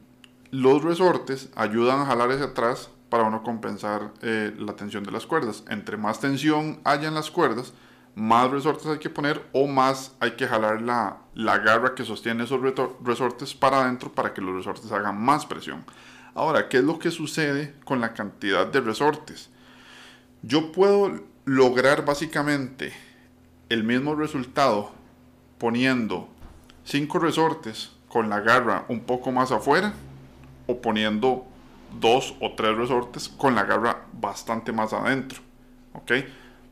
los 0.51 0.83
resortes 0.83 1.51
ayudan 1.55 2.01
a 2.01 2.07
jalar 2.07 2.31
hacia 2.31 2.47
atrás 2.47 2.91
para 3.09 3.25
uno 3.25 3.43
compensar 3.43 4.13
eh, 4.23 4.55
la 4.59 4.75
tensión 4.75 5.05
de 5.05 5.11
las 5.11 5.27
cuerdas. 5.27 5.65
Entre 5.69 5.97
más 5.97 6.21
tensión 6.21 6.81
haya 6.85 7.09
en 7.09 7.15
las 7.15 7.31
cuerdas, 7.31 7.73
más 8.15 8.51
resortes 8.51 8.87
hay 8.87 8.99
que 8.99 9.11
poner 9.11 9.47
o 9.53 9.67
más 9.67 10.15
hay 10.21 10.33
que 10.33 10.47
jalar 10.47 10.83
la, 10.83 11.19
la 11.35 11.59
garra 11.59 11.95
que 11.95 12.05
sostiene 12.05 12.45
esos 12.45 12.61
resortes 13.03 13.55
para 13.55 13.83
adentro 13.83 14.11
para 14.13 14.35
que 14.35 14.41
los 14.41 14.55
resortes 14.55 14.91
hagan 14.91 15.21
más 15.23 15.47
presión. 15.47 15.85
Ahora, 16.35 16.69
¿qué 16.69 16.79
es 16.79 16.85
lo 16.85 16.99
que 16.99 17.11
sucede 17.11 17.75
con 17.85 18.01
la 18.01 18.13
cantidad 18.13 18.67
de 18.67 18.81
resortes? 18.81 19.51
Yo 20.43 20.71
puedo 20.71 21.21
lograr 21.45 22.05
básicamente 22.05 22.93
el 23.69 23.83
mismo 23.83 24.15
resultado 24.15 24.93
poniendo 25.59 26.29
cinco 26.85 27.19
resortes 27.19 27.91
con 28.09 28.29
la 28.29 28.41
garra 28.41 28.85
un 28.89 29.01
poco 29.01 29.33
más 29.33 29.51
afuera 29.51 29.93
o 30.67 30.81
poniendo 30.81 31.45
dos 32.01 32.37
o 32.41 32.53
tres 32.53 32.77
resortes 32.77 33.29
con 33.29 33.57
la 33.57 33.65
garra 33.65 34.07
bastante 34.13 34.71
más 34.71 34.93
adentro. 34.93 35.41
¿Ok? 35.93 36.13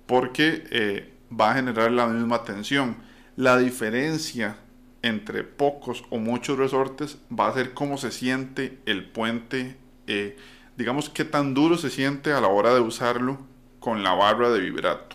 Porque 0.06 0.64
eh, 0.70 1.12
va 1.28 1.50
a 1.50 1.54
generar 1.54 1.90
la 1.90 2.06
misma 2.06 2.44
tensión. 2.44 2.96
La 3.34 3.58
diferencia 3.58 4.58
entre 5.02 5.42
pocos 5.42 6.04
o 6.10 6.18
muchos 6.18 6.56
resortes 6.56 7.18
va 7.36 7.48
a 7.48 7.54
ser 7.54 7.74
cómo 7.74 7.98
se 7.98 8.12
siente 8.12 8.78
el 8.86 9.08
puente, 9.08 9.76
eh, 10.06 10.36
digamos 10.76 11.10
qué 11.10 11.24
tan 11.24 11.52
duro 11.52 11.76
se 11.76 11.90
siente 11.90 12.32
a 12.32 12.40
la 12.40 12.48
hora 12.48 12.72
de 12.72 12.80
usarlo 12.80 13.55
con 13.86 14.02
la 14.02 14.14
barra 14.14 14.50
de 14.50 14.58
vibrato. 14.58 15.14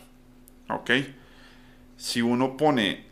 ¿Ok? 0.70 0.92
Si 1.98 2.22
uno 2.22 2.56
pone 2.56 3.06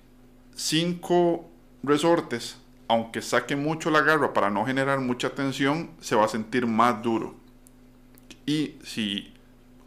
5 0.56 1.50
resortes, 1.84 2.56
aunque 2.88 3.22
saque 3.22 3.58
mucho 3.58 3.92
la 3.92 4.00
garra 4.00 4.32
para 4.32 4.50
no 4.50 4.66
generar 4.66 5.02
mucha 5.02 5.32
tensión, 5.32 5.92
se 6.00 6.16
va 6.16 6.24
a 6.24 6.30
sentir 6.30 6.66
más 6.66 7.04
duro. 7.04 7.36
Y 8.46 8.76
si 8.86 9.34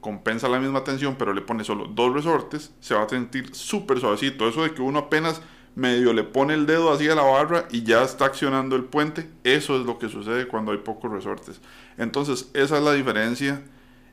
compensa 0.02 0.46
la 0.46 0.60
misma 0.60 0.84
tensión, 0.84 1.16
pero 1.18 1.32
le 1.32 1.40
pone 1.40 1.64
solo 1.64 1.86
dos 1.86 2.12
resortes, 2.12 2.74
se 2.80 2.94
va 2.94 3.04
a 3.04 3.08
sentir 3.08 3.54
súper 3.54 3.98
suavecito. 3.98 4.46
Eso 4.46 4.64
de 4.64 4.74
que 4.74 4.82
uno 4.82 4.98
apenas 4.98 5.40
medio 5.74 6.12
le 6.12 6.22
pone 6.22 6.52
el 6.52 6.66
dedo 6.66 6.92
así 6.92 7.08
a 7.08 7.14
la 7.14 7.22
barra 7.22 7.66
y 7.70 7.82
ya 7.82 8.02
está 8.02 8.26
accionando 8.26 8.76
el 8.76 8.84
puente, 8.84 9.26
eso 9.42 9.80
es 9.80 9.86
lo 9.86 9.98
que 9.98 10.10
sucede 10.10 10.48
cuando 10.48 10.72
hay 10.72 10.78
pocos 10.78 11.10
resortes. 11.10 11.62
Entonces, 11.96 12.50
esa 12.52 12.76
es 12.76 12.84
la 12.84 12.92
diferencia 12.92 13.62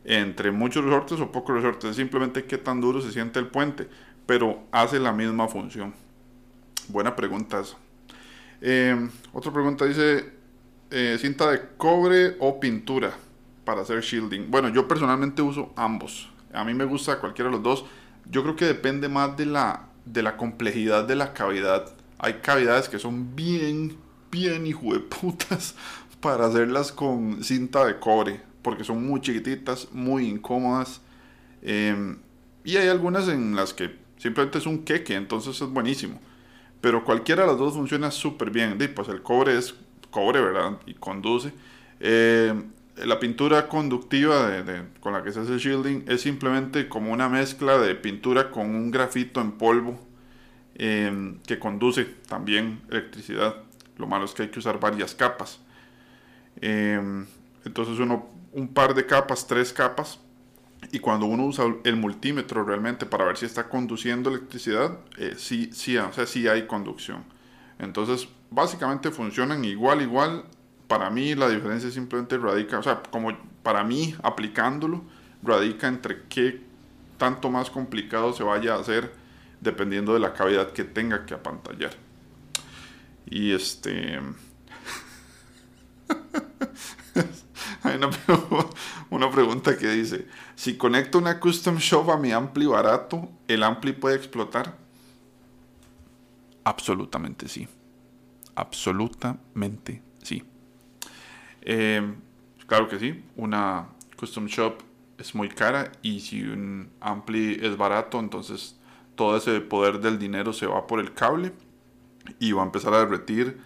entre 0.04 0.52
muchos 0.52 0.84
resortes 0.84 1.20
o 1.20 1.32
pocos 1.32 1.56
resortes. 1.56 1.96
Simplemente 1.96 2.46
qué 2.46 2.58
tan 2.58 2.82
duro 2.82 3.02
se 3.02 3.12
siente 3.12 3.40
el 3.40 3.48
puente, 3.48 3.88
pero 4.26 4.64
hace 4.72 5.00
la 5.00 5.12
misma 5.12 5.48
función. 5.48 5.94
Buena 6.88 7.16
pregunta 7.16 7.60
esa. 7.60 7.78
Eh, 8.62 9.10
otra 9.32 9.54
pregunta 9.54 9.86
dice, 9.86 10.32
eh, 10.92 11.18
cinta 11.20 11.52
de 11.52 11.62
cobre 11.78 12.36
o 12.40 12.60
pintura 12.60 13.14
para 13.64 13.82
hacer 13.82 14.02
shielding. 14.02 14.50
Bueno, 14.50 14.70
yo 14.70 14.88
personalmente 14.88 15.42
uso 15.42 15.72
ambos. 15.76 16.30
A 16.54 16.64
mí 16.64 16.74
me 16.74 16.86
gusta 16.86 17.20
cualquiera 17.20 17.50
de 17.50 17.58
los 17.58 17.64
dos. 17.64 17.86
Yo 18.30 18.42
creo 18.44 18.56
que 18.56 18.66
depende 18.66 19.08
más 19.08 19.38
de 19.38 19.46
la, 19.46 19.88
de 20.06 20.24
la 20.24 20.38
complejidad 20.38 21.06
de 21.06 21.16
la 21.16 21.34
cavidad. 21.34 21.94
Hay 22.18 22.34
cavidades 22.42 22.90
que 22.90 23.00
son 23.00 23.36
bien, 23.36 23.98
bien 24.32 24.66
hijo 24.66 24.94
de 24.94 25.00
putas 25.00 25.76
para 26.22 26.48
hacerlas 26.48 26.92
con 26.92 27.44
cinta 27.44 27.86
de 27.86 28.00
cobre. 28.00 28.49
Porque 28.62 28.84
son 28.84 29.06
muy 29.06 29.22
chiquititas, 29.22 29.90
muy 29.92 30.28
incómodas. 30.28 31.02
Em, 31.62 32.18
y 32.64 32.78
hay 32.78 32.88
algunas 32.88 33.28
en 33.28 33.56
las 33.56 33.74
que 33.74 33.96
simplemente 34.18 34.58
es 34.58 34.66
un 34.66 34.84
queque, 34.84 35.16
entonces 35.16 35.62
es 35.62 35.70
buenísimo. 35.70 36.20
Pero 36.82 37.04
cualquiera 37.04 37.44
de 37.44 37.50
las 37.50 37.58
dos 37.58 37.74
funciona 37.74 38.12
súper 38.12 38.52
bien. 38.52 38.78
Pues 38.96 39.08
el 39.10 39.22
cobre 39.22 39.58
es 39.58 39.76
cobre, 40.12 40.42
¿verdad? 40.42 40.78
Y 40.86 40.94
conduce. 40.94 41.54
Eh, 42.00 42.54
la 43.06 43.20
pintura 43.20 43.68
conductiva 43.68 44.64
con 45.00 45.14
la 45.14 45.24
que 45.24 45.32
se 45.32 45.40
hace 45.40 45.54
el 45.54 45.60
shielding 45.60 46.06
es 46.08 46.22
simplemente 46.22 46.90
como 46.90 47.12
una 47.12 47.30
mezcla 47.30 47.78
de 47.78 47.96
pintura 47.96 48.52
con 48.52 48.76
un 48.76 48.92
grafito 48.92 49.42
en 49.42 49.54
polvo 49.54 50.00
em, 50.76 51.40
que 51.46 51.60
conduce 51.60 52.06
también 52.28 52.82
electricidad. 52.90 53.56
Lo 53.98 54.08
malo 54.08 54.26
es 54.26 54.32
que 54.32 54.44
hay 54.44 54.50
que 54.50 54.60
usar 54.60 54.80
varias 54.80 55.16
capas. 55.16 55.60
Em, 56.62 57.26
entonces 57.66 58.00
uno, 58.00 58.28
un 58.54 58.74
par 58.74 58.94
de 58.94 59.06
capas, 59.06 59.48
tres 59.48 59.74
capas. 59.74 60.20
Y 60.92 61.00
cuando 61.00 61.26
uno 61.26 61.46
usa 61.46 61.66
el 61.84 61.96
multímetro 61.98 62.64
realmente 62.64 63.06
para 63.06 63.26
ver 63.26 63.38
si 63.38 63.46
está 63.46 63.68
conduciendo 63.68 64.30
electricidad, 64.30 65.00
eh, 65.18 65.36
sí, 65.38 65.70
sí, 65.74 65.98
o 65.98 66.12
sea, 66.14 66.26
sí 66.26 66.48
hay 66.48 66.68
conducción. 66.68 67.24
Entonces, 67.80 68.30
básicamente 68.50 69.12
funcionan 69.12 69.66
igual, 69.66 70.02
igual 70.02 70.46
para 70.88 71.10
mí 71.10 71.36
la 71.36 71.50
diferencia 71.50 71.92
simplemente 71.92 72.38
radica, 72.38 72.80
o 72.80 72.84
sea, 72.84 73.04
como 73.12 73.38
para 73.62 73.84
mí 73.84 74.16
aplicándolo, 74.24 75.04
radica 75.44 75.88
entre 75.88 76.24
qué 76.30 76.62
tanto 77.18 77.50
más 77.50 77.70
complicado 77.70 78.34
se 78.34 78.44
vaya 78.44 78.76
a 78.76 78.80
hacer 78.80 79.14
dependiendo 79.60 80.14
de 80.14 80.20
la 80.20 80.34
cavidad 80.34 80.72
que 80.72 80.86
tenga 80.86 81.26
que 81.26 81.34
apantallar. 81.34 81.92
Y 83.30 83.52
este... 83.54 84.20
Hay 87.84 87.98
una, 89.10 89.32
pregunta 89.32 89.78
que 89.78 89.88
dice, 89.90 90.28
si 90.56 90.78
conecto 90.78 91.18
una 91.18 91.40
custom 91.40 91.78
shop 91.78 92.12
a 92.12 92.18
mi 92.18 92.32
ampli 92.32 92.66
barato, 92.66 93.30
¿el 93.48 93.64
ampli 93.64 93.94
puede 93.94 94.18
explotar? 94.18 94.78
Absolutamente 96.64 97.48
sí. 97.48 97.68
Absolutamente 98.56 100.02
sí. 100.22 100.44
Eh, 101.62 102.14
claro 102.68 102.88
que 102.90 103.00
sí, 103.00 103.24
una 103.38 103.88
custom 104.18 104.48
shop 104.48 104.82
es 105.18 105.36
muy 105.36 105.50
cara 105.50 105.92
y 106.02 106.20
si 106.20 106.44
un 106.44 106.90
ampli 107.00 107.60
es 107.62 107.78
barato, 107.78 108.20
entonces 108.20 108.78
todo 109.16 109.38
ese 109.38 109.60
poder 109.62 110.00
del 110.00 110.20
dinero 110.20 110.54
se 110.54 110.66
va 110.66 110.88
por 110.88 111.00
el 111.00 111.14
cable 111.14 111.54
y 112.40 112.52
va 112.52 112.62
a 112.62 112.66
empezar 112.66 112.94
a 112.94 113.00
derretir 113.00 113.60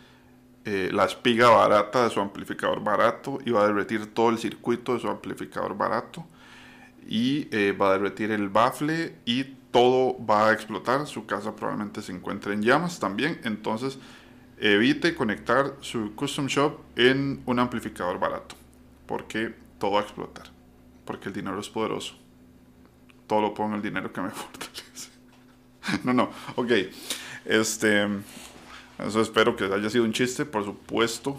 eh, 0.65 0.89
la 0.91 1.05
espiga 1.05 1.49
barata 1.49 2.05
de 2.05 2.09
su 2.09 2.19
amplificador 2.19 2.83
barato 2.83 3.39
y 3.45 3.51
va 3.51 3.63
a 3.63 3.67
derretir 3.67 4.13
todo 4.13 4.29
el 4.29 4.37
circuito 4.37 4.93
de 4.93 4.99
su 4.99 5.07
amplificador 5.07 5.77
barato 5.77 6.25
y 7.07 7.47
eh, 7.51 7.73
va 7.73 7.89
a 7.89 7.93
derretir 7.93 8.31
el 8.31 8.49
bafle 8.49 9.15
y 9.25 9.43
todo 9.71 10.17
va 10.25 10.49
a 10.49 10.53
explotar. 10.53 11.05
Su 11.07 11.25
casa 11.25 11.55
probablemente 11.55 12.01
se 12.01 12.11
encuentre 12.11 12.53
en 12.53 12.61
llamas 12.61 12.99
también. 12.99 13.39
Entonces 13.43 13.97
Evite 14.65 15.13
conectar 15.13 15.75
su 15.81 16.15
custom 16.15 16.47
shop 16.47 16.79
en 16.95 17.41
un 17.45 17.59
amplificador 17.59 18.17
barato, 18.17 18.55
porque 19.05 19.53
todo 19.77 19.91
va 19.91 19.99
a 19.99 20.03
explotar, 20.03 20.45
porque 21.03 21.27
el 21.27 21.33
dinero 21.33 21.59
es 21.59 21.67
poderoso. 21.67 22.15
Todo 23.27 23.41
lo 23.41 23.53
pongo 23.53 23.71
en 23.71 23.75
el 23.75 23.81
dinero 23.81 24.13
que 24.13 24.21
me 24.21 24.29
fortalece. 24.31 25.09
no, 26.05 26.13
no, 26.13 26.29
ok. 26.55 26.71
Este, 27.43 28.07
eso 29.05 29.21
espero 29.21 29.55
que 29.55 29.65
haya 29.65 29.89
sido 29.89 30.03
un 30.03 30.13
chiste, 30.13 30.45
por 30.45 30.63
supuesto. 30.63 31.37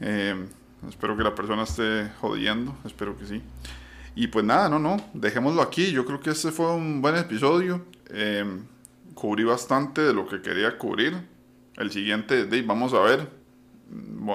Eh, 0.00 0.46
espero 0.88 1.16
que 1.16 1.22
la 1.22 1.34
persona 1.34 1.64
esté 1.64 2.10
jodiendo, 2.20 2.76
espero 2.84 3.16
que 3.16 3.26
sí. 3.26 3.42
Y 4.14 4.28
pues 4.28 4.44
nada, 4.44 4.68
no, 4.68 4.78
no, 4.78 4.96
dejémoslo 5.14 5.62
aquí. 5.62 5.90
Yo 5.92 6.04
creo 6.04 6.20
que 6.20 6.30
este 6.30 6.50
fue 6.50 6.72
un 6.74 7.00
buen 7.00 7.16
episodio. 7.16 7.84
Eh, 8.10 8.44
cubrí 9.14 9.42
bastante 9.42 10.00
de 10.00 10.14
lo 10.14 10.28
que 10.28 10.40
quería 10.40 10.78
cubrir 10.78 11.16
el 11.76 11.90
siguiente, 11.90 12.44
vamos 12.62 12.94
a 12.94 13.00
ver, 13.00 13.28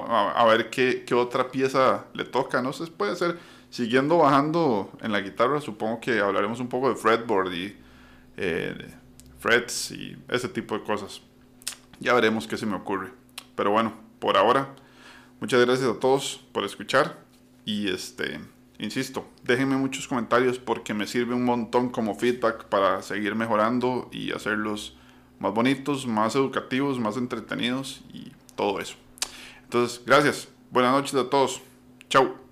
a, 0.08 0.44
ver 0.46 0.70
qué, 0.70 1.04
otra 1.14 1.50
pieza 1.50 2.06
le 2.12 2.24
toca, 2.24 2.60
no 2.60 2.72
sé, 2.72 2.86
puede 2.88 3.16
ser, 3.16 3.38
siguiendo 3.70 4.18
bajando 4.18 4.90
en 5.00 5.12
la 5.12 5.20
guitarra, 5.20 5.60
supongo 5.60 6.00
que 6.00 6.20
hablaremos 6.20 6.60
un 6.60 6.68
poco 6.68 6.90
de 6.90 6.96
fretboard 6.96 7.52
y 7.52 7.76
eh, 8.36 8.94
frets 9.38 9.90
y 9.92 10.16
ese 10.28 10.48
tipo 10.48 10.78
de 10.78 10.84
cosas. 10.84 11.22
Ya 12.00 12.14
veremos 12.14 12.46
qué 12.46 12.56
se 12.56 12.66
me 12.66 12.76
ocurre. 12.76 13.12
Pero 13.54 13.70
bueno, 13.70 13.94
por 14.18 14.36
ahora, 14.36 14.74
muchas 15.40 15.64
gracias 15.64 15.88
a 15.88 15.98
todos 15.98 16.40
por 16.52 16.64
escuchar 16.64 17.18
y 17.64 17.88
este, 17.88 18.40
insisto, 18.78 19.26
déjenme 19.42 19.76
muchos 19.76 20.08
comentarios 20.08 20.58
porque 20.58 20.94
me 20.94 21.06
sirve 21.06 21.34
un 21.34 21.44
montón 21.44 21.90
como 21.90 22.14
feedback 22.14 22.64
para 22.64 23.02
seguir 23.02 23.34
mejorando 23.34 24.08
y 24.12 24.32
hacerlos 24.32 24.96
más 25.38 25.52
bonitos, 25.52 26.06
más 26.06 26.34
educativos, 26.36 26.98
más 26.98 27.16
entretenidos 27.16 28.02
y 28.12 28.32
todo 28.56 28.80
eso. 28.80 28.96
Entonces, 29.64 30.02
gracias. 30.04 30.48
Buenas 30.70 30.92
noches 30.92 31.14
a 31.14 31.28
todos. 31.28 31.60
Chao. 32.08 32.43